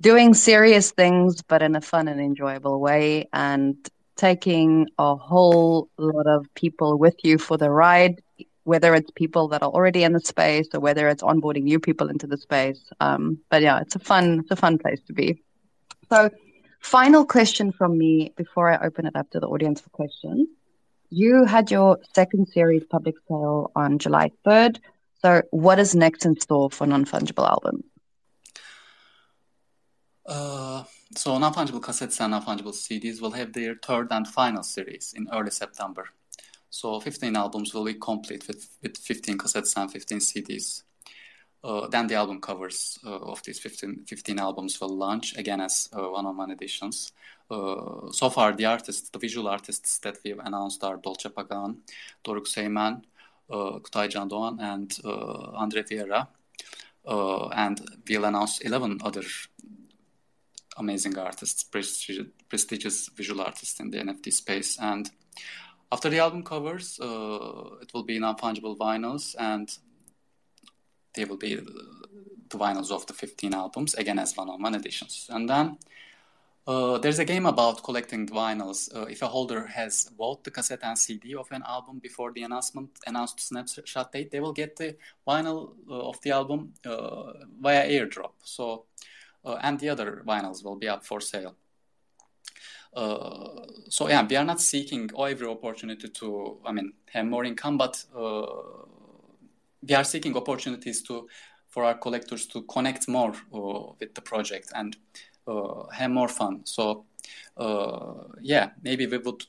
doing 0.04 0.34
serious 0.34 0.91
things, 0.91 1.41
but 1.41 1.62
in 1.62 1.76
a 1.76 1.82
fun 1.82 2.10
and 2.10 2.20
enjoyable 2.20 2.80
way, 2.80 3.30
and 3.32 3.76
taking 4.18 4.88
a 4.99 5.16
whole 5.16 5.89
lot 5.97 6.28
of 6.28 6.45
people 6.54 6.97
with 6.99 7.16
you 7.24 7.38
for 7.38 7.58
the 7.58 7.70
ride, 7.70 8.22
whether 8.66 8.93
it's 8.93 9.10
people 9.12 9.47
that 9.47 9.64
are 9.64 9.70
already 9.70 10.04
in 10.04 10.12
the 10.12 10.20
space 10.20 10.68
or 10.74 10.80
whether 10.82 11.08
it's 11.08 11.24
onboarding 11.24 11.64
new 11.64 11.80
people 11.80 12.10
into 12.10 12.28
the 12.28 12.38
space. 12.38 12.82
Um, 12.99 13.39
but 13.49 13.62
yeah, 13.62 13.80
it's 13.80 13.95
a 13.95 13.99
fun, 13.99 14.41
it's 14.41 14.51
a 14.51 14.56
fun 14.56 14.78
place 14.78 15.01
to 15.08 15.14
be. 15.14 15.41
So, 16.10 16.30
final 16.82 17.26
question 17.26 17.72
from 17.72 17.97
me 17.97 18.34
before 18.36 18.70
I 18.70 18.86
open 18.86 19.06
it 19.06 19.16
up 19.16 19.30
to 19.32 19.39
the 19.39 19.47
audience 19.47 19.80
for 19.80 19.89
questions. 19.89 20.47
You 21.10 21.45
had 21.45 21.72
your 21.72 21.99
second 22.14 22.49
series 22.49 22.84
public 22.84 23.16
sale 23.28 23.72
on 23.74 23.99
July 23.99 24.32
3rd. 24.45 24.80
So, 25.22 25.43
what 25.51 25.80
is 25.80 25.95
next 25.95 26.26
in 26.26 26.39
store 26.39 26.70
for 26.70 26.86
non 26.86 27.06
fungible 27.06 27.47
albums? 27.49 27.86
Uh, 30.26 30.84
so, 31.15 31.38
non 31.38 31.53
fungible 31.53 31.82
cassettes 31.82 32.19
and 32.21 32.32
non 32.32 32.43
fungible 32.43 32.74
CDs 32.74 33.21
will 33.21 33.32
have 33.32 33.53
their 33.53 33.76
third 33.76 34.07
and 34.11 34.28
final 34.28 34.63
series 34.63 35.13
in 35.15 35.28
early 35.32 35.51
September. 35.51 36.05
So 36.74 36.99
15 36.99 37.36
albums 37.36 37.71
will 37.71 37.86
be 37.86 37.93
complete 37.93 38.47
with, 38.47 38.67
with 38.82 38.97
15 38.97 39.38
cassettes 39.38 39.78
and 39.78 39.91
15 39.91 40.17
CDs. 40.17 40.82
Uh, 41.63 41.88
then 41.88 42.07
the 42.07 42.15
album 42.15 42.41
covers 42.41 42.97
uh, 43.05 43.15
of 43.15 43.43
these 43.43 43.59
15, 43.59 44.05
15 44.07 44.39
albums 44.39 44.82
will 44.82 44.89
launch 44.89 45.38
again 45.38 45.61
as 45.61 45.88
uh, 45.93 46.01
one-on-one 46.01 46.49
editions. 46.49 47.11
Uh, 47.51 48.11
so 48.11 48.28
far, 48.28 48.53
the 48.53 48.65
artists, 48.65 49.09
the 49.09 49.19
visual 49.19 49.47
artists 49.47 49.99
that 49.99 50.17
we've 50.26 50.39
announced 50.39 50.84
are 50.84 50.97
Dolce 50.97 51.30
Pagan, 51.30 51.78
Doruk 52.26 52.47
Seymen, 52.47 53.03
uh, 53.51 53.78
Kutay 53.78 54.11
Can 54.11 54.28
Doğan, 54.28 54.59
and 54.59 54.97
Andre 55.55 55.84
Vieira. 55.84 56.28
and 57.55 57.82
we'll 58.09 58.26
announce 58.26 58.61
11 58.61 58.97
other 59.03 59.24
amazing 60.78 61.17
artists, 61.17 61.63
prestigious, 61.63 62.28
prestigious 62.49 63.09
visual 63.09 63.41
artists 63.41 63.80
in 63.80 63.89
the 63.89 63.99
NFT 63.99 64.34
space. 64.34 64.78
And 64.80 65.09
after 65.91 66.09
the 66.09 66.19
album 66.19 66.43
covers, 66.43 66.99
uh, 66.99 67.78
it 67.82 67.93
will 67.93 68.03
be 68.03 68.19
non-fungible 68.19 68.78
vinyls, 68.78 69.36
and 69.38 69.69
they 71.13 71.26
will 71.26 71.38
be 71.38 71.55
the 71.55 72.57
vinyls 72.57 72.91
of 72.91 73.05
the 73.05 73.13
15 73.13 73.53
albums, 73.53 73.93
again 73.95 74.19
as 74.19 74.36
one-on-one 74.36 74.76
editions. 74.76 75.28
And 75.30 75.49
then 75.49 75.78
uh, 76.65 76.97
there's 76.97 77.19
a 77.19 77.26
game 77.26 77.45
about 77.45 77.84
collecting 77.84 78.26
the 78.26 78.34
vinyls. 78.34 78.95
Uh, 78.95 79.01
if 79.01 79.21
a 79.21 79.28
holder 79.28 79.65
has 79.67 80.09
bought 80.17 80.43
the 80.43 80.51
cassette 80.51 80.80
and 80.84 80.97
CD 80.97 81.36
of 81.36 81.51
an 81.51 81.61
album 81.67 81.99
before 81.99 82.32
the 82.32 82.43
announcement 82.43 82.89
announced 83.05 83.39
snapshot 83.41 84.11
date, 84.13 84.32
they 84.32 84.39
will 84.39 84.53
get 84.53 84.78
the 84.78 84.95
vinyl 85.28 85.74
uh, 85.89 86.09
of 86.09 86.21
the 86.21 86.32
album 86.32 86.74
uh, 86.86 87.34
via 87.59 87.86
airdrop. 87.89 88.32
So, 88.43 88.71
uh, 88.71 88.78
and 89.46 89.80
the 89.80 89.89
other 89.89 90.24
vinyls 90.26 90.64
will 90.64 90.76
be 90.76 90.88
up 90.88 91.06
for 91.06 91.20
sale. 91.20 91.56
Uh, 92.96 93.66
so 93.89 94.08
yeah, 94.08 94.26
we 94.28 94.36
are 94.36 94.46
not 94.46 94.62
seeking 94.62 95.10
every 95.18 95.48
opportunity 95.48 96.08
to, 96.10 96.60
I 96.66 96.72
mean, 96.72 96.94
have 97.12 97.26
more 97.26 97.44
income, 97.44 97.78
but 97.78 98.04
uh, 98.16 98.46
we 99.82 99.96
are 99.96 100.04
seeking 100.04 100.36
opportunities 100.38 101.02
to 101.04 101.28
for 101.68 101.84
our 101.86 101.96
collectors 101.96 102.46
to 102.46 102.62
connect 102.64 103.08
more 103.08 103.34
uh, 103.52 103.94
with 104.00 104.14
the 104.14 104.22
project 104.22 104.72
and 104.76 104.96
have 105.91 106.12
more 106.12 106.28
fun. 106.28 106.62
So 106.66 107.06
yeah, 108.41 108.70
maybe 108.84 109.08
we 109.08 109.18
would. 109.18 109.44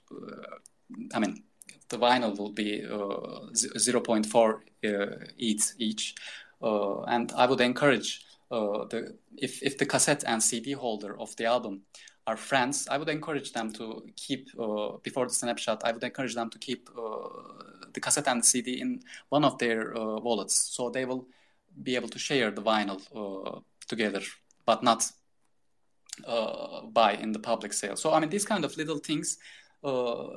I 1.13 1.19
mean, 1.19 1.43
the 1.89 1.99
vinyl 1.99 2.37
will 2.37 2.53
be 2.53 2.85
uh, 2.85 3.51
0.4 3.53 4.61
uh, 4.85 5.25
each 5.39 5.65
each 5.79 6.15
uh, 6.63 7.03
and 7.03 7.33
i 7.37 7.47
would 7.47 7.61
encourage 7.61 8.25
the 8.91 9.17
if, 9.37 9.63
if 9.63 9.79
the 9.79 9.87
cassette 9.87 10.25
and 10.27 10.43
cd 10.43 10.73
holder 10.73 11.19
of 11.19 11.35
the 11.37 11.45
album 11.45 11.83
are 12.27 12.37
friends, 12.37 12.89
I 12.91 12.97
would 12.99 13.09
encourage 13.09 13.53
them 13.53 13.73
to 13.75 14.07
keep 14.17 14.49
uh, 14.59 14.97
before 15.03 15.27
the 15.27 15.35
snapshot. 15.35 15.83
I 15.85 15.93
would 15.93 16.03
encourage 16.03 16.35
them 16.35 16.51
to 16.51 16.59
keep 16.59 16.89
uh, 16.97 17.29
the 17.93 18.01
cassette 18.01 18.29
and 18.29 18.43
the 18.43 18.47
CD 18.47 18.81
in 18.81 19.01
one 19.29 19.45
of 19.45 19.59
their 19.59 19.97
uh, 19.97 20.19
wallets, 20.21 20.57
so 20.57 20.91
they 20.91 21.05
will 21.05 21.27
be 21.83 21.97
able 21.97 22.09
to 22.09 22.19
share 22.19 22.51
the 22.51 22.63
vinyl 22.63 23.01
uh, 23.15 23.61
together, 23.89 24.23
but 24.65 24.83
not 24.83 25.11
uh, 26.27 26.83
buy 26.87 27.13
in 27.15 27.33
the 27.33 27.39
public 27.39 27.73
sale. 27.73 27.97
So 27.97 28.13
I 28.13 28.21
mean, 28.21 28.31
these 28.31 28.47
kind 28.47 28.65
of 28.65 28.77
little 28.77 28.99
things 28.99 29.39
uh, 29.83 30.29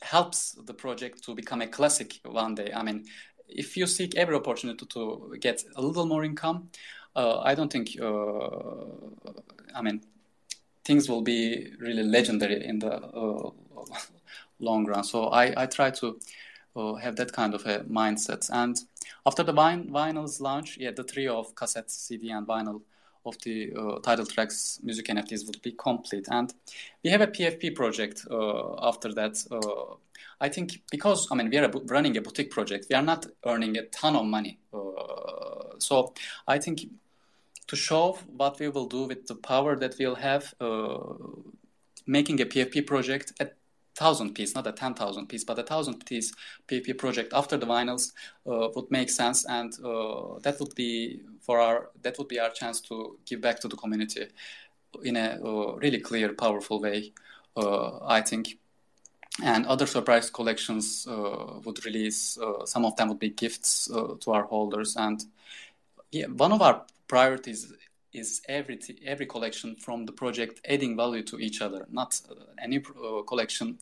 helps 0.00 0.52
the 0.52 0.74
project 0.74 1.24
to 1.24 1.34
become 1.34 1.62
a 1.62 1.66
classic 1.66 2.20
one 2.24 2.54
day. 2.54 2.72
I 2.72 2.82
mean, 2.82 3.04
if 3.48 3.76
you 3.76 3.86
seek 3.86 4.16
every 4.16 4.36
opportunity 4.36 4.86
to 4.86 5.36
get 5.40 5.64
a 5.76 5.82
little 5.82 6.06
more 6.06 6.24
income, 6.24 6.70
I 7.18 7.54
don't 7.54 7.72
think. 7.72 7.96
I 8.00 9.82
mean, 9.82 10.00
things 10.88 11.06
will 11.08 11.22
be 11.22 11.70
really 11.78 12.02
legendary 12.02 12.64
in 12.66 12.78
the 12.78 12.94
uh, 12.94 13.50
long 14.58 14.86
run. 14.86 15.04
So 15.04 15.26
I, 15.26 15.62
I 15.62 15.66
try 15.66 15.90
to 15.90 16.18
uh, 16.74 16.94
have 16.94 17.16
that 17.16 17.32
kind 17.32 17.54
of 17.54 17.66
a 17.66 17.80
mindset. 17.80 18.48
And 18.50 18.76
after 19.26 19.42
the 19.42 19.52
vin- 19.52 19.90
vinyls 19.90 20.40
launch, 20.40 20.78
yeah, 20.78 20.92
the 20.92 21.04
trio 21.04 21.38
of 21.38 21.54
cassette, 21.54 21.90
CD, 21.90 22.30
and 22.30 22.46
vinyl 22.46 22.80
of 23.26 23.36
the 23.42 23.72
uh, 23.76 23.98
title 24.00 24.24
tracks, 24.24 24.80
music 24.82 25.06
NFTs 25.08 25.46
would 25.46 25.60
be 25.60 25.72
complete. 25.72 26.26
And 26.30 26.54
we 27.04 27.10
have 27.10 27.20
a 27.20 27.26
PFP 27.26 27.74
project 27.74 28.26
uh, 28.30 28.88
after 28.88 29.12
that. 29.12 29.36
Uh, 29.50 29.96
I 30.40 30.48
think 30.48 30.82
because 30.90 31.28
I 31.30 31.34
mean 31.34 31.50
we 31.50 31.58
are 31.58 31.70
running 31.86 32.16
a 32.16 32.22
boutique 32.22 32.50
project, 32.50 32.86
we 32.88 32.96
are 32.96 33.02
not 33.02 33.26
earning 33.44 33.76
a 33.76 33.82
ton 33.86 34.16
of 34.16 34.24
money. 34.24 34.58
Uh, 34.72 35.78
so 35.78 36.14
I 36.46 36.58
think 36.58 36.86
to 37.68 37.76
show 37.76 38.18
what 38.36 38.58
we 38.58 38.68
will 38.68 38.86
do 38.86 39.04
with 39.04 39.26
the 39.26 39.34
power 39.36 39.76
that 39.76 39.94
we'll 39.98 40.16
have 40.16 40.52
uh, 40.60 40.98
making 42.06 42.40
a 42.40 42.46
PFP 42.46 42.86
project 42.86 43.32
at 43.38 43.54
thousand 43.94 44.34
piece, 44.34 44.54
not 44.54 44.66
a 44.66 44.72
ten 44.72 44.94
thousand 44.94 45.26
piece, 45.28 45.44
but 45.44 45.58
a 45.58 45.62
thousand 45.62 46.04
piece 46.06 46.32
PFP 46.68 46.96
project 46.96 47.32
after 47.34 47.56
the 47.56 47.66
vinyls 47.66 48.12
uh, 48.46 48.68
would 48.74 48.90
make 48.90 49.10
sense, 49.10 49.44
and 49.44 49.72
uh, 49.84 50.38
that 50.42 50.56
would 50.60 50.74
be 50.74 51.20
for 51.40 51.60
our 51.60 51.90
that 52.02 52.16
would 52.18 52.28
be 52.28 52.40
our 52.40 52.50
chance 52.50 52.80
to 52.80 53.18
give 53.26 53.40
back 53.40 53.60
to 53.60 53.68
the 53.68 53.76
community 53.76 54.26
in 55.04 55.16
a 55.16 55.38
uh, 55.44 55.76
really 55.76 56.00
clear, 56.00 56.32
powerful 56.32 56.80
way. 56.80 57.12
Uh, 57.56 57.98
I 58.06 58.22
think. 58.22 58.58
And 59.40 59.66
other 59.66 59.86
surprise 59.86 60.30
collections 60.30 61.06
uh, 61.08 61.60
would 61.64 61.84
release. 61.84 62.36
some 62.64 62.84
of 62.84 62.96
them 62.96 63.08
would 63.08 63.20
be 63.20 63.30
gifts 63.30 63.86
to 63.86 64.32
our 64.32 64.42
holders, 64.42 64.96
and 64.96 65.24
yeah, 66.10 66.26
one 66.26 66.50
of 66.50 66.60
our 66.60 66.84
priorities 67.08 67.72
is 68.12 68.40
every 68.48 68.78
every 69.04 69.26
collection 69.26 69.76
from 69.76 70.06
the 70.06 70.12
project 70.12 70.60
adding 70.64 70.96
value 70.96 71.22
to 71.22 71.38
each 71.38 71.60
other, 71.60 71.86
not 71.90 72.20
uh, 72.30 72.34
a 72.58 72.68
new 72.68 72.80
uh, 72.80 73.22
collection 73.22 73.78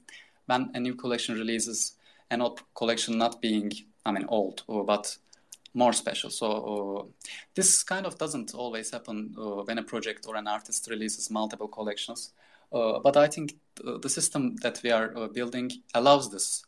when 0.47 0.71
a 0.75 0.81
new 0.81 0.95
collection 0.95 1.37
releases, 1.37 1.97
an 2.31 2.41
old 2.41 2.61
collection 2.75 3.19
not 3.19 3.41
being, 3.41 3.73
I 4.05 4.13
mean, 4.13 4.27
old, 4.29 4.63
uh, 4.69 4.83
but 4.83 5.17
more 5.75 5.93
special. 5.93 6.31
So 6.31 6.47
uh, 6.49 7.31
this 7.55 7.83
kind 7.83 8.07
of 8.07 8.17
doesn't 8.17 8.55
always 8.55 8.91
happen 8.91 9.35
uh, 9.37 9.63
when 9.65 9.79
a 9.79 9.83
project 9.83 10.27
or 10.29 10.37
an 10.37 10.47
artist 10.47 10.89
releases 10.89 11.31
multiple 11.31 11.69
collections. 11.69 12.33
Uh, 12.73 12.99
but 13.01 13.17
I 13.17 13.27
think 13.27 13.57
the 14.03 14.09
system 14.09 14.57
that 14.63 14.81
we 14.83 14.91
are 14.91 15.29
building 15.29 15.71
allows 15.95 16.31
this 16.31 16.65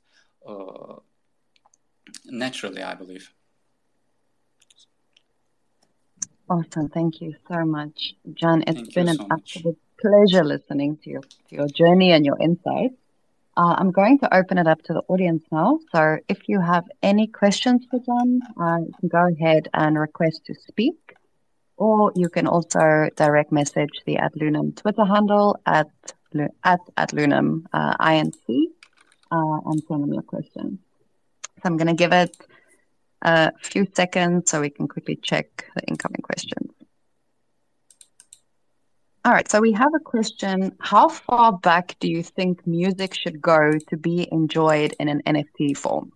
naturally, 2.27 2.83
I 2.83 2.95
believe. 2.95 3.33
Awesome. 6.51 6.89
Thank 6.89 7.21
you 7.21 7.35
so 7.47 7.65
much, 7.65 8.15
Can. 8.39 8.63
It's 8.67 8.81
Thank 8.81 8.95
been 8.95 9.09
an 9.09 9.17
so 9.17 9.27
absolute 9.31 9.79
pleasure 10.01 10.45
listening 10.45 10.97
to 11.05 11.11
your, 11.11 11.21
to 11.21 11.55
your 11.55 11.69
journey 11.69 12.13
and 12.13 12.25
your 12.25 12.39
insights. 12.41 12.95
Uh, 13.57 13.75
I'm 13.77 13.91
going 13.91 14.21
to 14.21 14.35
open 14.35 14.57
it 14.57 14.67
up 14.67 14.81
to 14.85 14.95
the 14.95 15.03
audience 15.09 15.43
now. 15.53 15.81
So 15.93 16.19
if 16.29 16.49
you 16.49 16.61
have 16.61 16.85
any 17.03 17.27
questions 17.27 17.85
for 17.91 18.01
Can, 18.01 18.41
uh, 18.59 18.79
you 18.79 18.93
can 18.99 19.09
go 19.09 19.29
ahead 19.29 19.69
and 19.75 19.99
request 19.99 20.43
to 20.47 20.55
speak. 20.55 20.97
Or 21.77 22.13
you 22.17 22.29
can 22.29 22.47
also 22.47 23.09
direct 23.15 23.53
message 23.53 23.91
the 24.07 24.17
AdLunam 24.17 24.75
Twitter 24.77 25.05
handle 25.05 25.61
at 25.67 25.91
at 26.65 26.81
AdLunam 26.97 27.65
uh, 27.73 27.95
INC 27.97 28.49
uh, 29.31 29.71
and 29.71 29.83
send 29.87 30.03
them 30.03 30.13
your 30.13 30.23
question. 30.23 30.79
So 31.57 31.63
I'm 31.65 31.77
going 31.77 31.89
to 31.89 31.95
give 31.95 32.13
it 32.13 32.37
a 33.23 33.53
few 33.63 33.87
seconds 33.95 34.51
so 34.51 34.61
we 34.61 34.71
can 34.71 34.89
quickly 34.89 35.17
check 35.23 35.67
the 35.75 35.83
incoming 35.87 36.23
questions. 36.23 36.71
All 39.25 39.33
right, 39.33 39.49
so 39.51 39.61
we 39.61 39.73
have 39.73 39.93
a 39.95 40.01
question. 40.01 40.77
How 40.81 41.09
far 41.09 41.53
back 41.53 41.97
do 42.01 42.09
you 42.09 42.23
think 42.23 42.67
music 42.67 43.15
should 43.15 43.41
go 43.41 43.73
to 43.89 43.97
be 43.97 44.29
enjoyed 44.31 44.95
in 44.99 45.09
an 45.09 45.23
NFT 45.27 45.75
form? 45.75 46.13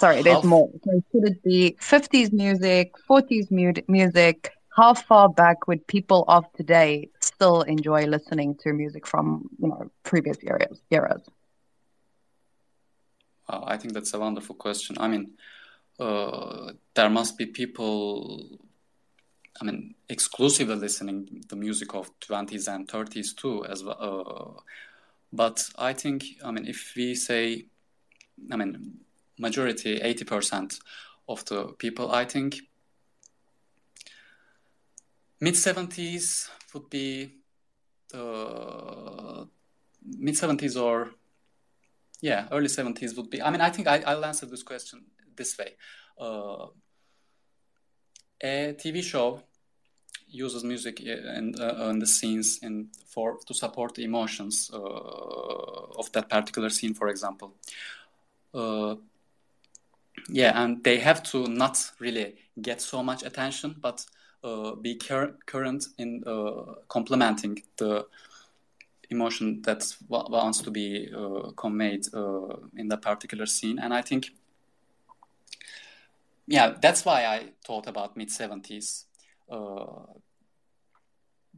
Sorry, 0.00 0.22
there's 0.22 0.42
more. 0.42 0.68
So 0.84 0.90
could 1.12 1.24
it 1.28 1.42
be 1.42 1.76
50s 1.80 2.32
music, 2.32 2.92
40s 3.06 3.50
mu- 3.50 3.72
music? 3.88 4.50
How 4.76 4.94
far 4.94 5.28
back 5.28 5.66
would 5.68 5.86
people 5.86 6.24
of 6.28 6.44
today 6.54 7.08
still 7.20 7.62
enjoy 7.62 8.06
listening 8.06 8.56
to 8.62 8.72
music 8.72 9.06
from 9.06 9.48
you 9.58 9.68
know 9.68 9.90
previous 10.04 10.38
eras? 10.42 10.80
eras? 10.90 11.22
Uh, 13.50 13.64
I 13.64 13.76
think 13.76 13.94
that's 13.94 14.14
a 14.14 14.18
wonderful 14.18 14.54
question. 14.54 14.96
I 15.00 15.08
mean, 15.08 15.32
uh, 15.98 16.72
there 16.94 17.10
must 17.10 17.36
be 17.36 17.46
people 17.46 18.60
I 19.60 19.64
mean, 19.64 19.94
exclusively 20.08 20.74
listening 20.76 21.44
the 21.48 21.56
music 21.56 21.94
of 21.94 22.10
20s 22.20 22.66
and 22.68 22.88
30s 22.88 23.34
too, 23.34 23.64
as 23.66 23.84
well. 23.84 24.56
Uh, 24.58 24.60
but 25.32 25.62
I 25.78 25.92
think, 25.92 26.24
I 26.44 26.50
mean, 26.50 26.66
if 26.66 26.94
we 26.96 27.14
say, 27.14 27.66
I 28.50 28.56
mean, 28.56 29.00
majority, 29.38 30.00
80% 30.00 30.80
of 31.28 31.44
the 31.44 31.64
people, 31.78 32.10
I 32.10 32.24
think 32.24 32.56
mid 35.40 35.54
70s 35.54 36.48
would 36.72 36.88
be 36.88 37.30
uh, 38.14 39.44
mid 40.04 40.36
70s 40.36 40.76
or 40.76 41.10
yeah, 42.20 42.46
early 42.50 42.68
70s 42.68 43.16
would 43.16 43.30
be. 43.30 43.42
I 43.42 43.50
mean, 43.50 43.60
I 43.60 43.70
think 43.70 43.88
I, 43.88 44.02
I'll 44.06 44.24
answer 44.24 44.46
this 44.46 44.62
question 44.62 45.04
this 45.36 45.56
way. 45.58 45.76
Uh, 46.18 46.66
a 48.42 48.74
TV 48.78 49.02
show 49.02 49.42
uses 50.28 50.64
music 50.64 51.00
and 51.04 51.58
uh, 51.60 51.92
the 51.92 52.06
scenes 52.06 52.58
in 52.62 52.88
for 53.06 53.38
to 53.46 53.54
support 53.54 53.94
the 53.94 54.04
emotions 54.04 54.70
uh, 54.72 54.76
of 54.76 56.10
that 56.12 56.28
particular 56.28 56.70
scene, 56.70 56.94
for 56.94 57.08
example. 57.08 57.54
Uh, 58.54 58.96
yeah, 60.28 60.62
and 60.62 60.84
they 60.84 60.98
have 60.98 61.22
to 61.22 61.46
not 61.48 61.78
really 61.98 62.34
get 62.60 62.80
so 62.80 63.02
much 63.02 63.22
attention, 63.22 63.76
but 63.80 64.04
uh, 64.44 64.74
be 64.74 64.94
cur- 64.96 65.36
current 65.46 65.86
in 65.98 66.22
uh, 66.26 66.74
complementing 66.88 67.62
the 67.76 68.06
emotion 69.10 69.62
that 69.62 69.84
wants 70.08 70.60
to 70.62 70.70
be 70.70 71.10
uh, 71.14 71.50
conveyed 71.56 72.06
in 72.76 72.88
that 72.88 73.02
particular 73.02 73.46
scene. 73.46 73.78
And 73.78 73.92
I 73.92 74.02
think 74.02 74.30
yeah, 76.50 76.74
that's 76.82 77.04
why 77.04 77.26
I 77.26 77.52
thought 77.64 77.86
about 77.86 78.16
mid 78.16 78.30
seventies. 78.30 79.06
Uh, 79.48 80.06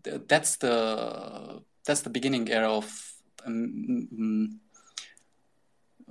th- 0.05 0.23
that's 0.29 0.57
the 0.57 1.63
that's 1.85 2.03
the 2.03 2.11
beginning 2.11 2.51
era 2.51 2.71
of 2.71 3.13
um, 3.47 4.61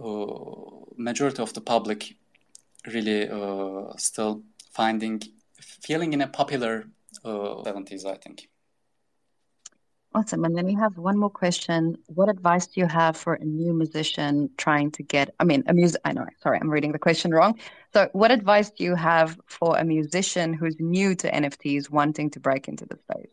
uh, 0.03 0.95
majority 0.97 1.41
of 1.41 1.53
the 1.53 1.61
public 1.61 2.15
really 2.87 3.29
uh, 3.29 3.93
still 3.97 4.41
finding 4.71 5.21
feeling 5.59 6.13
in 6.13 6.21
a 6.21 6.27
popular 6.27 6.89
uh, 7.23 7.63
seventies. 7.63 8.05
I 8.05 8.15
think. 8.15 8.50
Awesome. 10.13 10.43
And 10.43 10.57
then 10.57 10.65
we 10.65 10.73
have 10.73 10.97
one 10.97 11.17
more 11.17 11.29
question. 11.29 11.97
What 12.07 12.27
advice 12.27 12.67
do 12.67 12.81
you 12.81 12.87
have 12.87 13.15
for 13.15 13.35
a 13.35 13.45
new 13.45 13.73
musician 13.73 14.49
trying 14.57 14.91
to 14.91 15.03
get, 15.03 15.33
I 15.39 15.45
mean, 15.45 15.63
a 15.67 15.73
music, 15.73 16.01
I 16.03 16.11
know, 16.11 16.25
sorry, 16.43 16.59
I'm 16.59 16.69
reading 16.69 16.91
the 16.91 16.99
question 16.99 17.31
wrong. 17.31 17.57
So, 17.93 18.09
what 18.11 18.29
advice 18.29 18.71
do 18.71 18.83
you 18.83 18.95
have 18.95 19.39
for 19.45 19.77
a 19.77 19.85
musician 19.85 20.53
who's 20.53 20.75
new 20.79 21.15
to 21.15 21.31
NFTs 21.31 21.89
wanting 21.89 22.29
to 22.31 22.41
break 22.41 22.67
into 22.67 22.85
the 22.85 22.97
space? 22.97 23.31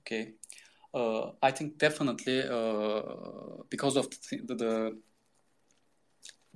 Okay. 0.00 0.32
Uh, 0.94 1.32
I 1.42 1.50
think 1.50 1.76
definitely 1.76 2.42
uh, 2.42 3.02
because 3.68 3.96
of 3.96 4.08
the, 4.30 4.54
the, 4.54 4.98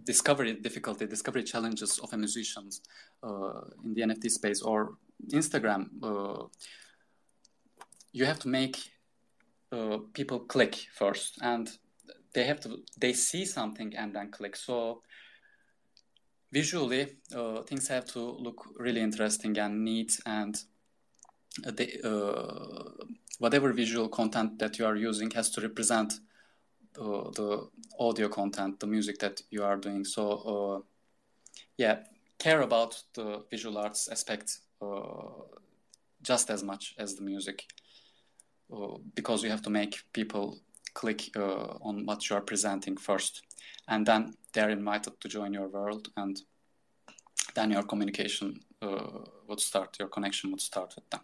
discovery 0.05 0.53
difficulty, 0.53 1.07
discovery 1.07 1.43
challenges 1.43 1.99
of 1.99 2.13
a 2.13 2.19
musician 2.19 2.69
uh, 3.23 3.63
in 3.83 3.95
the 3.95 4.03
NFT 4.03 4.31
space 4.31 4.61
or 4.61 4.99
Instagram 5.33 5.89
uh, 6.03 6.45
you 8.17 8.25
have 8.25 8.39
to 8.39 8.49
make 8.49 8.79
uh, 9.73 9.99
people 10.15 10.41
click 10.41 10.75
first 10.95 11.39
and 11.43 11.69
they 12.33 12.45
have 12.45 12.61
to 12.61 12.79
they 12.99 13.13
see 13.13 13.45
something 13.45 13.95
and 13.95 14.15
then 14.15 14.31
click. 14.31 14.57
So 14.57 15.03
visually 16.51 17.19
uh, 17.35 17.61
things 17.63 17.89
have 17.89 18.07
to 18.15 18.21
look 18.21 18.65
really 18.79 19.03
interesting 19.03 19.59
and 19.59 19.85
neat 19.85 20.19
and 20.25 20.57
uh, 21.67 22.09
uh, 22.09 22.85
whatever 23.39 23.73
visual 23.75 24.09
content 24.09 24.59
that 24.61 24.79
you 24.79 24.87
are 24.87 24.97
using 24.97 25.31
has 25.33 25.51
to 25.51 25.61
represent 25.61 26.15
uh, 26.99 27.29
the 27.39 27.69
audio 27.99 28.29
content 28.29 28.81
the 28.81 28.87
music 28.87 29.19
that 29.19 29.43
you 29.51 29.63
are 29.63 29.77
doing. 29.77 30.05
So 30.07 30.23
uh, 30.53 30.81
yeah 31.77 31.97
care 32.39 32.63
about 32.63 33.03
the 33.13 33.45
visual 33.51 33.77
arts 33.77 34.09
aspect 34.09 34.59
just 36.23 36.51
as 36.51 36.63
much 36.63 36.95
as 36.99 37.15
the 37.15 37.23
music. 37.23 37.65
uh, 37.65 37.86
because 39.15 39.43
you 39.43 39.51
have 39.51 39.63
to 39.63 39.71
make 39.71 40.03
people 40.13 40.59
click 40.95 41.31
uh, 41.37 41.77
on 41.83 42.05
what 42.07 42.29
you 42.29 42.37
are 42.37 42.41
presenting 42.41 42.97
first 42.97 43.43
and 43.89 44.07
then 44.07 44.35
they're 44.53 44.71
invited 44.71 45.21
to 45.21 45.29
join 45.29 45.53
your 45.53 45.69
world 45.69 46.09
and 46.17 46.41
then 47.55 47.71
your 47.71 47.83
communication 47.83 48.61
uh, 48.83 49.19
would 49.47 49.61
start 49.61 49.97
your 49.99 50.09
connection 50.09 50.51
would 50.51 50.61
start 50.61 50.95
with 50.97 51.09
them 51.11 51.21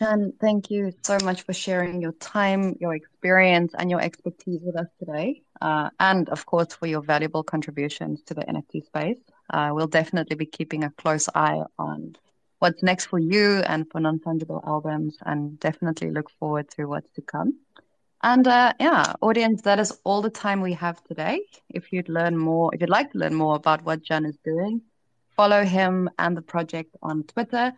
Can, 0.00 0.32
thank 0.40 0.70
you 0.70 0.92
so 1.02 1.18
much 1.22 1.42
for 1.42 1.52
sharing 1.52 2.00
your 2.00 2.12
time, 2.12 2.74
your 2.80 2.94
experience, 2.94 3.74
and 3.76 3.90
your 3.90 4.00
expertise 4.00 4.60
with 4.62 4.74
us 4.74 4.86
today. 4.98 5.42
Uh, 5.60 5.90
and 6.00 6.30
of 6.30 6.46
course, 6.46 6.72
for 6.72 6.86
your 6.86 7.02
valuable 7.02 7.42
contributions 7.42 8.22
to 8.22 8.32
the 8.32 8.40
NFT 8.40 8.86
space. 8.86 9.18
Uh, 9.50 9.72
we'll 9.74 9.88
definitely 9.88 10.36
be 10.36 10.46
keeping 10.46 10.84
a 10.84 10.90
close 10.90 11.28
eye 11.34 11.60
on 11.78 12.16
what's 12.60 12.82
next 12.82 13.06
for 13.06 13.18
you 13.18 13.58
and 13.66 13.90
for 13.90 14.00
non-fungible 14.00 14.66
albums 14.66 15.16
and 15.26 15.58
definitely 15.58 16.10
look 16.10 16.30
forward 16.38 16.68
to 16.70 16.84
what's 16.86 17.10
to 17.12 17.22
come. 17.22 17.58
And 18.22 18.46
uh, 18.46 18.74
yeah 18.78 19.14
audience 19.22 19.62
that 19.62 19.80
is 19.80 19.98
all 20.04 20.22
the 20.22 20.30
time 20.30 20.60
we 20.60 20.74
have 20.74 21.02
today. 21.04 21.40
If 21.70 21.92
you'd 21.92 22.08
learn 22.08 22.36
more 22.36 22.72
if 22.74 22.80
you'd 22.80 22.90
like 22.90 23.12
to 23.12 23.18
learn 23.18 23.34
more 23.34 23.56
about 23.56 23.82
what 23.82 24.06
Can 24.06 24.24
is 24.26 24.38
doing 24.44 24.82
follow 25.36 25.64
him 25.64 26.10
and 26.18 26.36
the 26.36 26.42
project 26.42 26.94
on 27.02 27.24
twitter. 27.24 27.72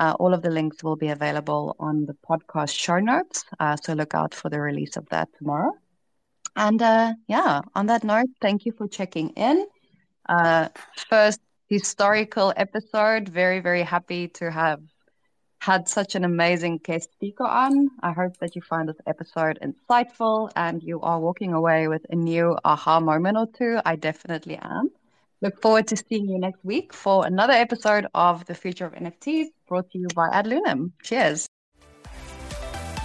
Uh, 0.00 0.14
all 0.20 0.32
of 0.32 0.42
the 0.42 0.50
links 0.50 0.84
will 0.84 0.94
be 0.94 1.08
available 1.08 1.74
on 1.80 2.06
the 2.06 2.14
podcast 2.28 2.72
show 2.72 3.00
notes. 3.00 3.44
Uh, 3.58 3.76
so 3.82 3.92
look 3.94 4.14
out 4.14 4.32
for 4.32 4.48
the 4.48 4.60
release 4.60 4.96
of 4.96 5.04
that 5.08 5.28
tomorrow. 5.36 5.72
And 6.54 6.80
uh, 6.80 7.14
yeah 7.26 7.62
on 7.74 7.86
that 7.86 8.04
note 8.04 8.28
thank 8.40 8.66
you 8.66 8.72
for 8.72 8.86
checking 8.86 9.30
in. 9.30 9.66
Uh, 10.28 10.68
first 11.10 11.40
historical 11.68 12.52
episode. 12.56 13.28
Very, 13.28 13.60
very 13.60 13.82
happy 13.82 14.28
to 14.28 14.50
have 14.50 14.80
had 15.60 15.88
such 15.88 16.14
an 16.14 16.24
amazing 16.24 16.78
guest 16.78 17.12
speaker 17.12 17.44
on. 17.44 17.90
I 18.02 18.12
hope 18.12 18.36
that 18.38 18.54
you 18.56 18.62
find 18.62 18.88
this 18.88 18.96
episode 19.06 19.58
insightful 19.60 20.50
and 20.56 20.82
you 20.82 21.00
are 21.00 21.20
walking 21.20 21.52
away 21.52 21.88
with 21.88 22.06
a 22.10 22.16
new 22.16 22.56
aha 22.64 23.00
moment 23.00 23.36
or 23.36 23.46
two. 23.46 23.80
I 23.84 23.96
definitely 23.96 24.56
am. 24.56 24.90
Look 25.40 25.60
forward 25.60 25.86
to 25.88 25.96
seeing 25.96 26.28
you 26.28 26.38
next 26.38 26.64
week 26.64 26.92
for 26.92 27.26
another 27.26 27.52
episode 27.52 28.06
of 28.14 28.44
The 28.46 28.54
Future 28.54 28.86
of 28.86 28.94
NFTs 28.94 29.46
brought 29.68 29.90
to 29.90 29.98
you 29.98 30.08
by 30.14 30.28
AdLunam. 30.30 30.92
Cheers. 31.02 31.48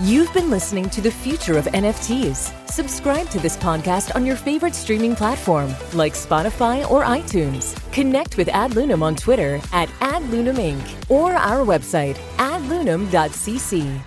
You've 0.02 0.34
been 0.34 0.50
listening 0.50 0.90
to 0.90 1.02
The 1.02 1.12
Future 1.12 1.56
of 1.56 1.66
NFTs. 1.66 2.68
Subscribe 2.68 3.30
to 3.30 3.40
this 3.40 3.56
podcast 3.56 4.16
on 4.16 4.26
your 4.26 4.36
favorite 4.36 4.74
streaming 4.74 5.16
platform 5.16 5.76
like 5.94 6.14
Spotify 6.14 6.90
or 6.90 7.04
iTunes. 7.04 7.80
Connect 7.92 8.36
with 8.36 8.48
AdLunam 8.48 9.04
on 9.04 9.16
Twitter 9.16 9.62
at 9.72 9.90
AdLunamInc 10.00 11.12
or 11.12 11.34
our 11.34 11.64
website 11.64 12.16
adlunam.cc. 12.38 14.02